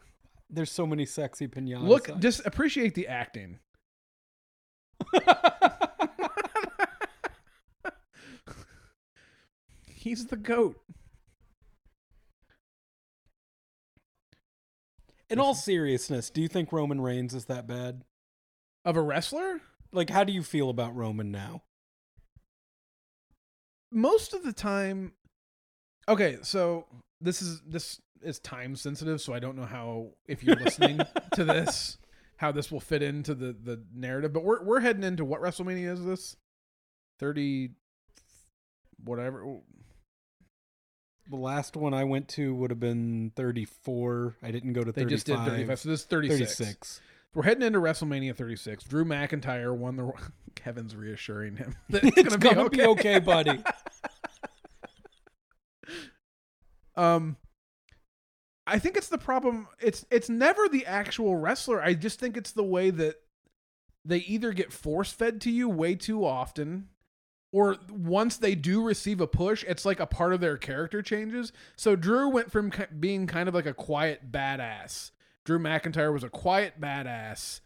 There's 0.49 0.71
so 0.71 0.87
many 0.87 1.05
sexy 1.05 1.47
pinatas. 1.47 1.83
Look, 1.87 2.19
just 2.19 2.45
appreciate 2.45 2.95
the 2.95 3.07
acting. 3.07 3.59
He's 10.07 10.27
the 10.27 10.37
goat. 10.37 10.79
in 15.29 15.39
all 15.39 15.53
seriousness, 15.53 16.29
do 16.29 16.41
you 16.41 16.47
think 16.47 16.71
Roman 16.71 17.01
Reigns 17.01 17.33
is 17.33 17.45
that 17.45 17.67
bad? 17.67 18.03
Of 18.85 18.95
a 18.95 19.01
wrestler? 19.01 19.59
Like, 19.91 20.09
how 20.09 20.23
do 20.23 20.31
you 20.31 20.41
feel 20.41 20.69
about 20.69 20.95
Roman 20.95 21.31
now? 21.31 21.63
most 23.91 24.33
of 24.33 24.43
the 24.43 24.53
time 24.53 25.13
okay 26.07 26.37
so 26.41 26.85
this 27.21 27.41
is 27.41 27.61
this 27.67 28.01
is 28.21 28.39
time 28.39 28.75
sensitive 28.75 29.21
so 29.21 29.33
i 29.33 29.39
don't 29.39 29.55
know 29.55 29.65
how 29.65 30.09
if 30.27 30.43
you're 30.43 30.55
listening 30.57 30.99
to 31.33 31.45
this 31.45 31.97
how 32.35 32.51
this 32.51 32.71
will 32.71 32.79
fit 32.79 33.01
into 33.01 33.33
the 33.33 33.55
the 33.63 33.81
narrative 33.95 34.33
but 34.33 34.43
we're 34.43 34.63
we're 34.63 34.79
heading 34.79 35.03
into 35.03 35.23
what 35.23 35.41
wrestlemania 35.41 35.91
is 35.91 36.03
this 36.03 36.35
30 37.19 37.69
whatever 39.03 39.57
The 41.29 41.35
last 41.35 41.75
one 41.75 41.93
I 41.93 42.03
went 42.05 42.27
to 42.29 42.55
would 42.55 42.71
have 42.71 42.79
been 42.79 43.31
34. 43.35 44.35
I 44.41 44.51
didn't 44.51 44.73
go 44.73 44.83
to 44.83 44.91
they 44.91 45.01
35. 45.03 45.09
just 45.09 45.25
did 45.25 45.37
35 45.39 45.79
so 45.79 45.89
this 45.89 45.99
is 46.01 46.05
36. 46.05 46.55
36. 46.57 47.01
we're 47.33 47.43
heading 47.43 47.63
into 47.63 47.79
wrestlemania 47.79 48.35
36 48.35 48.83
drew 48.85 49.03
mcintyre 49.05 49.75
won 49.75 49.95
the 49.97 50.11
kevin's 50.55 50.95
reassuring 50.95 51.57
him 51.57 51.75
that 51.89 52.03
it's, 52.03 52.17
It's 52.17 52.35
gonna, 52.37 52.55
gonna 52.55 52.69
be, 52.69 52.77
be 52.77 52.83
okay. 52.83 53.15
okay, 53.15 53.19
buddy. 53.19 53.63
Um, 56.97 57.37
I 58.65 58.79
think 58.79 58.97
it's 58.97 59.07
the 59.07 59.19
problem. 59.19 59.67
It's 59.79 60.03
it's 60.09 60.29
never 60.29 60.67
the 60.67 60.85
actual 60.87 61.35
wrestler. 61.35 61.81
I 61.81 61.93
just 61.93 62.19
think 62.19 62.35
it's 62.35 62.51
the 62.51 62.63
way 62.63 62.89
that 62.89 63.15
they 64.03 64.17
either 64.17 64.51
get 64.51 64.73
force 64.73 65.11
fed 65.11 65.39
to 65.41 65.51
you 65.51 65.69
way 65.69 65.93
too 65.95 66.25
often 66.25 66.89
or 67.57 67.75
once 67.89 68.37
they 68.37 68.53
do 68.53 68.83
receive 68.83 69.19
a 69.19 69.25
push, 69.25 69.63
it's 69.67 69.83
like 69.83 69.99
a 69.99 70.05
part 70.05 70.31
of 70.31 70.39
their 70.39 70.57
character 70.57 71.01
changes. 71.01 71.51
So 71.75 71.95
Drew 71.95 72.29
went 72.29 72.51
from 72.51 72.71
being 72.99 73.25
kind 73.25 73.49
of 73.49 73.55
like 73.55 73.65
a 73.65 73.73
quiet 73.73 74.31
badass. 74.31 75.09
Drew 75.43 75.57
McIntyre 75.57 76.13
was 76.13 76.23
a 76.23 76.29
quiet 76.29 76.79
badass 76.79 77.61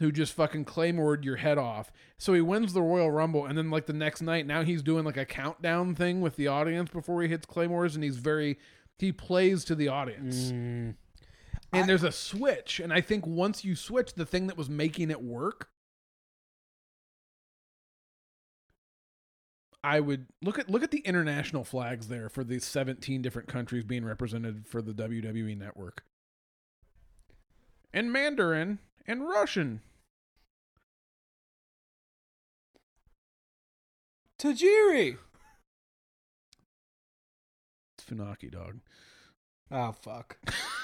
who 0.00 0.10
just 0.10 0.32
fucking 0.32 0.64
claymored 0.64 1.24
your 1.24 1.36
head 1.36 1.56
off. 1.56 1.92
So 2.18 2.34
he 2.34 2.40
wins 2.40 2.72
the 2.72 2.82
Royal 2.82 3.12
Rumble, 3.12 3.46
and 3.46 3.56
then 3.56 3.70
like 3.70 3.86
the 3.86 3.92
next 3.92 4.22
night, 4.22 4.44
now 4.44 4.64
he's 4.64 4.82
doing 4.82 5.04
like 5.04 5.16
a 5.16 5.24
countdown 5.24 5.94
thing 5.94 6.20
with 6.20 6.34
the 6.34 6.48
audience 6.48 6.90
before 6.90 7.22
he 7.22 7.28
hits 7.28 7.46
claymores, 7.46 7.94
and 7.94 8.02
he's 8.02 8.16
very 8.16 8.58
he 8.98 9.12
plays 9.12 9.64
to 9.66 9.76
the 9.76 9.86
audience. 9.86 10.50
Mm. 10.50 10.96
And 11.72 11.82
I- 11.84 11.86
there's 11.86 12.02
a 12.02 12.10
switch, 12.10 12.80
and 12.80 12.92
I 12.92 13.00
think 13.02 13.24
once 13.24 13.64
you 13.64 13.76
switch, 13.76 14.14
the 14.14 14.26
thing 14.26 14.48
that 14.48 14.56
was 14.56 14.68
making 14.68 15.12
it 15.12 15.22
work. 15.22 15.68
I 19.88 20.00
would 20.00 20.26
look 20.42 20.58
at 20.58 20.68
look 20.68 20.82
at 20.82 20.90
the 20.90 20.98
international 20.98 21.64
flags 21.64 22.08
there 22.08 22.28
for 22.28 22.44
the 22.44 22.58
17 22.58 23.22
different 23.22 23.48
countries 23.48 23.84
being 23.84 24.04
represented 24.04 24.66
for 24.68 24.82
the 24.82 24.92
WWE 24.92 25.56
network. 25.56 26.04
And 27.90 28.12
Mandarin 28.12 28.80
and 29.06 29.26
Russian. 29.26 29.80
Tajiri. 34.38 35.16
It's 37.96 38.04
Funaki 38.06 38.52
dog. 38.52 38.80
Oh 39.70 39.92
fuck. 39.92 40.36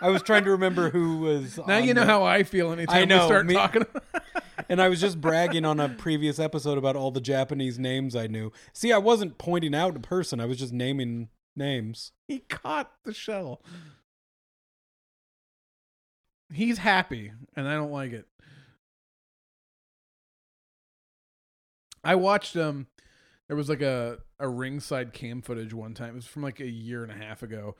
I 0.00 0.08
was 0.08 0.22
trying 0.22 0.44
to 0.44 0.50
remember 0.50 0.90
who 0.90 1.18
was. 1.18 1.58
Now 1.66 1.78
you 1.78 1.94
know 1.94 2.00
the- 2.02 2.06
how 2.06 2.24
I 2.24 2.42
feel 2.42 2.72
anytime 2.72 2.96
I 2.96 3.04
know, 3.04 3.20
we 3.20 3.26
start 3.26 3.46
me- 3.46 3.54
talking. 3.54 3.86
And 4.68 4.80
I 4.80 4.88
was 4.88 5.00
just 5.00 5.20
bragging 5.20 5.64
on 5.64 5.80
a 5.80 5.88
previous 5.88 6.38
episode 6.38 6.78
about 6.78 6.94
all 6.96 7.10
the 7.10 7.20
Japanese 7.20 7.78
names 7.78 8.14
I 8.16 8.26
knew. 8.26 8.52
See, 8.72 8.92
I 8.92 8.96
wasn't 8.98 9.36
pointing 9.36 9.74
out 9.74 9.96
a 9.96 10.00
person. 10.00 10.40
I 10.40 10.46
was 10.46 10.56
just 10.58 10.72
naming 10.72 11.28
names. 11.56 12.12
he 12.28 12.38
caught 12.40 12.90
the 13.04 13.12
shell. 13.12 13.60
He's 16.52 16.78
happy, 16.78 17.32
and 17.56 17.66
I 17.68 17.74
don't 17.74 17.90
like 17.90 18.12
it. 18.12 18.26
I 22.04 22.14
watched 22.14 22.56
um 22.56 22.86
there 23.48 23.56
was 23.56 23.68
like 23.68 23.82
a 23.82 24.18
a 24.38 24.48
ringside 24.48 25.12
cam 25.12 25.42
footage 25.42 25.72
one 25.74 25.94
time. 25.94 26.10
It 26.10 26.16
was 26.16 26.26
from 26.26 26.42
like 26.42 26.60
a 26.60 26.68
year 26.68 27.02
and 27.02 27.12
a 27.12 27.16
half 27.24 27.42
ago. 27.42 27.76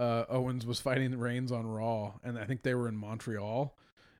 Uh 0.00 0.24
Owens 0.30 0.64
was 0.64 0.80
fighting 0.80 1.18
Reigns 1.18 1.52
on 1.52 1.66
Raw 1.66 2.14
and 2.24 2.38
I 2.38 2.44
think 2.44 2.62
they 2.62 2.74
were 2.74 2.88
in 2.88 2.96
Montreal 2.96 3.76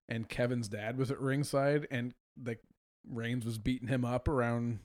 and 0.08 0.28
Kevin's 0.28 0.68
dad 0.68 0.98
was 0.98 1.10
at 1.10 1.20
ringside 1.20 1.86
and 1.90 2.12
like 2.44 2.60
Reigns 3.08 3.46
was 3.46 3.58
beating 3.58 3.88
him 3.88 4.04
up 4.04 4.28
around 4.28 4.80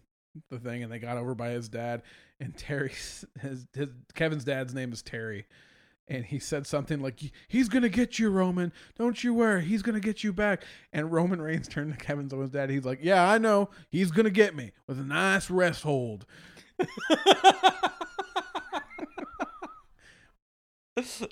the 0.50 0.60
thing 0.60 0.84
and 0.84 0.92
they 0.92 1.00
got 1.00 1.18
over 1.18 1.36
by 1.36 1.50
his 1.50 1.68
dad 1.68 2.02
and 2.40 2.58
Terry 2.58 2.94
his, 3.42 3.68
his 3.74 3.90
Kevin's 4.14 4.46
dad's 4.46 4.74
name 4.74 4.94
is 4.94 5.02
Terry 5.02 5.46
and 6.08 6.24
he 6.24 6.40
said 6.40 6.68
something 6.68 7.02
like 7.02 7.20
he's 7.48 7.68
gonna 7.68 7.90
get 7.90 8.20
you 8.20 8.30
Roman. 8.30 8.72
Don't 8.98 9.24
you 9.24 9.34
worry. 9.34 9.64
He's 9.66 9.82
gonna 9.82 10.00
get 10.00 10.24
you 10.24 10.32
back. 10.32 10.64
And 10.94 11.12
Roman 11.12 11.42
Reigns 11.42 11.68
turned 11.70 11.98
to 11.98 12.06
Kevin's 12.06 12.32
Owens 12.32 12.52
dad. 12.52 12.70
He's 12.70 12.86
like 12.86 13.00
yeah 13.02 13.30
I 13.30 13.38
know. 13.38 13.70
He's 13.90 14.12
gonna 14.12 14.30
get 14.30 14.56
me 14.56 14.72
with 14.88 15.00
a 15.00 15.04
nice 15.04 15.50
rest 15.50 15.84
hold 15.84 16.26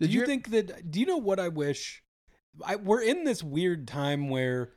Did 0.00 0.12
you 0.12 0.26
think 0.26 0.50
that? 0.50 0.90
Do 0.90 0.98
you 0.98 1.06
know 1.06 1.18
what 1.18 1.38
I 1.38 1.48
wish? 1.48 2.02
I, 2.64 2.76
we're 2.76 3.02
in 3.02 3.24
this 3.24 3.42
weird 3.42 3.86
time 3.86 4.28
where 4.28 4.72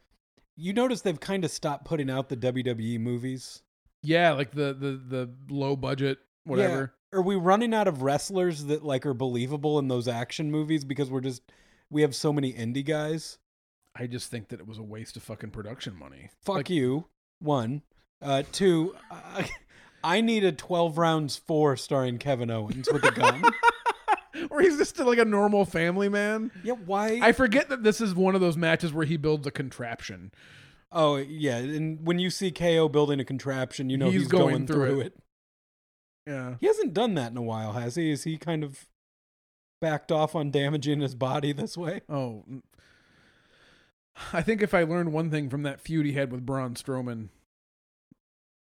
you 0.55 0.71
notice 0.71 1.01
they've 1.01 1.19
kind 1.19 1.43
of 1.43 1.51
stopped 1.51 1.85
putting 1.85 2.09
out 2.09 2.29
the 2.29 2.37
WWE 2.37 2.99
movies. 2.99 3.61
yeah 4.03 4.31
like 4.33 4.51
the 4.51 4.73
the 4.73 5.01
the 5.07 5.33
low 5.49 5.75
budget 5.75 6.19
whatever 6.43 6.79
Yeah. 6.79 6.87
Are 7.19 7.21
we 7.21 7.35
running 7.37 7.73
out 7.73 7.87
of 7.87 8.01
wrestlers 8.01 8.65
that 8.65 8.83
like 8.83 9.05
are 9.05 9.13
believable 9.13 9.79
in 9.79 9.87
those 9.87 10.07
action 10.07 10.51
movies 10.51 10.83
because 10.83 11.09
we're 11.09 11.21
just 11.21 11.41
we 11.89 12.01
have 12.01 12.13
so 12.13 12.33
many 12.33 12.51
indie 12.53 12.85
guys? 12.85 13.37
I 13.95 14.07
just 14.07 14.29
think 14.29 14.49
that 14.49 14.59
it 14.59 14.67
was 14.67 14.77
a 14.77 14.83
waste 14.83 15.15
of 15.15 15.23
fucking 15.23 15.51
production 15.51 15.97
money 15.97 16.29
Fuck 16.43 16.55
Like, 16.55 16.69
you. 16.69 17.05
One, 17.39 17.83
uh, 18.21 18.43
two. 18.51 18.95
I, 19.11 19.49
I 20.05 20.21
need 20.21 20.43
a 20.43 20.51
twelve 20.51 20.97
rounds 20.97 21.35
four 21.35 21.75
starring 21.75 22.17
Kevin 22.17 22.51
Owens 22.51 22.87
with 22.91 23.03
a 23.03 23.11
gun. 23.11 23.43
or 24.49 24.61
he's 24.61 24.77
just 24.77 24.99
like 24.99 25.17
a 25.17 25.25
normal 25.25 25.65
family 25.65 26.09
man 26.09 26.51
yeah, 26.63 26.73
why? 26.73 27.19
I 27.21 27.31
forget 27.31 27.69
that 27.69 27.83
this 27.83 28.01
is 28.01 28.13
one 28.13 28.35
of 28.35 28.41
those 28.41 28.57
matches 28.57 28.91
where 28.93 29.05
he 29.05 29.17
builds 29.17 29.47
a 29.47 29.51
contraption 29.51 30.31
oh 30.91 31.17
yeah, 31.17 31.57
and 31.57 32.05
when 32.05 32.19
you 32.19 32.29
see 32.29 32.51
KO 32.51 32.89
building 32.89 33.19
a 33.19 33.25
contraption, 33.25 33.89
you 33.89 33.97
know 33.97 34.09
He's 34.09 34.23
he's, 34.23 34.27
going, 34.27 34.49
going 34.49 34.67
through 34.67 34.75
through, 34.75 34.99
it. 35.01 35.05
it. 35.07 35.13
yeah 36.27 36.55
He 36.59 36.67
hasn't 36.67 36.93
done 36.93 37.13
that 37.15 37.31
in 37.31 37.37
a 37.37 37.43
while, 37.43 37.73
has 37.73 37.95
he? 37.95 38.09
Is 38.11 38.23
he 38.23 38.37
kind 38.37 38.63
of 38.63 38.85
backed 39.81 40.11
off 40.11 40.35
on 40.35 40.51
damaging 40.51 41.01
his 41.01 41.13
body 41.13 41.51
this 41.51 41.77
way? 41.77 42.01
Oh, 42.09 42.43
I 44.33 44.41
think 44.41 44.61
if 44.61 44.73
I 44.73 44.83
learned 44.83 45.11
one 45.11 45.29
thing 45.29 45.49
from 45.49 45.63
that 45.63 45.81
feud 45.81 46.05
he 46.05 46.13
had 46.13 46.31
with 46.31 46.45
Braun 46.45 46.75
Strowman 46.75 47.29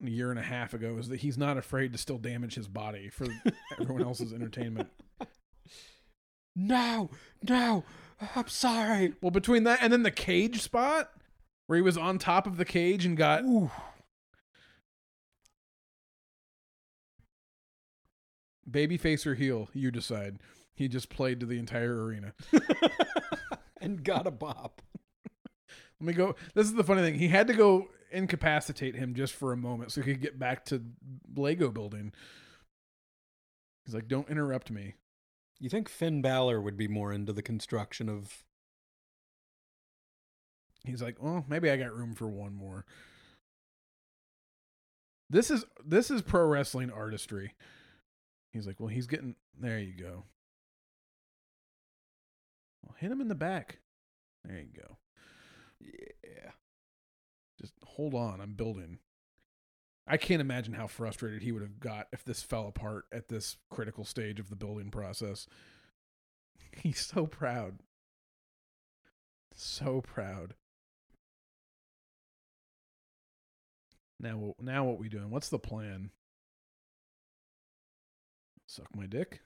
a 0.02 0.10
year 0.10 0.30
and 0.30 0.38
a 0.38 0.42
half 0.42 0.74
ago 0.74 0.96
is 0.98 1.08
that 1.08 1.20
he's 1.20 1.38
not 1.38 1.56
afraid 1.56 1.92
to 1.92 1.98
still 1.98 2.18
damage 2.18 2.54
his 2.54 2.68
body 2.68 3.08
for 3.08 3.26
everyone 3.80 4.02
else's 4.02 4.32
entertainment. 4.32 4.88
No, 6.54 7.10
no, 7.48 7.84
I'm 8.36 8.48
sorry. 8.48 9.14
Well, 9.20 9.30
between 9.30 9.64
that 9.64 9.78
and 9.80 9.92
then 9.92 10.02
the 10.02 10.10
cage 10.10 10.60
spot 10.60 11.10
where 11.66 11.76
he 11.76 11.82
was 11.82 11.96
on 11.96 12.18
top 12.18 12.46
of 12.46 12.56
the 12.56 12.64
cage 12.64 13.06
and 13.06 13.16
got 13.16 13.44
Ooh. 13.44 13.70
babyface 18.70 19.26
or 19.26 19.34
heel, 19.34 19.68
you 19.72 19.90
decide. 19.90 20.38
He 20.74 20.88
just 20.88 21.08
played 21.08 21.40
to 21.40 21.46
the 21.46 21.58
entire 21.58 22.04
arena. 22.04 22.34
and 23.80 24.02
got 24.02 24.26
a 24.26 24.30
bop. 24.30 24.82
Let 26.00 26.06
me 26.06 26.12
go. 26.12 26.34
This 26.54 26.66
is 26.66 26.74
the 26.74 26.84
funny 26.84 27.02
thing. 27.02 27.14
He 27.14 27.28
had 27.28 27.46
to 27.46 27.54
go 27.54 27.88
incapacitate 28.12 28.94
him 28.94 29.14
just 29.14 29.34
for 29.34 29.52
a 29.52 29.56
moment 29.56 29.92
so 29.92 30.02
he 30.02 30.12
could 30.12 30.22
get 30.22 30.38
back 30.38 30.64
to 30.66 30.82
Lego 31.34 31.70
building. 31.70 32.12
He's 33.84 33.94
like, 33.94 34.08
"Don't 34.08 34.28
interrupt 34.28 34.70
me." 34.70 34.94
You 35.58 35.68
think 35.68 35.88
Finn 35.88 36.22
Balor 36.22 36.60
would 36.60 36.76
be 36.76 36.88
more 36.88 37.12
into 37.12 37.32
the 37.32 37.42
construction 37.42 38.08
of? 38.08 38.44
He's 40.84 41.02
like, 41.02 41.16
"Oh, 41.22 41.44
maybe 41.48 41.70
I 41.70 41.76
got 41.76 41.94
room 41.94 42.14
for 42.14 42.28
one 42.28 42.54
more." 42.54 42.84
This 45.30 45.50
is 45.50 45.64
this 45.84 46.10
is 46.10 46.22
pro 46.22 46.46
wrestling 46.46 46.90
artistry. 46.90 47.54
He's 48.52 48.66
like, 48.66 48.78
"Well, 48.78 48.88
he's 48.88 49.06
getting 49.06 49.36
there. 49.58 49.78
You 49.78 49.94
go. 49.94 50.24
Well, 52.82 52.96
hit 52.98 53.10
him 53.10 53.20
in 53.20 53.28
the 53.28 53.34
back. 53.34 53.78
There 54.44 54.58
you 54.58 54.80
go. 54.80 54.98
Yeah. 55.80 56.50
Just 57.62 57.72
hold 57.84 58.14
on. 58.14 58.42
I'm 58.42 58.52
building." 58.52 58.98
I 60.06 60.16
can't 60.16 60.40
imagine 60.40 60.74
how 60.74 60.88
frustrated 60.88 61.42
he 61.42 61.52
would 61.52 61.62
have 61.62 61.78
got 61.78 62.08
if 62.12 62.24
this 62.24 62.42
fell 62.42 62.66
apart 62.66 63.04
at 63.12 63.28
this 63.28 63.56
critical 63.70 64.04
stage 64.04 64.40
of 64.40 64.50
the 64.50 64.56
building 64.56 64.90
process. 64.90 65.46
He's 66.76 66.98
so 66.98 67.26
proud. 67.26 67.78
So 69.54 70.00
proud. 70.00 70.54
Now, 74.18 74.54
now 74.60 74.84
what 74.84 74.98
we 74.98 75.08
doing? 75.08 75.30
What's 75.30 75.48
the 75.48 75.58
plan? 75.58 76.10
Suck 78.66 78.88
my 78.96 79.06
dick. 79.06 79.40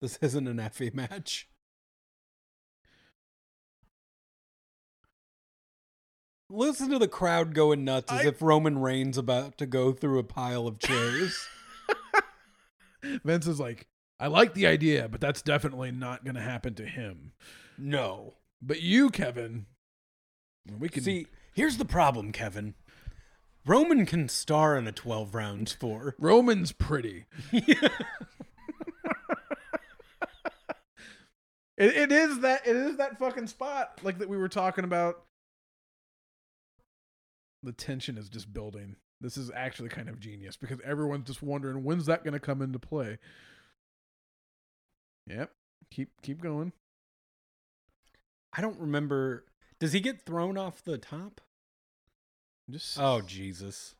This 0.00 0.18
isn't 0.22 0.48
an 0.48 0.60
Effie 0.60 0.90
match. 0.92 1.48
Listen 6.50 6.88
to 6.90 6.98
the 6.98 7.08
crowd 7.08 7.54
going 7.54 7.84
nuts 7.84 8.10
as 8.12 8.20
I- 8.20 8.28
if 8.28 8.40
Roman 8.42 8.78
Reigns 8.78 9.18
about 9.18 9.58
to 9.58 9.66
go 9.66 9.92
through 9.92 10.18
a 10.18 10.24
pile 10.24 10.66
of 10.66 10.78
chairs. 10.78 11.46
Vince 13.24 13.46
is 13.46 13.60
like, 13.60 13.86
I 14.18 14.26
like 14.28 14.54
the 14.54 14.66
idea, 14.66 15.08
but 15.08 15.20
that's 15.20 15.42
definitely 15.42 15.90
not 15.92 16.24
going 16.24 16.34
to 16.34 16.40
happen 16.40 16.74
to 16.74 16.86
him. 16.86 17.32
no. 17.76 18.34
But 18.60 18.82
you, 18.82 19.10
Kevin, 19.10 19.66
we 20.80 20.88
can 20.88 21.04
See, 21.04 21.28
here's 21.54 21.76
the 21.76 21.84
problem, 21.84 22.32
Kevin. 22.32 22.74
Roman 23.64 24.04
can 24.04 24.28
star 24.28 24.76
in 24.76 24.88
a 24.88 24.92
12 24.92 25.32
rounds 25.32 25.72
four. 25.74 26.16
Roman's 26.18 26.72
pretty. 26.72 27.26
it, 27.52 27.92
it 31.76 32.10
is 32.10 32.40
that 32.40 32.66
it 32.66 32.74
is 32.74 32.96
that 32.96 33.18
fucking 33.20 33.46
spot 33.46 34.00
like 34.02 34.18
that 34.18 34.28
we 34.28 34.36
were 34.36 34.48
talking 34.48 34.82
about. 34.82 35.22
The 37.62 37.72
tension 37.72 38.16
is 38.18 38.28
just 38.28 38.52
building. 38.52 38.96
This 39.20 39.36
is 39.36 39.50
actually 39.54 39.88
kind 39.88 40.08
of 40.08 40.20
genius 40.20 40.56
because 40.56 40.78
everyone's 40.84 41.26
just 41.26 41.42
wondering 41.42 41.82
when's 41.82 42.06
that 42.06 42.22
going 42.22 42.34
to 42.34 42.40
come 42.40 42.62
into 42.62 42.78
play. 42.78 43.18
Yep. 45.26 45.50
Keep 45.90 46.22
keep 46.22 46.42
going. 46.42 46.72
I 48.56 48.60
don't 48.60 48.78
remember. 48.78 49.44
Does 49.78 49.92
he 49.92 50.00
get 50.00 50.24
thrown 50.24 50.56
off 50.56 50.82
the 50.82 50.98
top? 50.98 51.40
Just 52.70 52.98
Oh 52.98 53.20
Jesus. 53.20 53.94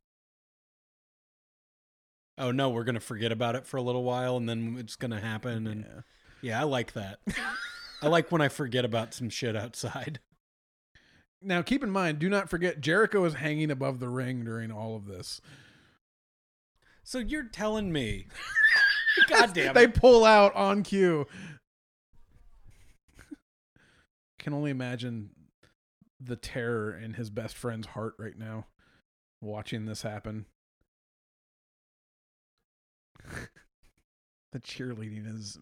Oh 2.37 2.51
no, 2.51 2.69
we're 2.69 2.85
gonna 2.85 3.01
forget 3.01 3.33
about 3.33 3.57
it 3.57 3.67
for 3.67 3.77
a 3.79 3.83
little 3.83 4.05
while, 4.05 4.37
and 4.37 4.49
then 4.49 4.77
it's 4.79 4.97
gonna 4.97 5.21
happen. 5.21 5.67
And 5.67 5.85
yeah. 5.85 6.01
yeah, 6.43 6.61
I 6.61 6.65
like 6.65 6.93
that. 6.93 7.19
I 8.03 8.09
like 8.09 8.31
when 8.31 8.41
I 8.41 8.49
forget 8.49 8.85
about 8.85 9.13
some 9.13 9.29
shit 9.29 9.57
outside. 9.57 10.21
Now 11.41 11.63
keep 11.63 11.85
in 11.85 11.91
mind, 11.91 12.19
do 12.19 12.29
not 12.29 12.51
forget 12.51 12.81
Jericho 12.81 13.25
is 13.25 13.35
hanging 13.35 13.71
above 13.71 14.01
the 14.01 14.09
ring 14.09 14.45
during 14.45 14.71
all 14.73 14.97
of 14.97 15.07
this. 15.07 15.41
So 17.05 17.19
you're 17.19 17.45
telling 17.45 17.93
me? 17.93 18.27
God 19.29 19.55
damn 19.55 19.75
they 19.75 19.87
pull 19.87 20.25
out 20.25 20.55
on 20.55 20.83
cue. 20.83 21.27
Can 24.39 24.53
only 24.53 24.71
imagine 24.71 25.31
the 26.21 26.37
terror 26.37 26.97
in 26.97 27.15
his 27.15 27.31
best 27.31 27.57
friend's 27.57 27.89
heart 27.89 28.15
right 28.19 28.37
now, 28.37 28.67
watching 29.41 29.87
this 29.87 30.03
happen. 30.03 30.47
the 34.53 34.61
cheerleading 34.61 35.33
is 35.33 35.59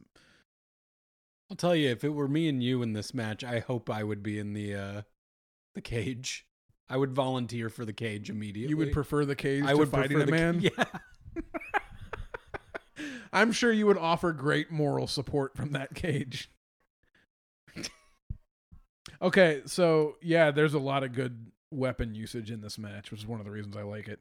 I'll 1.51 1.57
tell 1.57 1.77
you, 1.77 1.91
if 1.91 2.03
it 2.03 2.09
were 2.11 2.29
me 2.29 2.49
and 2.49 2.63
you 2.63 2.83
in 2.83 2.93
this 2.93 3.15
match, 3.15 3.45
I 3.45 3.61
hope 3.61 3.89
I 3.89 4.03
would 4.03 4.23
be 4.23 4.39
in 4.39 4.53
the 4.53 4.75
uh 4.75 5.03
the 5.77 5.81
cage. 5.81 6.45
I 6.89 6.97
would 6.97 7.13
volunteer 7.13 7.69
for 7.69 7.85
the 7.85 7.93
cage 7.93 8.31
immediately. 8.31 8.71
you 8.71 8.77
would 8.77 8.93
prefer 8.93 9.25
the 9.25 9.37
cage 9.37 9.63
I 9.65 9.73
to 9.73 9.77
would 9.77 9.91
fighting 9.91 10.21
a 10.21 10.25
the 10.25 10.33
man. 10.33 10.61
Yeah. 10.77 10.85
I'm 13.33 13.53
sure 13.53 13.71
you 13.71 13.87
would 13.87 13.99
offer 13.99 14.33
great 14.33 14.71
moral 14.71 15.07
support 15.07 15.57
from 15.57 15.73
that 15.73 15.95
cage. 15.95 16.51
okay, 19.23 19.63
so 19.67 20.17
yeah, 20.23 20.51
there's 20.51 20.75
a 20.75 20.79
lot 20.79 21.05
of 21.05 21.13
good 21.13 21.51
weapon 21.71 22.15
usage 22.15 22.51
in 22.51 22.63
this 22.63 22.79
match, 22.79 23.11
which 23.11 23.21
is 23.21 23.27
one 23.27 23.41
of 23.41 23.45
the 23.45 23.53
reasons 23.53 23.77
I 23.77 23.83
like 23.83 24.09
it. 24.09 24.21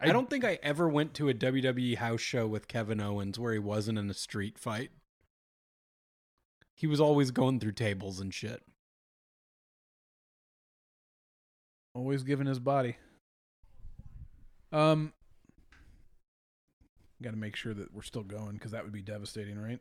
I 0.00 0.10
don't 0.10 0.28
think 0.28 0.44
I 0.44 0.58
ever 0.64 0.88
went 0.88 1.14
to 1.14 1.28
a 1.28 1.34
WWE 1.34 1.96
house 1.96 2.20
show 2.20 2.48
with 2.48 2.66
Kevin 2.66 3.00
Owens 3.00 3.38
where 3.38 3.52
he 3.52 3.60
wasn't 3.60 3.98
in 3.98 4.10
a 4.10 4.14
street 4.14 4.58
fight. 4.58 4.90
He 6.82 6.88
was 6.88 7.00
always 7.00 7.30
going 7.30 7.60
through 7.60 7.72
tables 7.72 8.18
and 8.18 8.34
shit. 8.34 8.60
always 11.94 12.24
giving 12.24 12.48
his 12.48 12.58
body. 12.58 12.96
Um, 14.72 15.12
got 17.22 17.30
to 17.30 17.36
make 17.36 17.54
sure 17.54 17.72
that 17.72 17.94
we're 17.94 18.02
still 18.02 18.24
going 18.24 18.54
because 18.54 18.72
that 18.72 18.82
would 18.82 18.92
be 18.92 19.00
devastating, 19.00 19.56
right? 19.60 19.78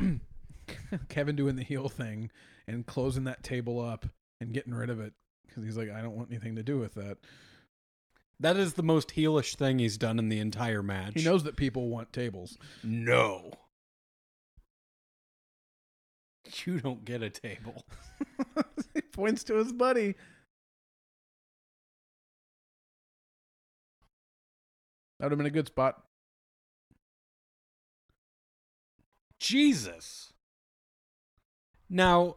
Kevin 1.08 1.36
doing 1.36 1.54
the 1.54 1.62
heel 1.62 1.88
thing 1.88 2.32
and 2.66 2.84
closing 2.84 3.22
that 3.24 3.44
table 3.44 3.80
up 3.80 4.04
and 4.40 4.52
getting 4.52 4.74
rid 4.74 4.90
of 4.90 4.98
it 4.98 5.12
because 5.46 5.62
he's 5.62 5.76
like, 5.76 5.92
I 5.92 6.02
don't 6.02 6.16
want 6.16 6.30
anything 6.32 6.56
to 6.56 6.64
do 6.64 6.80
with 6.80 6.94
that. 6.94 7.18
That 8.40 8.56
is 8.56 8.74
the 8.74 8.82
most 8.82 9.10
heelish 9.10 9.54
thing 9.54 9.78
he's 9.78 9.96
done 9.96 10.18
in 10.18 10.28
the 10.28 10.40
entire 10.40 10.82
match. 10.82 11.12
He 11.14 11.22
knows 11.22 11.44
that 11.44 11.54
people 11.54 11.88
want 11.88 12.12
tables. 12.12 12.58
No. 12.82 13.52
You 16.66 16.80
don't 16.80 17.04
get 17.04 17.22
a 17.22 17.30
table. 17.30 17.84
he 18.94 19.00
points 19.00 19.44
to 19.44 19.54
his 19.54 19.72
buddy. 19.72 20.14
That 25.18 25.26
would 25.26 25.32
have 25.32 25.38
been 25.38 25.46
a 25.46 25.50
good 25.50 25.68
spot. 25.68 26.02
Jesus. 29.38 30.32
Now, 31.88 32.36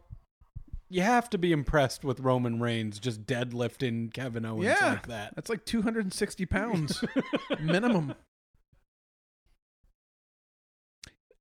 you 0.90 1.02
have 1.02 1.30
to 1.32 1.38
be 1.38 1.52
impressed 1.52 2.04
with 2.04 2.20
Roman 2.20 2.60
Reigns 2.60 3.00
just 3.00 3.26
deadlifting 3.26 4.14
Kevin 4.14 4.46
Owens 4.46 4.66
Yeah. 4.66 4.90
like 4.90 5.08
that. 5.08 5.34
That's 5.36 5.50
like 5.50 5.66
260 5.66 6.46
pounds 6.46 7.04
minimum. 7.60 8.14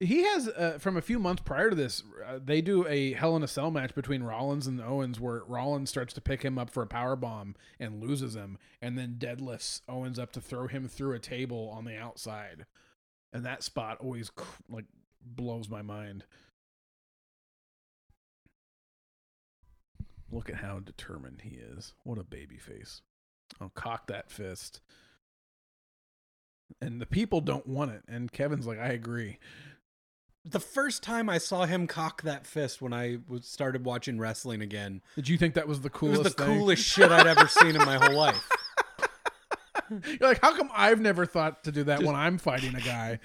He 0.05 0.23
has, 0.25 0.49
uh, 0.49 0.79
from 0.79 0.97
a 0.97 1.03
few 1.03 1.19
months 1.19 1.43
prior 1.45 1.71
to 1.71 1.77
this, 1.77 2.03
uh, 2.27 2.39
they 2.45 2.61
do 2.61 2.87
a 2.87 3.13
Hell 3.15 3.37
in 3.37 3.43
a 3.43 3.49
Cell 3.49 3.71
match 3.71 3.95
between 3.95 4.23
Rollins 4.23 4.67
and 4.67 4.81
Owens, 4.81 5.19
where 5.19 5.43
Rollins 5.45 5.89
starts 5.89 6.13
to 6.15 6.21
pick 6.21 6.43
him 6.43 6.59
up 6.59 6.69
for 6.71 6.83
a 6.83 6.87
power 6.87 7.17
bomb 7.17 7.55
and 7.81 8.03
loses 8.03 8.35
him, 8.35 8.59
and 8.83 8.99
then 8.99 9.17
deadlifts 9.19 9.81
Owens 9.89 10.19
up 10.19 10.33
to 10.33 10.41
throw 10.41 10.67
him 10.67 10.89
through 10.89 11.15
a 11.15 11.19
table 11.19 11.71
on 11.75 11.85
the 11.85 11.97
outside, 11.97 12.67
and 13.33 13.45
that 13.47 13.63
spot 13.63 13.99
always 14.01 14.31
like 14.69 14.87
blows 15.25 15.69
my 15.69 15.83
mind. 15.83 16.25
Look 20.31 20.51
at 20.51 20.57
how 20.57 20.81
determined 20.81 21.43
he 21.43 21.57
is. 21.57 21.95
What 22.03 22.19
a 22.19 22.25
baby 22.25 22.59
face. 22.59 23.01
I'll 23.61 23.71
cock 23.71 24.09
that 24.09 24.31
fist. 24.31 24.81
And 26.81 27.01
the 27.01 27.07
people 27.07 27.41
don't 27.41 27.69
want 27.69 27.93
it. 27.93 28.03
And 28.09 28.33
Kevin's 28.33 28.67
like, 28.67 28.81
I 28.81 28.89
agree. 28.89 29.39
The 30.47 30.61
first 30.61 31.03
time 31.03 31.31
I 31.31 31.39
saw 31.39 31.65
him 31.65 31.87
cock 31.87 32.23
that 32.23 32.47
fist 32.47 32.83
when 32.83 32.93
I 32.93 33.19
was 33.29 33.47
started 33.47 33.85
watching 33.85 34.19
wrestling 34.19 34.61
again, 34.61 35.01
Did 35.17 35.29
you 35.29 35.39
think 35.39 35.55
that 35.55 35.67
was 35.67 35.81
the 35.81 35.89
coolest? 35.91 36.21
it 36.21 36.25
was 36.25 36.35
the 36.35 36.45
thing? 36.45 36.59
coolest 36.59 36.85
shit 36.85 37.11
I'd 37.11 37.27
ever 37.27 37.49
seen 37.49 37.77
in 37.77 37.85
my 37.85 37.97
whole 37.97 38.15
life. 38.17 38.47
You're 39.91 40.29
like, 40.29 40.41
how 40.43 40.55
come 40.57 40.71
I've 40.75 41.01
never 41.01 41.25
thought 41.25 41.65
to 41.65 41.73
do 41.73 41.85
that 41.85 42.01
Just- 42.01 42.07
when 42.07 42.15
I'm 42.15 42.37
fighting 42.39 42.75
a 42.75 42.81
guy? 42.81 43.21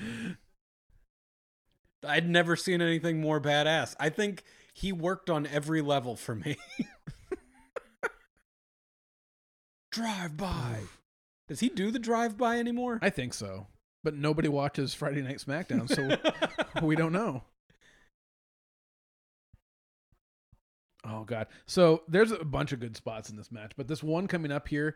I'd 2.08 2.30
never 2.30 2.56
seen 2.56 2.82
anything 2.82 3.20
more 3.20 3.42
badass. 3.42 3.96
I 4.00 4.08
think 4.10 4.44
he 4.74 4.94
worked 4.94 5.30
on 5.30 5.46
every 5.46 5.82
level 5.82 6.16
for 6.16 6.36
me. 6.36 6.56
drive 9.92 10.38
by. 10.38 10.78
Does 11.50 11.60
he 11.60 11.68
do 11.68 11.92
the 11.92 12.00
drive 12.00 12.38
by 12.38 12.60
anymore? 12.60 13.00
I 13.02 13.10
think 13.10 13.34
so. 13.34 13.68
But 14.04 14.16
nobody 14.16 14.48
watches 14.48 14.94
Friday 14.94 15.22
Night 15.22 15.40
SmackDown, 15.40 15.90
so 15.90 16.82
we 16.86 16.96
don't 16.96 17.12
know. 17.12 17.44
Oh 21.06 21.24
god. 21.24 21.48
So 21.66 22.04
there's 22.08 22.32
a 22.32 22.46
bunch 22.46 22.72
of 22.72 22.80
good 22.80 22.96
spots 22.96 23.30
in 23.30 23.36
this 23.36 23.52
match, 23.52 23.74
but 23.76 23.88
this 23.88 24.04
one 24.04 24.28
coming 24.28 24.52
up 24.52 24.68
here 24.68 24.96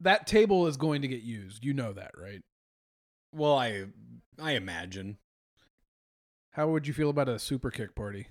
that 0.00 0.26
table 0.26 0.66
is 0.66 0.76
going 0.76 1.02
to 1.02 1.08
get 1.08 1.22
used. 1.22 1.64
You 1.64 1.74
know 1.74 1.92
that, 1.92 2.12
right? 2.20 2.40
well, 3.32 3.56
I 3.56 3.84
I 4.38 4.52
imagine. 4.52 5.18
How 6.52 6.68
would 6.68 6.86
you 6.86 6.92
feel 6.92 7.08
about 7.08 7.30
a 7.30 7.38
super 7.38 7.70
kick 7.70 7.94
party, 7.94 8.26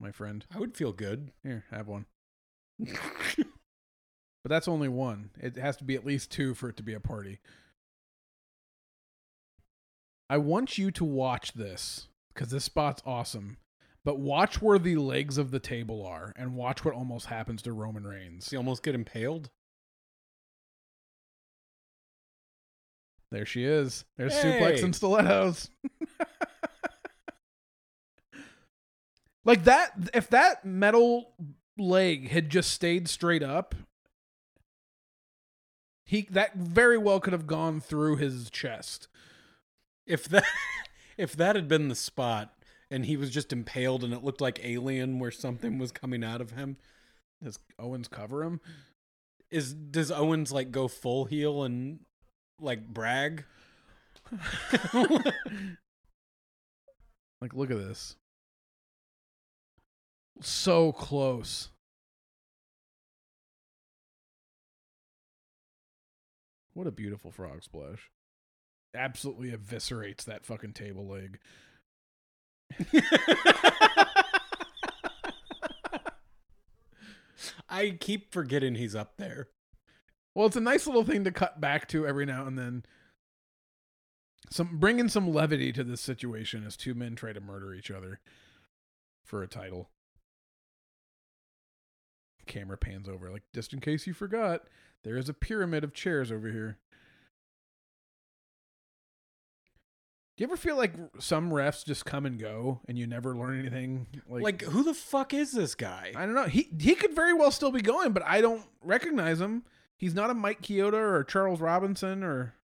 my 0.00 0.10
friend? 0.12 0.46
I 0.54 0.58
would 0.58 0.76
feel 0.76 0.92
good. 0.92 1.30
Here, 1.42 1.64
have 1.70 1.88
one. 1.88 2.06
But 4.44 4.50
that's 4.50 4.68
only 4.68 4.88
one. 4.88 5.30
It 5.40 5.56
has 5.56 5.78
to 5.78 5.84
be 5.84 5.94
at 5.94 6.04
least 6.04 6.30
two 6.30 6.52
for 6.52 6.68
it 6.68 6.76
to 6.76 6.82
be 6.82 6.92
a 6.92 7.00
party. 7.00 7.40
I 10.28 10.38
want 10.38 10.78
you 10.78 10.90
to 10.92 11.04
watch 11.04 11.52
this 11.52 12.08
because 12.32 12.50
this 12.50 12.64
spot's 12.64 13.02
awesome. 13.06 13.58
But 14.04 14.18
watch 14.18 14.60
where 14.60 14.78
the 14.78 14.96
legs 14.96 15.38
of 15.38 15.50
the 15.50 15.58
table 15.60 16.04
are 16.06 16.32
and 16.36 16.54
watch 16.56 16.84
what 16.84 16.94
almost 16.94 17.26
happens 17.26 17.62
to 17.62 17.72
Roman 17.72 18.06
Reigns. 18.06 18.50
He 18.50 18.56
almost 18.56 18.82
get 18.82 18.94
impaled? 18.94 19.50
There 23.30 23.46
she 23.46 23.64
is. 23.64 24.04
There's 24.16 24.34
Hey. 24.34 24.60
suplex 24.60 24.82
and 24.84 24.94
stilettos. 24.94 25.70
like 29.44 29.64
that, 29.64 29.92
if 30.12 30.28
that 30.30 30.64
metal 30.64 31.32
leg 31.78 32.28
had 32.28 32.50
just 32.50 32.70
stayed 32.70 33.08
straight 33.08 33.42
up, 33.42 33.74
he 36.04 36.28
that 36.30 36.54
very 36.54 36.98
well 36.98 37.18
could 37.20 37.32
have 37.32 37.46
gone 37.46 37.80
through 37.80 38.16
his 38.16 38.50
chest. 38.50 39.08
If 40.06 40.24
that 40.28 40.44
if 41.16 41.36
that 41.36 41.56
had 41.56 41.68
been 41.68 41.88
the 41.88 41.94
spot 41.94 42.54
and 42.90 43.06
he 43.06 43.16
was 43.16 43.30
just 43.30 43.52
impaled 43.52 44.04
and 44.04 44.12
it 44.12 44.22
looked 44.24 44.40
like 44.40 44.60
alien 44.64 45.18
where 45.18 45.30
something 45.30 45.78
was 45.78 45.92
coming 45.92 46.22
out 46.24 46.40
of 46.40 46.52
him, 46.52 46.76
Does 47.42 47.58
Owens 47.78 48.08
cover 48.08 48.42
him? 48.42 48.60
is 49.50 49.72
does 49.72 50.10
Owens 50.10 50.50
like 50.52 50.70
go 50.72 50.88
full 50.88 51.26
heel 51.26 51.62
and 51.62 52.00
like 52.60 52.86
brag? 52.88 53.44
Like, 57.40 57.52
look 57.52 57.70
at 57.70 57.76
this. 57.76 58.16
So 60.40 60.92
close. 60.92 61.68
What 66.72 66.86
a 66.86 66.90
beautiful 66.90 67.30
frog 67.30 67.62
splash. 67.62 68.10
Absolutely 68.94 69.50
eviscerates 69.50 70.24
that 70.24 70.44
fucking 70.44 70.72
table 70.72 71.06
leg. 71.06 71.38
I 77.68 77.90
keep 78.00 78.32
forgetting 78.32 78.76
he's 78.76 78.94
up 78.94 79.16
there. 79.16 79.48
Well, 80.34 80.46
it's 80.46 80.56
a 80.56 80.60
nice 80.60 80.86
little 80.86 81.04
thing 81.04 81.24
to 81.24 81.30
cut 81.32 81.60
back 81.60 81.88
to 81.88 82.06
every 82.06 82.26
now 82.26 82.46
and 82.46 82.58
then. 82.58 82.84
some 84.50 84.78
bringing 84.78 85.08
some 85.08 85.32
levity 85.32 85.72
to 85.72 85.84
this 85.84 86.00
situation 86.00 86.64
as 86.66 86.76
two 86.76 86.94
men 86.94 87.14
try 87.14 87.32
to 87.32 87.40
murder 87.40 87.74
each 87.74 87.90
other 87.90 88.20
for 89.24 89.42
a 89.42 89.48
title. 89.48 89.90
Camera 92.46 92.76
pans 92.76 93.08
over, 93.08 93.30
like 93.30 93.42
just 93.54 93.72
in 93.72 93.80
case 93.80 94.06
you 94.06 94.12
forgot, 94.14 94.64
there 95.02 95.16
is 95.16 95.28
a 95.28 95.34
pyramid 95.34 95.82
of 95.84 95.94
chairs 95.94 96.30
over 96.30 96.48
here. 96.50 96.78
Do 100.36 100.42
you 100.42 100.48
ever 100.48 100.56
feel 100.56 100.76
like 100.76 100.94
some 101.20 101.50
refs 101.50 101.84
just 101.84 102.04
come 102.04 102.26
and 102.26 102.40
go 102.40 102.80
and 102.88 102.98
you 102.98 103.06
never 103.06 103.36
learn 103.36 103.60
anything? 103.60 104.08
Like, 104.28 104.62
who 104.62 104.82
the 104.82 104.94
fuck 104.94 105.32
is 105.32 105.52
this 105.52 105.76
guy? 105.76 106.12
I 106.16 106.26
don't 106.26 106.34
know. 106.34 106.46
He 106.46 106.68
he 106.80 106.96
could 106.96 107.14
very 107.14 107.32
well 107.32 107.52
still 107.52 107.70
be 107.70 107.80
going, 107.82 108.12
but 108.12 108.24
I 108.26 108.40
don't 108.40 108.62
recognize 108.82 109.40
him. 109.40 109.62
He's 109.96 110.14
not 110.14 110.30
a 110.30 110.34
Mike 110.34 110.60
Chioda 110.62 110.94
or 110.94 111.22
Charles 111.22 111.60
Robinson 111.60 112.24
or 112.24 112.54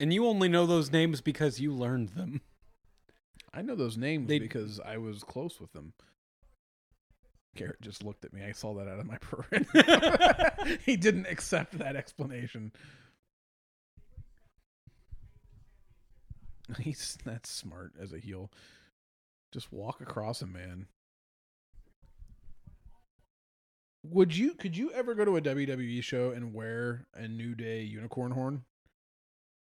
and 0.00 0.12
you 0.12 0.26
only 0.26 0.48
know 0.48 0.66
those 0.66 0.90
names 0.90 1.20
because 1.20 1.60
you 1.60 1.72
learned 1.72 2.10
them. 2.10 2.40
I 3.52 3.62
know 3.62 3.76
those 3.76 3.96
names 3.96 4.26
They- 4.28 4.40
because 4.40 4.80
I 4.80 4.98
was 4.98 5.22
close 5.22 5.60
with 5.60 5.72
them. 5.72 5.92
Garrett 7.54 7.80
just 7.80 8.02
looked 8.02 8.24
at 8.24 8.32
me. 8.32 8.42
I 8.42 8.50
saw 8.50 8.74
that 8.74 8.88
out 8.88 8.98
of 8.98 9.06
my 9.06 9.18
perimeter. 9.20 10.52
he 10.84 10.96
didn't 10.96 11.26
accept 11.26 11.78
that 11.78 11.94
explanation. 11.94 12.72
He's 16.80 17.18
that's 17.24 17.50
smart 17.50 17.92
as 18.00 18.12
a 18.12 18.18
heel. 18.18 18.50
Just 19.52 19.72
walk 19.72 20.00
across 20.00 20.42
a 20.42 20.46
man. 20.46 20.86
Would 24.04 24.36
you 24.36 24.54
could 24.54 24.76
you 24.76 24.90
ever 24.92 25.14
go 25.14 25.24
to 25.24 25.36
a 25.36 25.40
WWE 25.40 26.02
show 26.02 26.30
and 26.30 26.52
wear 26.52 27.06
a 27.14 27.26
New 27.26 27.54
Day 27.54 27.82
unicorn 27.82 28.32
horn 28.32 28.64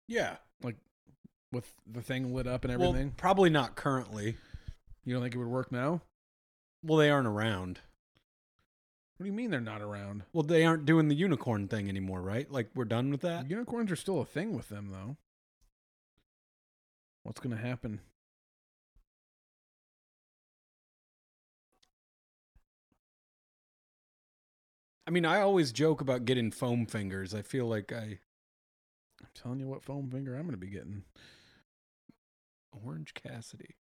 Yeah. 0.07 0.37
Like 0.61 0.75
with 1.51 1.71
the 1.91 2.01
thing 2.01 2.33
lit 2.33 2.45
up 2.47 2.63
and 2.63 2.77
Well, 2.77 2.89
everything? 2.89 3.11
probably 3.17 3.49
not 3.49 3.75
currently. 3.75 4.35
you 5.03 5.13
don't 5.13 5.23
think 5.23 5.33
it 5.33 5.39
would 5.39 5.47
work 5.47 5.71
now? 5.71 6.01
Well, 6.83 6.97
they 6.99 7.09
aren't 7.09 7.27
around. 7.27 7.79
What 9.17 9.23
do 9.25 9.29
you 9.29 9.33
mean 9.35 9.49
they're 9.51 9.59
not 9.59 9.81
around? 9.81 10.23
Well, 10.31 10.43
they 10.43 10.63
aren't 10.63 10.85
doing 10.85 11.07
the 11.09 11.15
unicorn 11.15 11.67
thing 11.67 11.89
anymore, 11.89 12.21
right? 12.21 12.49
Like 12.51 12.69
we're 12.75 12.85
done 12.85 13.09
with 13.09 13.21
that. 13.21 13.49
Unicorns 13.49 13.91
are 13.91 13.95
still 13.97 14.21
a 14.21 14.25
thing 14.25 14.55
with 14.55 14.69
them, 14.69 14.91
though. 14.91 15.17
What's 17.29 17.41
going 17.41 17.55
to 17.55 17.61
happen? 17.61 17.99
I 25.05 25.11
mean, 25.11 25.25
I 25.25 25.41
always 25.41 25.71
joke 25.71 26.01
about 26.01 26.25
getting 26.25 26.49
foam 26.49 26.87
fingers. 26.87 27.35
I 27.35 27.43
feel 27.43 27.67
like 27.67 27.93
I 27.93 28.17
I'm 29.21 29.29
telling 29.35 29.59
you 29.59 29.67
what 29.67 29.83
foam 29.83 30.09
finger 30.09 30.33
I'm 30.33 30.41
going 30.41 30.53
to 30.53 30.57
be 30.57 30.71
getting. 30.71 31.03
Orange 32.83 33.13
Cassidy. 33.13 33.75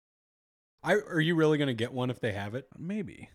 I 0.84 0.96
are 0.96 1.22
you 1.22 1.36
really 1.36 1.58
gonna 1.58 1.74
get 1.74 1.94
one 1.94 2.10
if 2.10 2.20
they 2.20 2.34
have 2.34 2.54
it? 2.54 2.68
Maybe. 2.78 3.30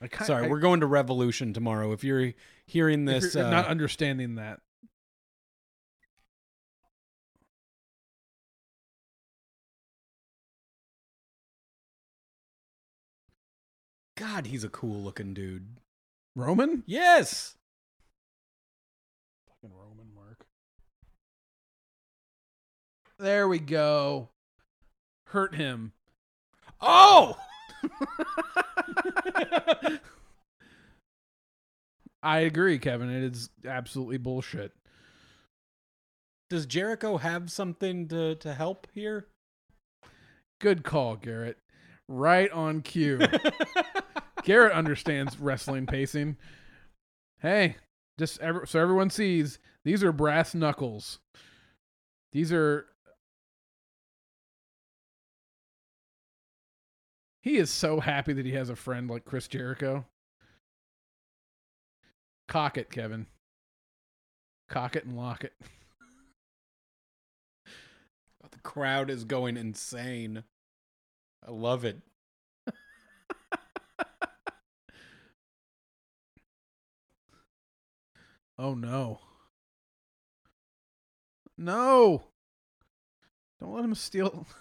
I 0.00 0.08
kind 0.08 0.26
Sorry, 0.26 0.48
we're 0.48 0.60
going 0.60 0.80
to 0.80 0.86
Revolution 0.86 1.52
tomorrow. 1.52 1.92
If 1.92 2.04
you're 2.04 2.32
hearing 2.64 3.04
this, 3.04 3.36
uh, 3.36 3.50
not 3.50 3.66
understanding 3.66 4.36
that. 4.36 4.60
God, 14.22 14.46
he's 14.46 14.62
a 14.62 14.68
cool 14.68 15.02
looking 15.02 15.34
dude. 15.34 15.66
Roman? 16.36 16.84
Yes. 16.86 17.56
Fucking 19.48 19.76
Roman 19.76 20.14
Mark. 20.14 20.46
There 23.18 23.48
we 23.48 23.58
go. 23.58 24.28
Hurt 25.26 25.56
him. 25.56 25.92
Oh, 26.80 27.36
I 32.22 32.38
agree, 32.38 32.78
Kevin. 32.78 33.10
It 33.10 33.24
is 33.24 33.50
absolutely 33.66 34.18
bullshit. 34.18 34.70
does 36.48 36.66
Jericho 36.66 37.16
have 37.16 37.50
something 37.50 38.06
to 38.06 38.36
to 38.36 38.54
help 38.54 38.86
here? 38.94 39.26
Good 40.60 40.84
call, 40.84 41.16
Garrett. 41.16 41.58
Right 42.06 42.52
on 42.52 42.82
cue. 42.82 43.18
Garrett 44.44 44.72
understands 44.72 45.38
wrestling 45.38 45.86
pacing. 45.86 46.36
Hey, 47.40 47.76
just 48.18 48.40
ever, 48.40 48.66
so 48.66 48.80
everyone 48.80 49.10
sees, 49.10 49.58
these 49.84 50.04
are 50.04 50.12
brass 50.12 50.54
knuckles. 50.54 51.18
These 52.32 52.52
are. 52.52 52.86
He 57.42 57.56
is 57.56 57.70
so 57.70 58.00
happy 58.00 58.32
that 58.32 58.46
he 58.46 58.52
has 58.52 58.70
a 58.70 58.76
friend 58.76 59.10
like 59.10 59.24
Chris 59.24 59.48
Jericho. 59.48 60.06
Cock 62.46 62.78
it, 62.78 62.90
Kevin. 62.90 63.26
Cock 64.68 64.94
it 64.94 65.04
and 65.04 65.16
lock 65.16 65.42
it. 65.44 65.52
the 68.52 68.58
crowd 68.62 69.10
is 69.10 69.24
going 69.24 69.56
insane. 69.56 70.44
I 71.46 71.50
love 71.50 71.84
it. 71.84 71.98
Oh 78.58 78.74
no. 78.74 79.20
No. 81.58 82.24
Don't 83.60 83.72
let 83.74 83.84
him 83.84 83.94
steal. 83.94 84.46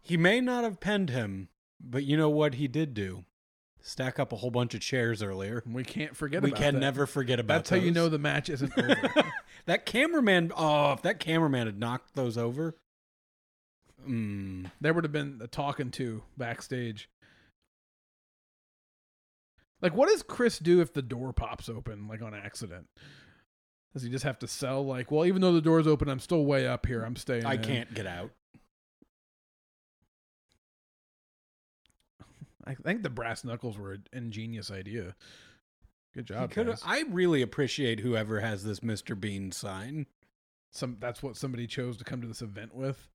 He 0.00 0.16
may 0.16 0.40
not 0.40 0.64
have 0.64 0.80
penned 0.80 1.10
him, 1.10 1.48
but 1.80 2.04
you 2.04 2.16
know 2.16 2.28
what 2.28 2.54
he 2.54 2.66
did 2.66 2.92
do? 2.94 3.24
Stack 3.80 4.18
up 4.18 4.32
a 4.32 4.36
whole 4.36 4.50
bunch 4.50 4.74
of 4.74 4.80
chairs 4.80 5.22
earlier. 5.22 5.62
We 5.66 5.84
can't 5.84 6.16
forget 6.16 6.42
we 6.42 6.52
can 6.52 6.74
that. 6.74 6.80
never 6.80 7.06
forget 7.06 7.40
about 7.40 7.54
That's 7.64 7.70
how 7.70 7.76
you 7.76 7.90
know 7.90 8.08
the 8.08 8.18
match 8.18 8.48
isn't 8.48 8.72
over. 8.78 9.10
that 9.66 9.86
cameraman. 9.86 10.52
Oh, 10.56 10.92
if 10.92 11.02
that 11.02 11.18
cameraman 11.18 11.66
had 11.66 11.78
knocked 11.78 12.14
those 12.14 12.36
over, 12.38 12.76
mm, 14.06 14.70
there 14.80 14.92
would 14.92 15.04
have 15.04 15.12
been 15.12 15.40
a 15.42 15.46
talking 15.46 15.90
to 15.92 16.22
backstage. 16.36 17.08
Like, 19.80 19.96
what 19.96 20.08
does 20.08 20.22
Chris 20.22 20.58
do 20.58 20.80
if 20.80 20.92
the 20.92 21.02
door 21.02 21.32
pops 21.32 21.68
open, 21.68 22.06
like 22.06 22.22
on 22.22 22.34
accident? 22.34 22.86
Does 23.92 24.02
he 24.02 24.10
just 24.10 24.24
have 24.24 24.38
to 24.38 24.46
sell, 24.46 24.84
like, 24.86 25.10
well, 25.10 25.26
even 25.26 25.42
though 25.42 25.52
the 25.52 25.60
door's 25.60 25.86
open, 25.86 26.08
I'm 26.08 26.20
still 26.20 26.44
way 26.44 26.66
up 26.66 26.86
here. 26.86 27.02
I'm 27.02 27.16
staying. 27.16 27.44
I 27.44 27.54
in." 27.54 27.62
can't 27.62 27.92
get 27.92 28.06
out. 28.06 28.30
I 32.64 32.74
think 32.74 33.02
the 33.02 33.10
brass 33.10 33.44
knuckles 33.44 33.76
were 33.76 33.92
an 33.92 34.04
ingenious 34.12 34.70
idea. 34.70 35.14
Good 36.14 36.26
job, 36.26 36.52
guys. 36.54 36.82
I 36.84 37.04
really 37.08 37.42
appreciate 37.42 38.00
whoever 38.00 38.40
has 38.40 38.64
this 38.64 38.80
Mr. 38.80 39.18
Bean 39.18 39.50
sign. 39.50 40.06
Some 40.70 40.96
that's 41.00 41.22
what 41.22 41.36
somebody 41.36 41.66
chose 41.66 41.96
to 41.98 42.04
come 42.04 42.20
to 42.22 42.28
this 42.28 42.42
event 42.42 42.74
with. 42.74 43.08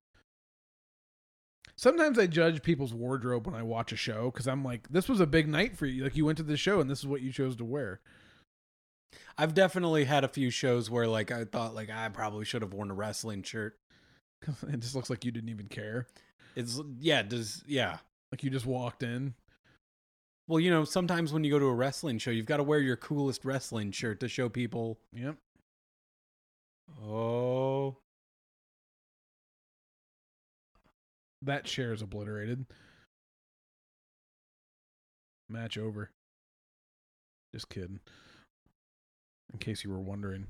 Sometimes 1.77 2.17
I 2.17 2.25
judge 2.25 2.63
people's 2.63 2.93
wardrobe 2.93 3.45
when 3.45 3.55
I 3.55 3.61
watch 3.61 3.91
a 3.91 3.95
show 3.95 4.31
because 4.31 4.47
I'm 4.47 4.63
like, 4.63 4.89
this 4.89 5.07
was 5.07 5.19
a 5.19 5.27
big 5.27 5.47
night 5.47 5.77
for 5.77 5.85
you. 5.85 6.03
Like 6.03 6.15
you 6.17 6.25
went 6.25 6.37
to 6.39 6.43
this 6.43 6.59
show 6.59 6.79
and 6.79 6.89
this 6.89 6.99
is 6.99 7.07
what 7.07 7.21
you 7.21 7.31
chose 7.31 7.55
to 7.57 7.65
wear. 7.65 7.99
I've 9.37 9.53
definitely 9.53 10.05
had 10.05 10.23
a 10.23 10.27
few 10.27 10.49
shows 10.49 10.89
where 10.89 11.07
like 11.07 11.31
I 11.31 11.45
thought 11.45 11.75
like 11.75 11.91
I 11.91 12.09
probably 12.09 12.45
should 12.45 12.63
have 12.63 12.73
worn 12.73 12.89
a 12.89 12.95
wrestling 12.95 13.43
shirt. 13.43 13.77
it 14.47 14.79
just 14.79 14.95
looks 14.95 15.09
like 15.09 15.23
you 15.23 15.31
didn't 15.31 15.49
even 15.49 15.67
care. 15.67 16.07
It's 16.55 16.81
yeah, 16.99 17.21
does 17.21 17.63
yeah. 17.67 17.97
Like 18.31 18.43
you 18.43 18.49
just 18.49 18.65
walked 18.65 19.03
in. 19.03 19.35
Well, 20.47 20.59
you 20.59 20.71
know, 20.71 20.83
sometimes 20.85 21.31
when 21.31 21.43
you 21.43 21.51
go 21.51 21.59
to 21.59 21.65
a 21.65 21.73
wrestling 21.73 22.17
show, 22.17 22.31
you've 22.31 22.45
got 22.45 22.57
to 22.57 22.63
wear 22.63 22.79
your 22.79 22.95
coolest 22.95 23.45
wrestling 23.45 23.91
shirt 23.91 24.19
to 24.21 24.27
show 24.29 24.47
people, 24.49 24.97
Yep. 25.13 25.35
oh, 27.03 27.97
That 31.41 31.65
chair 31.65 31.93
is 31.93 32.01
obliterated. 32.01 32.65
Match 35.49 35.77
over. 35.77 36.11
Just 37.53 37.69
kidding. 37.69 37.99
In 39.53 39.59
case 39.59 39.83
you 39.83 39.91
were 39.91 39.99
wondering. 40.01 40.47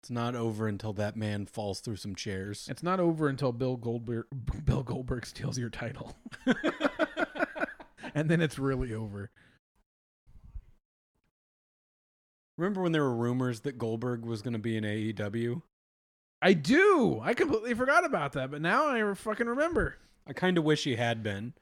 it's 0.00 0.10
not 0.10 0.36
over 0.36 0.68
until 0.68 0.92
that 0.92 1.16
man 1.16 1.46
falls 1.46 1.80
through 1.80 1.96
some 1.96 2.14
chairs. 2.14 2.68
It's 2.70 2.82
not 2.82 3.00
over 3.00 3.28
until 3.28 3.52
Bill 3.52 3.76
Goldberg 3.76 4.26
Bill 4.64 4.82
Goldberg 4.82 5.26
steals 5.26 5.58
your 5.58 5.70
title. 5.70 6.14
and 8.14 8.28
then 8.28 8.40
it's 8.40 8.58
really 8.58 8.94
over. 8.94 9.30
Remember 12.56 12.82
when 12.82 12.92
there 12.92 13.02
were 13.02 13.16
rumors 13.16 13.60
that 13.60 13.78
Goldberg 13.78 14.24
was 14.24 14.42
going 14.42 14.52
to 14.52 14.60
be 14.60 14.76
in 14.76 14.84
AEW? 14.84 15.62
I 16.44 16.52
do. 16.52 17.20
I 17.22 17.32
completely 17.32 17.72
forgot 17.72 18.04
about 18.04 18.32
that, 18.32 18.50
but 18.50 18.60
now 18.60 18.88
I 18.88 19.14
fucking 19.14 19.46
remember. 19.46 19.96
I 20.26 20.34
kind 20.34 20.58
of 20.58 20.64
wish 20.64 20.84
he 20.84 20.96
had 20.96 21.22
been. 21.22 21.54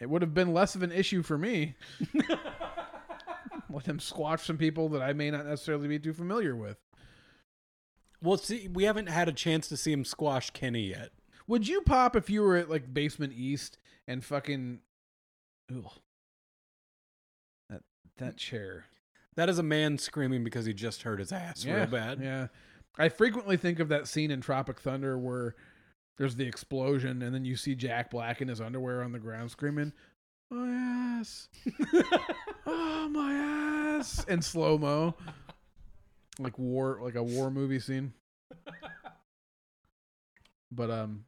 It 0.00 0.08
would 0.08 0.22
have 0.22 0.32
been 0.32 0.54
less 0.54 0.74
of 0.74 0.82
an 0.82 0.90
issue 0.90 1.22
for 1.22 1.36
me. 1.36 1.74
Let 3.70 3.84
him 3.84 4.00
squash 4.00 4.46
some 4.46 4.56
people 4.56 4.88
that 4.88 5.02
I 5.02 5.12
may 5.12 5.30
not 5.30 5.44
necessarily 5.44 5.86
be 5.86 5.98
too 5.98 6.14
familiar 6.14 6.56
with. 6.56 6.78
Well, 8.22 8.38
see, 8.38 8.68
we 8.72 8.84
haven't 8.84 9.10
had 9.10 9.28
a 9.28 9.32
chance 9.32 9.68
to 9.68 9.76
see 9.76 9.92
him 9.92 10.02
squash 10.02 10.48
Kenny 10.48 10.88
yet. 10.88 11.10
Would 11.46 11.68
you 11.68 11.82
pop 11.82 12.16
if 12.16 12.30
you 12.30 12.40
were 12.40 12.56
at 12.56 12.70
like 12.70 12.94
Basement 12.94 13.34
East 13.36 13.76
and 14.08 14.24
fucking 14.24 14.78
Ugh. 15.70 15.92
that 17.68 17.82
that 18.16 18.38
chair? 18.38 18.86
That 19.34 19.50
is 19.50 19.58
a 19.58 19.62
man 19.62 19.98
screaming 19.98 20.42
because 20.42 20.64
he 20.64 20.72
just 20.72 21.02
hurt 21.02 21.18
his 21.18 21.32
ass 21.32 21.66
yeah, 21.66 21.74
real 21.74 21.86
bad. 21.86 22.20
Yeah. 22.22 22.46
I 22.98 23.08
frequently 23.08 23.56
think 23.56 23.78
of 23.78 23.88
that 23.88 24.06
scene 24.06 24.30
in 24.30 24.40
Tropic 24.40 24.80
Thunder 24.80 25.18
where 25.18 25.54
there's 26.18 26.36
the 26.36 26.46
explosion 26.46 27.22
and 27.22 27.34
then 27.34 27.44
you 27.44 27.56
see 27.56 27.74
Jack 27.74 28.10
Black 28.10 28.42
in 28.42 28.48
his 28.48 28.60
underwear 28.60 29.02
on 29.02 29.12
the 29.12 29.18
ground 29.18 29.50
screaming, 29.50 29.92
My 30.50 30.68
ass. 31.18 31.48
oh 32.66 33.08
my 33.08 33.32
ass 33.98 34.24
in 34.24 34.42
slow 34.42 34.76
mo. 34.78 35.14
Like 36.38 36.58
war 36.58 37.00
like 37.02 37.14
a 37.14 37.22
war 37.22 37.50
movie 37.50 37.80
scene. 37.80 38.12
But 40.74 40.90
um 40.90 41.26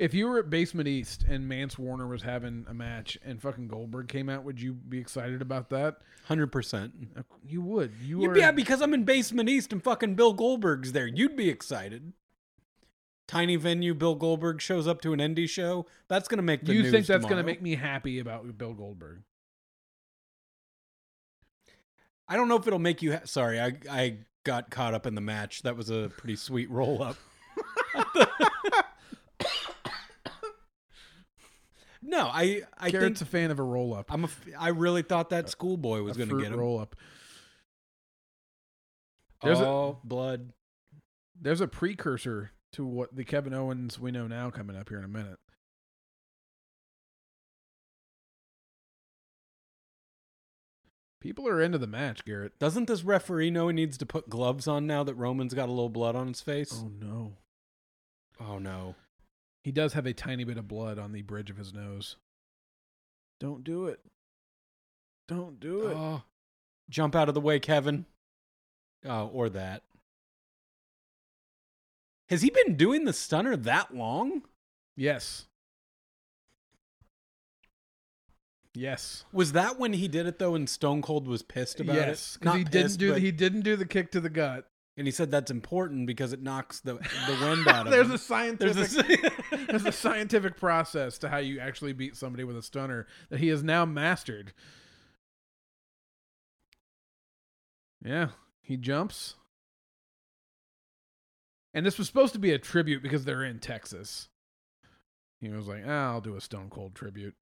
if 0.00 0.14
you 0.14 0.26
were 0.26 0.38
at 0.38 0.48
Basement 0.48 0.88
East 0.88 1.26
and 1.28 1.46
Mance 1.46 1.78
Warner 1.78 2.06
was 2.06 2.22
having 2.22 2.64
a 2.66 2.72
match 2.72 3.18
and 3.22 3.40
fucking 3.40 3.68
Goldberg 3.68 4.08
came 4.08 4.30
out, 4.30 4.44
would 4.44 4.58
you 4.58 4.72
be 4.72 4.98
excited 4.98 5.42
about 5.42 5.68
that? 5.70 5.98
Hundred 6.24 6.46
percent. 6.46 6.94
You 7.46 7.60
would. 7.60 7.92
You 8.02 8.32
be 8.32 8.40
yeah, 8.40 8.50
because 8.50 8.80
I'm 8.80 8.94
in 8.94 9.04
Basement 9.04 9.50
East 9.50 9.74
and 9.74 9.84
fucking 9.84 10.14
Bill 10.14 10.32
Goldberg's 10.32 10.92
there. 10.92 11.06
You'd 11.06 11.36
be 11.36 11.50
excited. 11.50 12.14
Tiny 13.28 13.56
venue. 13.56 13.92
Bill 13.94 14.14
Goldberg 14.14 14.62
shows 14.62 14.88
up 14.88 15.02
to 15.02 15.12
an 15.12 15.20
indie 15.20 15.48
show. 15.48 15.84
That's 16.08 16.28
gonna 16.28 16.42
make 16.42 16.64
the 16.64 16.72
you 16.72 16.90
think 16.90 17.04
that's 17.06 17.26
going 17.26 17.36
to 17.36 17.44
make 17.44 17.60
me 17.60 17.74
happy 17.74 18.20
about 18.20 18.56
Bill 18.56 18.72
Goldberg? 18.72 19.20
I 22.26 22.36
don't 22.36 22.48
know 22.48 22.56
if 22.56 22.66
it'll 22.66 22.78
make 22.78 23.02
you. 23.02 23.12
Ha- 23.12 23.20
Sorry, 23.24 23.60
I 23.60 23.74
I 23.90 24.16
got 24.44 24.70
caught 24.70 24.94
up 24.94 25.06
in 25.06 25.14
the 25.14 25.20
match. 25.20 25.60
That 25.62 25.76
was 25.76 25.90
a 25.90 26.10
pretty 26.16 26.36
sweet 26.36 26.70
roll 26.70 27.02
up. 27.02 27.16
no, 32.02 32.26
I 32.32 32.62
I 32.78 32.90
Garrett's 32.90 33.20
think 33.20 33.28
a 33.28 33.30
fan 33.30 33.50
of 33.50 33.58
a 33.58 33.62
roll 33.62 33.94
up. 33.94 34.12
I'm 34.12 34.24
a. 34.24 34.28
I 34.58 34.68
really 34.68 35.02
thought 35.02 35.30
that 35.30 35.48
schoolboy 35.50 36.02
was 36.02 36.16
going 36.16 36.28
to 36.30 36.40
get 36.40 36.52
him. 36.52 36.58
roll 36.58 36.78
up. 36.78 36.96
There's 39.42 39.60
a- 39.60 39.66
oh, 39.66 40.00
blood. 40.04 40.52
There's 41.40 41.60
a 41.60 41.68
precursor 41.68 42.52
to 42.72 42.84
what 42.84 43.14
the 43.16 43.24
Kevin 43.24 43.54
Owens 43.54 43.98
we 43.98 44.10
know 44.10 44.26
now 44.26 44.50
coming 44.50 44.76
up 44.76 44.88
here 44.88 44.98
in 44.98 45.04
a 45.04 45.08
minute. 45.08 45.38
People 51.20 51.46
are 51.48 51.60
into 51.60 51.76
the 51.78 51.86
match, 51.86 52.24
Garrett. 52.24 52.58
Doesn't 52.58 52.86
this 52.88 53.04
referee 53.04 53.50
know 53.50 53.68
he 53.68 53.74
needs 53.74 53.98
to 53.98 54.06
put 54.06 54.30
gloves 54.30 54.66
on 54.66 54.86
now 54.86 55.04
that 55.04 55.14
Roman's 55.14 55.52
got 55.52 55.68
a 55.68 55.72
little 55.72 55.90
blood 55.90 56.16
on 56.16 56.28
his 56.28 56.40
face? 56.40 56.72
Oh 56.74 56.90
no. 56.98 57.32
Oh, 58.40 58.58
no. 58.58 58.94
He 59.62 59.72
does 59.72 59.92
have 59.92 60.06
a 60.06 60.12
tiny 60.12 60.44
bit 60.44 60.56
of 60.56 60.68
blood 60.68 60.98
on 60.98 61.12
the 61.12 61.22
bridge 61.22 61.50
of 61.50 61.56
his 61.56 61.74
nose. 61.74 62.16
Don't 63.38 63.62
do 63.62 63.86
it. 63.86 64.00
Don't 65.28 65.60
do 65.60 65.88
it. 65.88 65.96
Oh, 65.96 66.22
jump 66.88 67.14
out 67.14 67.28
of 67.28 67.34
the 67.34 67.40
way, 67.40 67.60
Kevin. 67.60 68.06
Oh, 69.04 69.26
or 69.32 69.48
that. 69.50 69.82
Has 72.28 72.42
he 72.42 72.50
been 72.50 72.76
doing 72.76 73.04
the 73.04 73.12
stunner 73.12 73.56
that 73.56 73.94
long? 73.94 74.42
Yes. 74.96 75.46
Yes. 78.74 79.24
Was 79.32 79.52
that 79.52 79.78
when 79.78 79.94
he 79.94 80.06
did 80.06 80.26
it 80.26 80.38
though, 80.38 80.54
and 80.54 80.68
Stone 80.68 81.02
Cold 81.02 81.26
was 81.26 81.42
pissed 81.42 81.80
about 81.80 81.96
yes, 81.96 82.36
it? 82.36 82.40
because 82.40 82.54
Not 82.54 82.58
he 82.58 82.64
didn't 82.64 82.96
do 82.98 83.14
he 83.14 83.32
didn't 83.32 83.62
do 83.62 83.76
the 83.76 83.86
kick 83.86 84.12
to 84.12 84.20
the 84.20 84.30
gut. 84.30 84.68
And 85.00 85.06
he 85.06 85.12
said 85.12 85.30
that's 85.30 85.50
important 85.50 86.06
because 86.06 86.34
it 86.34 86.42
knocks 86.42 86.80
the 86.80 86.92
the 86.92 87.38
wind 87.40 87.66
out 87.68 87.86
of 87.86 87.90
There's 87.90 88.08
him. 88.08 88.12
a 88.12 88.18
scientific 88.18 88.74
There's 88.74 88.94
There's 89.66 89.84
a 89.86 89.88
a 89.88 89.92
scientific 89.92 90.58
process 90.58 91.16
to 91.18 91.30
how 91.30 91.38
you 91.38 91.58
actually 91.58 91.94
beat 91.94 92.16
somebody 92.16 92.44
with 92.44 92.54
a 92.54 92.62
stunner 92.62 93.06
that 93.30 93.40
he 93.40 93.48
has 93.48 93.62
now 93.62 93.86
mastered. 93.86 94.52
Yeah, 98.04 98.28
he 98.60 98.76
jumps. 98.76 99.36
And 101.72 101.86
this 101.86 101.96
was 101.96 102.06
supposed 102.06 102.34
to 102.34 102.38
be 102.38 102.52
a 102.52 102.58
tribute 102.58 103.02
because 103.02 103.24
they're 103.24 103.42
in 103.44 103.58
Texas. 103.58 104.28
He 105.40 105.48
was 105.48 105.66
like, 105.66 105.84
ah, 105.86 106.10
I'll 106.10 106.20
do 106.20 106.36
a 106.36 106.42
Stone 106.42 106.68
Cold 106.68 106.94
tribute. 106.94 107.34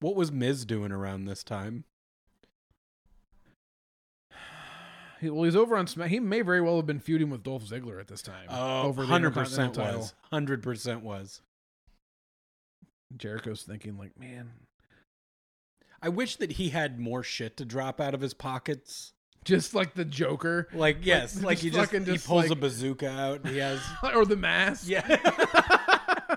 what 0.00 0.16
was 0.16 0.32
Miz 0.32 0.64
doing 0.64 0.90
around 0.90 1.26
this 1.26 1.44
time? 1.44 1.84
He, 5.20 5.28
well, 5.30 5.44
he's 5.44 5.56
over 5.56 5.76
on 5.76 5.86
Smack. 5.86 6.08
He 6.10 6.18
may 6.20 6.40
very 6.40 6.60
well 6.62 6.76
have 6.76 6.86
been 6.86 6.98
feuding 7.00 7.28
with 7.30 7.42
Dolph 7.42 7.64
Ziggler 7.64 8.00
at 8.00 8.08
this 8.08 8.22
time. 8.22 8.46
Oh, 8.48 8.82
over 8.82 9.04
100% 9.04 9.16
Intercontinental 9.16 9.84
title. 9.84 10.00
was. 10.00 10.14
100% 10.32 11.02
was. 11.02 11.42
Jericho's 13.16 13.62
thinking, 13.62 13.98
like, 13.98 14.18
man, 14.18 14.50
I 16.00 16.08
wish 16.08 16.36
that 16.36 16.52
he 16.52 16.70
had 16.70 16.98
more 16.98 17.22
shit 17.22 17.56
to 17.58 17.64
drop 17.64 18.00
out 18.00 18.14
of 18.14 18.20
his 18.20 18.32
pockets. 18.34 19.12
just 19.44 19.74
like 19.74 19.94
the 19.94 20.04
Joker 20.04 20.68
Like 20.72 20.98
yes, 21.02 21.36
Like, 21.36 21.44
like, 21.44 21.56
just 21.58 21.64
he 21.64 21.70
just, 21.70 21.90
fucking 21.92 22.06
he 22.06 22.18
pulls 22.18 22.42
like- 22.44 22.50
a 22.52 22.54
bazooka 22.56 23.08
out. 23.10 23.46
He 23.46 23.58
has 23.58 23.80
or 24.14 24.24
the 24.24 24.36
mask. 24.36 24.84
yeah. 24.88 26.36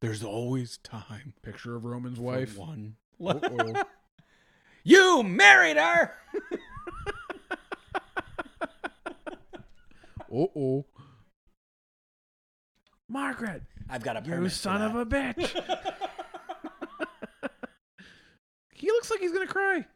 There's 0.00 0.22
always 0.22 0.78
time 0.78 1.34
Picture 1.42 1.74
of 1.76 1.84
Roman's 1.84 2.20
wife. 2.20 2.56
one. 2.56 2.96
You 4.84 5.22
married 5.22 5.76
her. 5.76 6.14
Uh 10.32 10.46
oh. 10.56 10.86
Margaret, 13.08 13.62
I've 13.88 14.02
got 14.02 14.16
a 14.16 14.28
you 14.28 14.48
son 14.48 14.82
of 14.82 14.94
a 14.94 15.06
bitch. 15.06 15.36
he 18.74 18.88
looks 18.88 19.10
like 19.10 19.20
he's 19.20 19.32
gonna 19.32 19.46
cry. 19.46 19.86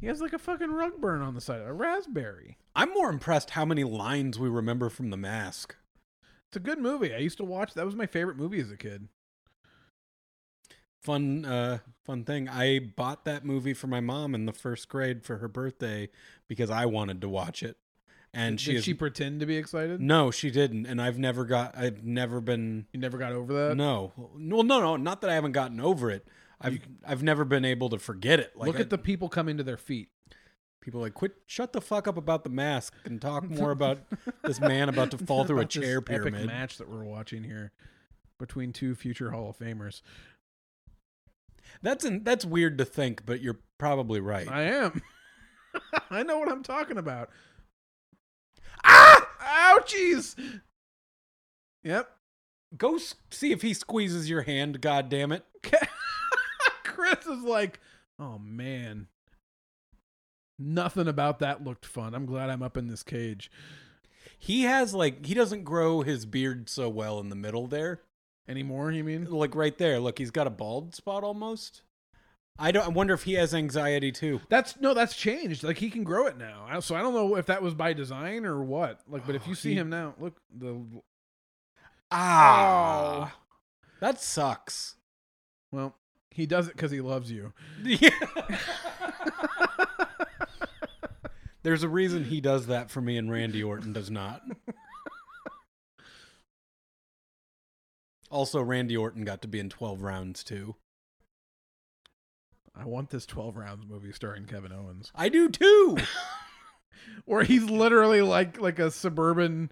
He 0.00 0.06
has 0.06 0.20
like 0.20 0.32
a 0.32 0.38
fucking 0.38 0.70
rug 0.70 1.00
burn 1.00 1.22
on 1.22 1.34
the 1.34 1.40
side, 1.40 1.62
a 1.62 1.72
raspberry. 1.72 2.56
I'm 2.76 2.92
more 2.94 3.10
impressed 3.10 3.50
how 3.50 3.64
many 3.64 3.82
lines 3.82 4.38
we 4.38 4.48
remember 4.48 4.88
from 4.88 5.10
The 5.10 5.16
Mask. 5.16 5.74
It's 6.48 6.56
a 6.56 6.60
good 6.60 6.78
movie. 6.78 7.12
I 7.12 7.18
used 7.18 7.38
to 7.38 7.44
watch. 7.44 7.74
That 7.74 7.84
was 7.84 7.96
my 7.96 8.06
favorite 8.06 8.36
movie 8.36 8.60
as 8.60 8.70
a 8.70 8.76
kid. 8.76 9.08
Fun, 11.02 11.44
uh, 11.44 11.78
fun 12.04 12.24
thing. 12.24 12.48
I 12.48 12.78
bought 12.78 13.24
that 13.24 13.44
movie 13.44 13.74
for 13.74 13.86
my 13.88 14.00
mom 14.00 14.34
in 14.34 14.46
the 14.46 14.52
first 14.52 14.88
grade 14.88 15.24
for 15.24 15.38
her 15.38 15.48
birthday 15.48 16.08
because 16.46 16.70
I 16.70 16.86
wanted 16.86 17.20
to 17.20 17.28
watch 17.28 17.62
it, 17.62 17.76
and 18.34 18.60
she 18.60 18.72
Did 18.72 18.78
is, 18.78 18.84
she 18.84 18.94
pretend 18.94 19.40
to 19.40 19.46
be 19.46 19.56
excited? 19.56 20.00
no, 20.00 20.30
she 20.30 20.50
didn't, 20.50 20.86
and 20.86 21.00
I've 21.00 21.18
never 21.18 21.44
got. 21.44 21.76
I've 21.76 22.04
never 22.04 22.40
been. 22.40 22.86
You 22.92 23.00
never 23.00 23.18
got 23.18 23.32
over 23.32 23.52
that. 23.68 23.76
no, 23.76 24.12
well, 24.16 24.30
no, 24.36 24.80
no, 24.80 24.96
not 24.96 25.20
that 25.22 25.30
I 25.30 25.34
haven't 25.34 25.52
gotten 25.52 25.80
over 25.80 26.10
it. 26.10 26.26
I've 26.60 26.78
I've 27.06 27.22
never 27.22 27.44
been 27.44 27.64
able 27.64 27.88
to 27.90 27.98
forget 27.98 28.40
it. 28.40 28.52
Like 28.56 28.66
Look 28.68 28.76
I- 28.76 28.80
at 28.80 28.90
the 28.90 28.98
people 28.98 29.28
coming 29.28 29.56
to 29.58 29.62
their 29.62 29.76
feet. 29.76 30.08
people 30.80 31.00
like 31.00 31.14
quit. 31.14 31.36
Shut 31.46 31.72
the 31.72 31.80
fuck 31.80 32.08
up 32.08 32.16
about 32.16 32.42
the 32.44 32.50
mask 32.50 32.94
and 33.04 33.20
talk 33.20 33.44
more 33.48 33.70
about 33.70 33.98
this 34.42 34.60
man 34.60 34.88
about 34.88 35.10
to 35.12 35.18
fall 35.26 35.44
through 35.44 35.60
a 35.60 35.64
chair 35.66 35.98
Epic 35.98 36.06
pyramid. 36.06 36.46
match 36.46 36.78
that 36.78 36.88
we're 36.88 37.04
watching 37.04 37.44
here 37.44 37.72
between 38.38 38.72
two 38.72 38.94
future 38.94 39.30
Hall 39.30 39.50
of 39.50 39.58
Famers. 39.58 40.02
That's 41.82 42.04
an, 42.04 42.24
that's 42.24 42.44
weird 42.44 42.78
to 42.78 42.84
think, 42.84 43.24
but 43.24 43.40
you're 43.40 43.58
probably 43.78 44.20
right. 44.20 44.48
I 44.50 44.62
am. 44.62 45.00
I 46.10 46.22
know 46.22 46.38
what 46.38 46.50
I'm 46.50 46.62
talking 46.62 46.98
about. 46.98 47.30
Ouchies! 49.78 50.60
Yep. 51.82 52.10
Go 52.76 52.98
see 53.30 53.52
if 53.52 53.62
he 53.62 53.72
squeezes 53.72 54.28
your 54.28 54.42
hand. 54.42 54.80
God 54.80 55.08
damn 55.08 55.32
it! 55.32 55.44
Chris 56.84 57.26
is 57.26 57.42
like, 57.42 57.80
oh 58.18 58.38
man. 58.38 59.06
Nothing 60.58 61.06
about 61.06 61.38
that 61.38 61.62
looked 61.62 61.86
fun. 61.86 62.14
I'm 62.14 62.26
glad 62.26 62.50
I'm 62.50 62.62
up 62.62 62.76
in 62.76 62.88
this 62.88 63.02
cage. 63.02 63.50
He 64.38 64.62
has 64.62 64.92
like 64.92 65.24
he 65.24 65.34
doesn't 65.34 65.64
grow 65.64 66.02
his 66.02 66.26
beard 66.26 66.68
so 66.68 66.88
well 66.88 67.20
in 67.20 67.28
the 67.28 67.36
middle 67.36 67.66
there. 67.66 68.00
Anymore, 68.48 68.90
you 68.90 69.04
mean? 69.04 69.26
Like 69.26 69.54
right 69.54 69.76
there. 69.76 70.00
Look, 70.00 70.18
he's 70.18 70.30
got 70.30 70.46
a 70.46 70.50
bald 70.50 70.94
spot 70.94 71.22
almost. 71.22 71.82
I 72.58 72.72
don't. 72.72 72.84
I 72.84 72.88
wonder 72.88 73.14
if 73.14 73.22
he 73.22 73.34
has 73.34 73.54
anxiety 73.54 74.10
too. 74.10 74.40
That's 74.48 74.80
no, 74.80 74.92
that's 74.94 75.14
changed. 75.14 75.62
Like 75.62 75.78
he 75.78 75.90
can 75.90 76.02
grow 76.02 76.26
it 76.26 76.36
now. 76.36 76.80
So 76.80 76.96
I 76.96 77.00
don't 77.02 77.14
know 77.14 77.36
if 77.36 77.46
that 77.46 77.62
was 77.62 77.74
by 77.74 77.92
design 77.92 78.44
or 78.44 78.62
what. 78.64 79.00
Like, 79.08 79.24
but 79.26 79.34
if 79.36 79.42
Oh, 79.46 79.50
you 79.50 79.54
see 79.54 79.70
he- 79.70 79.76
him 79.78 79.90
now, 79.90 80.14
look 80.18 80.40
the 80.56 80.80
Ah, 82.10 83.36
that 84.00 84.20
sucks. 84.20 84.96
well, 85.70 85.94
he 86.30 86.46
does 86.46 86.66
it 86.68 86.74
because 86.74 86.90
he 86.90 87.00
loves 87.00 87.30
you. 87.30 87.52
Yeah. 87.84 88.10
There's 91.62 91.82
a 91.82 91.88
reason 91.88 92.24
he 92.24 92.40
does 92.40 92.66
that 92.68 92.90
for 92.90 93.00
me 93.00 93.18
and 93.18 93.30
Randy 93.30 93.62
Orton 93.62 93.92
does 93.92 94.10
not. 94.10 94.42
Also, 98.30 98.60
Randy 98.60 98.94
Orton 98.94 99.24
got 99.24 99.40
to 99.40 99.48
be 99.48 99.58
in 99.58 99.70
12 99.70 100.02
rounds 100.02 100.44
too. 100.44 100.76
I 102.78 102.84
want 102.84 103.10
this 103.10 103.26
12 103.26 103.56
rounds 103.56 103.86
movie 103.88 104.12
starring 104.12 104.44
Kevin 104.44 104.72
Owens. 104.72 105.10
I 105.14 105.28
do 105.28 105.48
too. 105.48 105.98
Where 107.24 107.42
he's 107.42 107.64
literally 107.64 108.22
like 108.22 108.60
like 108.60 108.78
a 108.78 108.90
suburban 108.90 109.70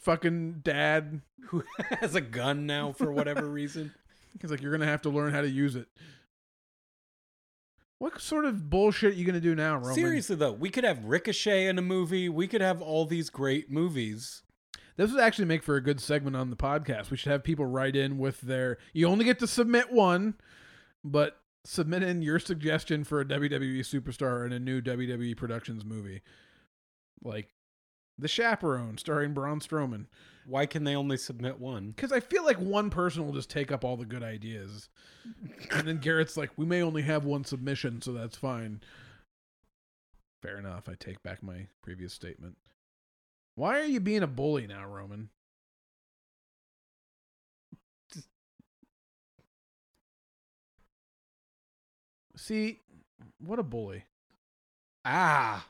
fucking 0.00 0.60
dad. 0.62 1.20
Who 1.48 1.64
has 2.00 2.14
a 2.14 2.20
gun 2.20 2.66
now 2.66 2.92
for 2.92 3.12
whatever 3.12 3.48
reason? 3.48 3.92
He's 4.40 4.50
like, 4.50 4.62
you're 4.62 4.72
gonna 4.72 4.86
have 4.86 5.02
to 5.02 5.10
learn 5.10 5.32
how 5.32 5.42
to 5.42 5.48
use 5.48 5.76
it. 5.76 5.88
What 7.98 8.20
sort 8.20 8.46
of 8.46 8.70
bullshit 8.70 9.14
you 9.14 9.24
gonna 9.24 9.40
do 9.40 9.54
now, 9.54 9.76
Roman? 9.76 9.94
Seriously 9.94 10.36
though, 10.36 10.52
we 10.52 10.70
could 10.70 10.84
have 10.84 11.04
Ricochet 11.04 11.66
in 11.66 11.78
a 11.78 11.82
movie. 11.82 12.28
We 12.28 12.48
could 12.48 12.62
have 12.62 12.80
all 12.80 13.04
these 13.04 13.28
great 13.30 13.70
movies. 13.70 14.42
This 14.96 15.10
would 15.10 15.20
actually 15.20 15.46
make 15.46 15.62
for 15.62 15.76
a 15.76 15.80
good 15.82 16.00
segment 16.00 16.36
on 16.36 16.50
the 16.50 16.56
podcast. 16.56 17.10
We 17.10 17.16
should 17.16 17.32
have 17.32 17.44
people 17.44 17.66
write 17.66 17.96
in 17.96 18.18
with 18.18 18.40
their. 18.40 18.78
You 18.92 19.06
only 19.08 19.24
get 19.24 19.38
to 19.40 19.46
submit 19.46 19.92
one, 19.92 20.34
but 21.04 21.41
submit 21.64 22.02
in 22.02 22.22
your 22.22 22.38
suggestion 22.38 23.04
for 23.04 23.20
a 23.20 23.24
WWE 23.24 23.80
superstar 23.80 24.44
in 24.44 24.52
a 24.52 24.58
new 24.58 24.80
WWE 24.80 25.36
Productions 25.36 25.84
movie, 25.84 26.22
like 27.22 27.50
The 28.18 28.28
Chaperone, 28.28 28.98
starring 28.98 29.32
Braun 29.34 29.60
Strowman. 29.60 30.06
Why 30.44 30.66
can 30.66 30.84
they 30.84 30.96
only 30.96 31.16
submit 31.16 31.60
one? 31.60 31.90
Because 31.90 32.10
I 32.10 32.18
feel 32.18 32.44
like 32.44 32.58
one 32.58 32.90
person 32.90 33.24
will 33.24 33.32
just 33.32 33.50
take 33.50 33.70
up 33.70 33.84
all 33.84 33.96
the 33.96 34.04
good 34.04 34.24
ideas, 34.24 34.88
and 35.70 35.86
then 35.86 35.98
Garrett's 35.98 36.36
like, 36.36 36.50
"We 36.56 36.66
may 36.66 36.82
only 36.82 37.02
have 37.02 37.24
one 37.24 37.44
submission, 37.44 38.02
so 38.02 38.12
that's 38.12 38.36
fine." 38.36 38.80
Fair 40.42 40.58
enough. 40.58 40.88
I 40.88 40.94
take 40.94 41.22
back 41.22 41.42
my 41.42 41.68
previous 41.82 42.12
statement. 42.12 42.56
Why 43.54 43.78
are 43.78 43.84
you 43.84 44.00
being 44.00 44.24
a 44.24 44.26
bully 44.26 44.66
now, 44.66 44.84
Roman? 44.86 45.30
See, 52.42 52.80
what 53.38 53.60
a 53.60 53.62
bully. 53.62 54.02
Ah. 55.04 55.64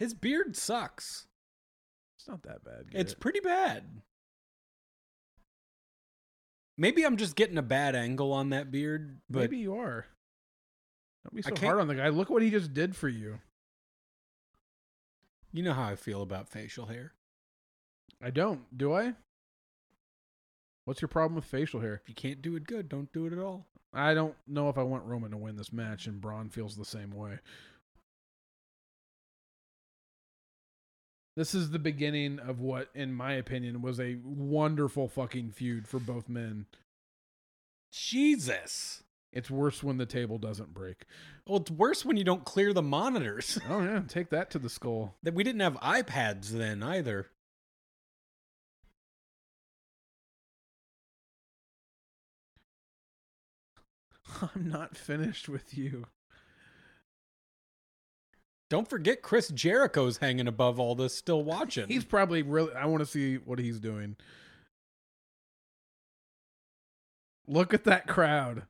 His 0.00 0.12
beard 0.12 0.56
sucks. 0.56 1.28
It's 2.18 2.26
not 2.26 2.42
that 2.42 2.64
bad. 2.64 2.86
It's 2.90 3.14
pretty 3.14 3.38
bad. 3.38 3.84
Maybe 6.76 7.04
I'm 7.04 7.16
just 7.16 7.36
getting 7.36 7.58
a 7.58 7.62
bad 7.62 7.94
angle 7.94 8.32
on 8.32 8.50
that 8.50 8.72
beard, 8.72 9.20
but 9.30 9.42
maybe 9.42 9.58
you 9.58 9.76
are. 9.76 10.06
Don't 11.22 11.36
be 11.36 11.42
so 11.42 11.54
hard 11.54 11.78
on 11.78 11.86
the 11.86 11.94
guy. 11.94 12.08
Look 12.08 12.28
what 12.28 12.42
he 12.42 12.50
just 12.50 12.74
did 12.74 12.96
for 12.96 13.08
you. 13.08 13.38
you 15.52 15.62
know 15.62 15.74
how 15.74 15.84
I 15.84 15.94
feel 15.94 16.22
about 16.22 16.48
facial 16.48 16.86
hair. 16.86 17.12
I 18.20 18.30
don't. 18.30 18.62
Do 18.76 18.92
I? 18.94 19.14
What's 20.84 21.00
your 21.00 21.08
problem 21.08 21.36
with 21.36 21.44
facial 21.44 21.80
hair? 21.80 21.94
If 21.94 22.08
you 22.08 22.14
can't 22.14 22.42
do 22.42 22.56
it 22.56 22.66
good, 22.66 22.88
don't 22.88 23.12
do 23.12 23.26
it 23.26 23.32
at 23.32 23.38
all. 23.38 23.66
I 23.94 24.14
don't 24.14 24.34
know 24.48 24.68
if 24.68 24.78
I 24.78 24.82
want 24.82 25.04
Roman 25.04 25.30
to 25.30 25.36
win 25.36 25.56
this 25.56 25.72
match, 25.72 26.06
and 26.06 26.20
Braun 26.20 26.48
feels 26.48 26.76
the 26.76 26.84
same 26.84 27.10
way. 27.10 27.38
This 31.36 31.54
is 31.54 31.70
the 31.70 31.78
beginning 31.78 32.38
of 32.40 32.60
what, 32.60 32.88
in 32.94 33.14
my 33.14 33.34
opinion, 33.34 33.80
was 33.80 34.00
a 34.00 34.18
wonderful 34.22 35.08
fucking 35.08 35.52
feud 35.52 35.88
for 35.88 35.98
both 35.98 36.28
men. 36.28 36.66
Jesus. 37.90 39.02
It's 39.32 39.50
worse 39.50 39.82
when 39.82 39.96
the 39.96 40.04
table 40.04 40.36
doesn't 40.36 40.74
break. 40.74 41.06
Well, 41.46 41.60
it's 41.60 41.70
worse 41.70 42.04
when 42.04 42.18
you 42.18 42.24
don't 42.24 42.44
clear 42.44 42.74
the 42.74 42.82
monitors. 42.82 43.58
Oh 43.68 43.82
yeah, 43.82 44.02
take 44.06 44.28
that 44.30 44.50
to 44.50 44.58
the 44.58 44.68
skull. 44.68 45.14
that 45.22 45.34
we 45.34 45.42
didn't 45.42 45.62
have 45.62 45.74
iPads 45.76 46.50
then 46.50 46.82
either. 46.82 47.28
I'm 54.54 54.68
not 54.68 54.96
finished 54.96 55.48
with 55.48 55.76
you. 55.76 56.06
Don't 58.70 58.88
forget 58.88 59.22
Chris 59.22 59.48
Jericho's 59.48 60.16
hanging 60.18 60.48
above 60.48 60.80
all 60.80 60.94
this 60.94 61.14
still 61.14 61.42
watching. 61.44 61.88
He's 61.88 62.04
probably 62.04 62.42
really. 62.42 62.74
I 62.74 62.86
want 62.86 63.00
to 63.00 63.06
see 63.06 63.36
what 63.36 63.58
he's 63.58 63.78
doing. 63.78 64.16
Look 67.46 67.74
at 67.74 67.84
that 67.84 68.06
crowd. 68.06 68.62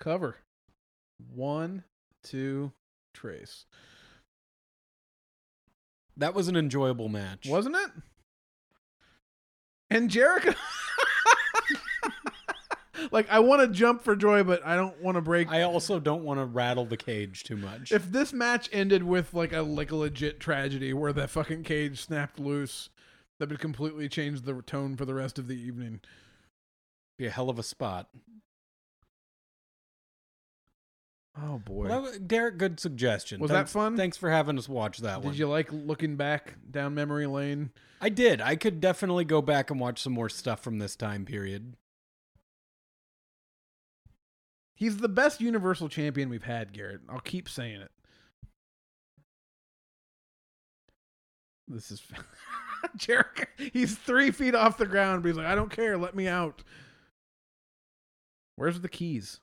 Cover. 0.00 0.38
One, 1.34 1.84
two, 2.24 2.72
trace. 3.12 3.66
That 6.20 6.34
was 6.34 6.48
an 6.48 6.56
enjoyable 6.56 7.08
match. 7.08 7.46
Wasn't 7.46 7.74
it? 7.74 7.90
And 9.90 10.08
Jericho. 10.08 10.54
like, 13.10 13.28
I 13.30 13.40
want 13.40 13.62
to 13.62 13.68
jump 13.68 14.02
for 14.02 14.14
joy, 14.14 14.44
but 14.44 14.64
I 14.64 14.76
don't 14.76 15.00
want 15.02 15.16
to 15.16 15.22
break. 15.22 15.50
I 15.50 15.62
also 15.62 15.98
don't 15.98 16.22
want 16.22 16.38
to 16.38 16.44
rattle 16.44 16.84
the 16.84 16.96
cage 16.96 17.42
too 17.44 17.56
much. 17.56 17.90
if 17.90 18.10
this 18.10 18.32
match 18.32 18.68
ended 18.72 19.02
with 19.02 19.34
like 19.34 19.52
a 19.52 19.62
like 19.62 19.90
a 19.90 19.96
legit 19.96 20.38
tragedy 20.38 20.92
where 20.92 21.12
that 21.12 21.30
fucking 21.30 21.64
cage 21.64 22.00
snapped 22.00 22.38
loose, 22.38 22.90
that 23.38 23.48
would 23.48 23.58
completely 23.58 24.08
change 24.08 24.42
the 24.42 24.62
tone 24.62 24.96
for 24.96 25.04
the 25.04 25.14
rest 25.14 25.38
of 25.38 25.48
the 25.48 25.60
evening. 25.60 26.00
be 27.18 27.26
a 27.26 27.30
hell 27.30 27.50
of 27.50 27.58
a 27.58 27.64
spot. 27.64 28.08
Oh 31.36 31.58
boy. 31.58 31.86
Well, 31.88 32.02
that 32.02 32.10
was, 32.10 32.18
Derek, 32.18 32.58
good 32.58 32.80
suggestion. 32.80 33.40
Was 33.40 33.50
that 33.50 33.56
Thanks- 33.56 33.72
fun? 33.72 33.96
Thanks 33.96 34.16
for 34.16 34.30
having 34.30 34.58
us 34.58 34.68
watch 34.68 34.98
that 34.98 35.22
one. 35.22 35.32
Did 35.32 35.38
you 35.38 35.48
like 35.48 35.68
looking 35.72 36.16
back 36.16 36.56
down 36.70 36.94
memory 36.94 37.26
lane? 37.26 37.70
I 38.00 38.08
did. 38.08 38.40
I 38.40 38.56
could 38.56 38.80
definitely 38.80 39.24
go 39.24 39.40
back 39.40 39.70
and 39.70 39.78
watch 39.78 40.02
some 40.02 40.12
more 40.12 40.28
stuff 40.28 40.60
from 40.62 40.78
this 40.78 40.96
time 40.96 41.24
period. 41.24 41.76
He's 44.74 44.96
the 44.96 45.08
best 45.08 45.40
Universal 45.40 45.90
Champion 45.90 46.30
we've 46.30 46.42
had, 46.44 46.72
Garrett. 46.72 47.02
I'll 47.08 47.20
keep 47.20 47.48
saying 47.48 47.82
it. 47.82 47.90
This 51.68 51.90
is 51.90 52.02
Jericho. 52.96 53.44
He's 53.72 53.96
three 53.96 54.30
feet 54.30 54.54
off 54.54 54.78
the 54.78 54.86
ground, 54.86 55.22
but 55.22 55.28
he's 55.28 55.36
like, 55.36 55.46
I 55.46 55.54
don't 55.54 55.70
care. 55.70 55.96
Let 55.98 56.16
me 56.16 56.26
out. 56.26 56.64
Where's 58.56 58.80
the 58.80 58.88
keys? 58.88 59.40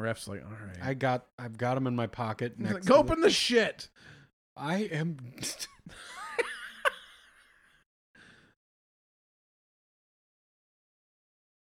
Ref's 0.00 0.28
like, 0.28 0.42
all 0.44 0.50
right. 0.50 0.76
I 0.82 0.94
got. 0.94 1.26
I've 1.38 1.56
got 1.58 1.74
them 1.74 1.86
in 1.86 1.94
my 1.96 2.06
pocket. 2.06 2.54
He's 2.56 2.64
Next 2.64 2.74
like, 2.74 2.84
Go 2.84 2.94
the- 2.94 3.00
open 3.00 3.20
the 3.20 3.30
shit. 3.30 3.88
I 4.56 4.78
am. 4.92 5.16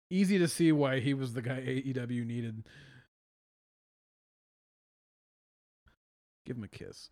Easy 0.10 0.38
to 0.40 0.48
see 0.48 0.72
why 0.72 1.00
he 1.00 1.14
was 1.14 1.34
the 1.34 1.42
guy 1.42 1.60
AEW 1.62 2.26
needed. 2.26 2.64
Give 6.46 6.56
him 6.58 6.64
a 6.64 6.68
kiss. 6.70 7.10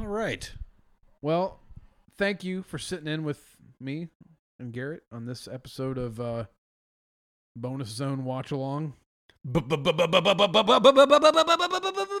All 0.00 0.06
right. 0.06 0.50
Well, 1.20 1.60
thank 2.16 2.42
you 2.44 2.62
for 2.62 2.78
sitting 2.78 3.06
in 3.06 3.24
with 3.24 3.56
me 3.80 4.08
and 4.62 4.72
Garrett 4.72 5.02
on 5.12 5.26
this 5.26 5.46
episode 5.46 5.98
of 5.98 6.20
uh 6.20 6.44
Bonus 7.56 7.88
Zone 7.88 8.24
Watch 8.24 8.50
Along. 8.50 8.94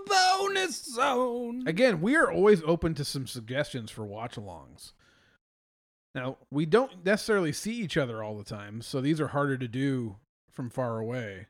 Bonus 0.04 0.84
zone. 0.84 1.62
Again, 1.66 2.00
we 2.00 2.16
are 2.16 2.30
always 2.30 2.62
open 2.64 2.94
to 2.94 3.04
some 3.04 3.26
suggestions 3.26 3.90
for 3.90 4.04
watch 4.04 4.34
alongs. 4.34 4.92
Now, 6.14 6.38
we 6.50 6.66
don't 6.66 7.04
necessarily 7.04 7.52
see 7.52 7.74
each 7.74 7.96
other 7.96 8.22
all 8.22 8.36
the 8.36 8.44
time, 8.44 8.82
so 8.82 9.00
these 9.00 9.20
are 9.20 9.28
harder 9.28 9.56
to 9.56 9.68
do 9.68 10.16
from 10.50 10.68
far 10.68 10.98
away. 10.98 11.46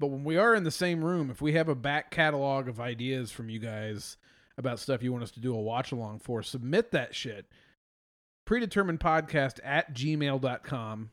But 0.00 0.08
when 0.08 0.24
we 0.24 0.36
are 0.36 0.54
in 0.54 0.64
the 0.64 0.70
same 0.70 1.04
room, 1.04 1.30
if 1.30 1.40
we 1.40 1.52
have 1.54 1.68
a 1.68 1.74
back 1.74 2.10
catalog 2.10 2.68
of 2.68 2.80
ideas 2.80 3.30
from 3.30 3.48
you 3.48 3.58
guys 3.58 4.16
about 4.58 4.80
stuff 4.80 5.02
you 5.02 5.12
want 5.12 5.24
us 5.24 5.30
to 5.32 5.40
do 5.40 5.54
a 5.54 5.60
watch 5.60 5.92
along 5.92 6.18
for, 6.18 6.42
submit 6.42 6.90
that 6.90 7.14
shit. 7.14 7.46
Predetermined 8.48 8.98
podcast 8.98 9.60
at 9.62 9.92
gmail.com. 9.92 11.10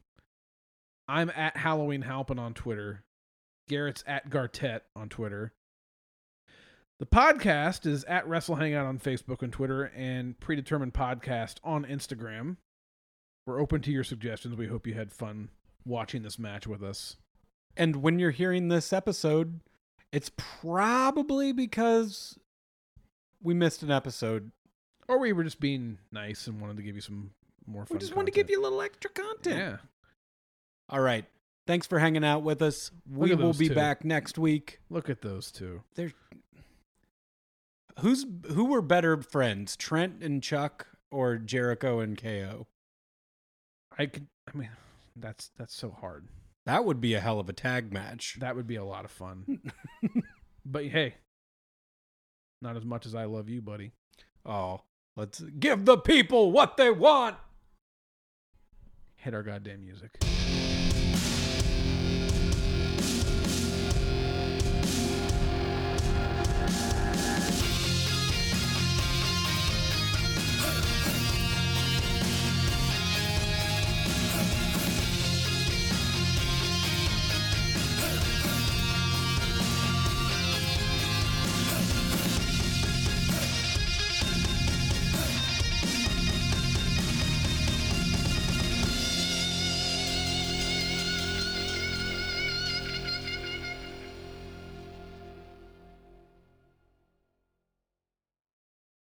I'm 1.09 1.29
at 1.31 1.57
Halloween 1.57 2.03
Halpin 2.03 2.39
on 2.39 2.53
Twitter. 2.53 3.03
Garrett's 3.67 4.05
at 4.07 4.29
Gartet 4.29 4.83
on 4.95 5.09
Twitter. 5.09 5.51
The 6.97 7.05
podcast 7.05 7.85
is 7.85 8.05
at 8.05 8.25
Wrestle 8.25 8.55
Hangout 8.55 8.85
on 8.85 8.99
Facebook 8.99 9.41
and 9.41 9.51
Twitter 9.51 9.91
and 9.93 10.39
Predetermined 10.39 10.93
Podcast 10.93 11.55
on 11.61 11.83
Instagram. 11.83 12.55
We're 13.45 13.59
open 13.59 13.81
to 13.81 13.91
your 13.91 14.05
suggestions. 14.05 14.55
We 14.55 14.67
hope 14.67 14.87
you 14.87 14.93
had 14.93 15.11
fun 15.11 15.49
watching 15.85 16.23
this 16.23 16.39
match 16.39 16.65
with 16.65 16.81
us. 16.81 17.17
And 17.75 17.97
when 17.97 18.17
you're 18.17 18.31
hearing 18.31 18.69
this 18.69 18.93
episode, 18.93 19.59
it's 20.13 20.31
probably 20.37 21.51
because 21.51 22.39
we 23.43 23.53
missed 23.53 23.83
an 23.83 23.91
episode. 23.91 24.51
Or 25.07 25.19
we 25.19 25.33
were 25.33 25.43
just 25.43 25.59
being 25.59 25.97
nice 26.11 26.47
and 26.47 26.59
wanted 26.59 26.77
to 26.77 26.83
give 26.83 26.95
you 26.95 27.01
some 27.01 27.31
more 27.67 27.85
fun. 27.85 27.95
We 27.95 27.99
just 27.99 28.15
wanted 28.15 28.33
to 28.33 28.39
give 28.39 28.49
you 28.49 28.61
a 28.61 28.63
little 28.63 28.81
extra 28.81 29.09
content. 29.11 29.57
Yeah. 29.57 29.77
All 30.89 30.99
right. 30.99 31.25
Thanks 31.67 31.87
for 31.87 31.97
hanging 31.99 32.23
out 32.23 32.43
with 32.43 32.61
us. 32.61 32.91
We 33.11 33.31
at 33.31 33.37
will 33.37 33.47
those 33.47 33.57
be 33.57 33.69
two. 33.69 33.75
back 33.75 34.05
next 34.05 34.37
week. 34.37 34.79
Look 34.89 35.09
at 35.09 35.21
those 35.21 35.51
two. 35.51 35.81
Who's 37.99 38.25
who 38.51 38.65
were 38.65 38.81
better 38.81 39.21
friends, 39.21 39.75
Trent 39.75 40.21
and 40.21 40.43
Chuck 40.43 40.87
or 41.11 41.37
Jericho 41.37 41.99
and 41.99 42.21
KO? 42.21 42.67
I 43.97 44.05
could. 44.07 44.27
I 44.53 44.57
mean, 44.57 44.69
that's 45.15 45.51
that's 45.57 45.73
so 45.75 45.89
hard. 45.89 46.27
That 46.65 46.85
would 46.85 46.99
be 46.99 47.13
a 47.13 47.19
hell 47.19 47.39
of 47.39 47.49
a 47.49 47.53
tag 47.53 47.93
match. 47.93 48.37
That 48.39 48.55
would 48.55 48.67
be 48.67 48.75
a 48.75 48.83
lot 48.83 49.05
of 49.05 49.11
fun. 49.11 49.61
but 50.65 50.85
hey, 50.85 51.15
not 52.61 52.75
as 52.75 52.85
much 52.85 53.05
as 53.05 53.15
I 53.15 53.25
love 53.25 53.49
you, 53.49 53.61
buddy. 53.61 53.91
Oh, 54.45 54.81
let's 55.15 55.39
give 55.59 55.85
the 55.85 55.97
people 55.97 56.51
what 56.51 56.77
they 56.77 56.91
want. 56.91 57.37
Hit 59.15 59.33
our 59.33 59.43
goddamn 59.43 59.81
music. 59.81 60.11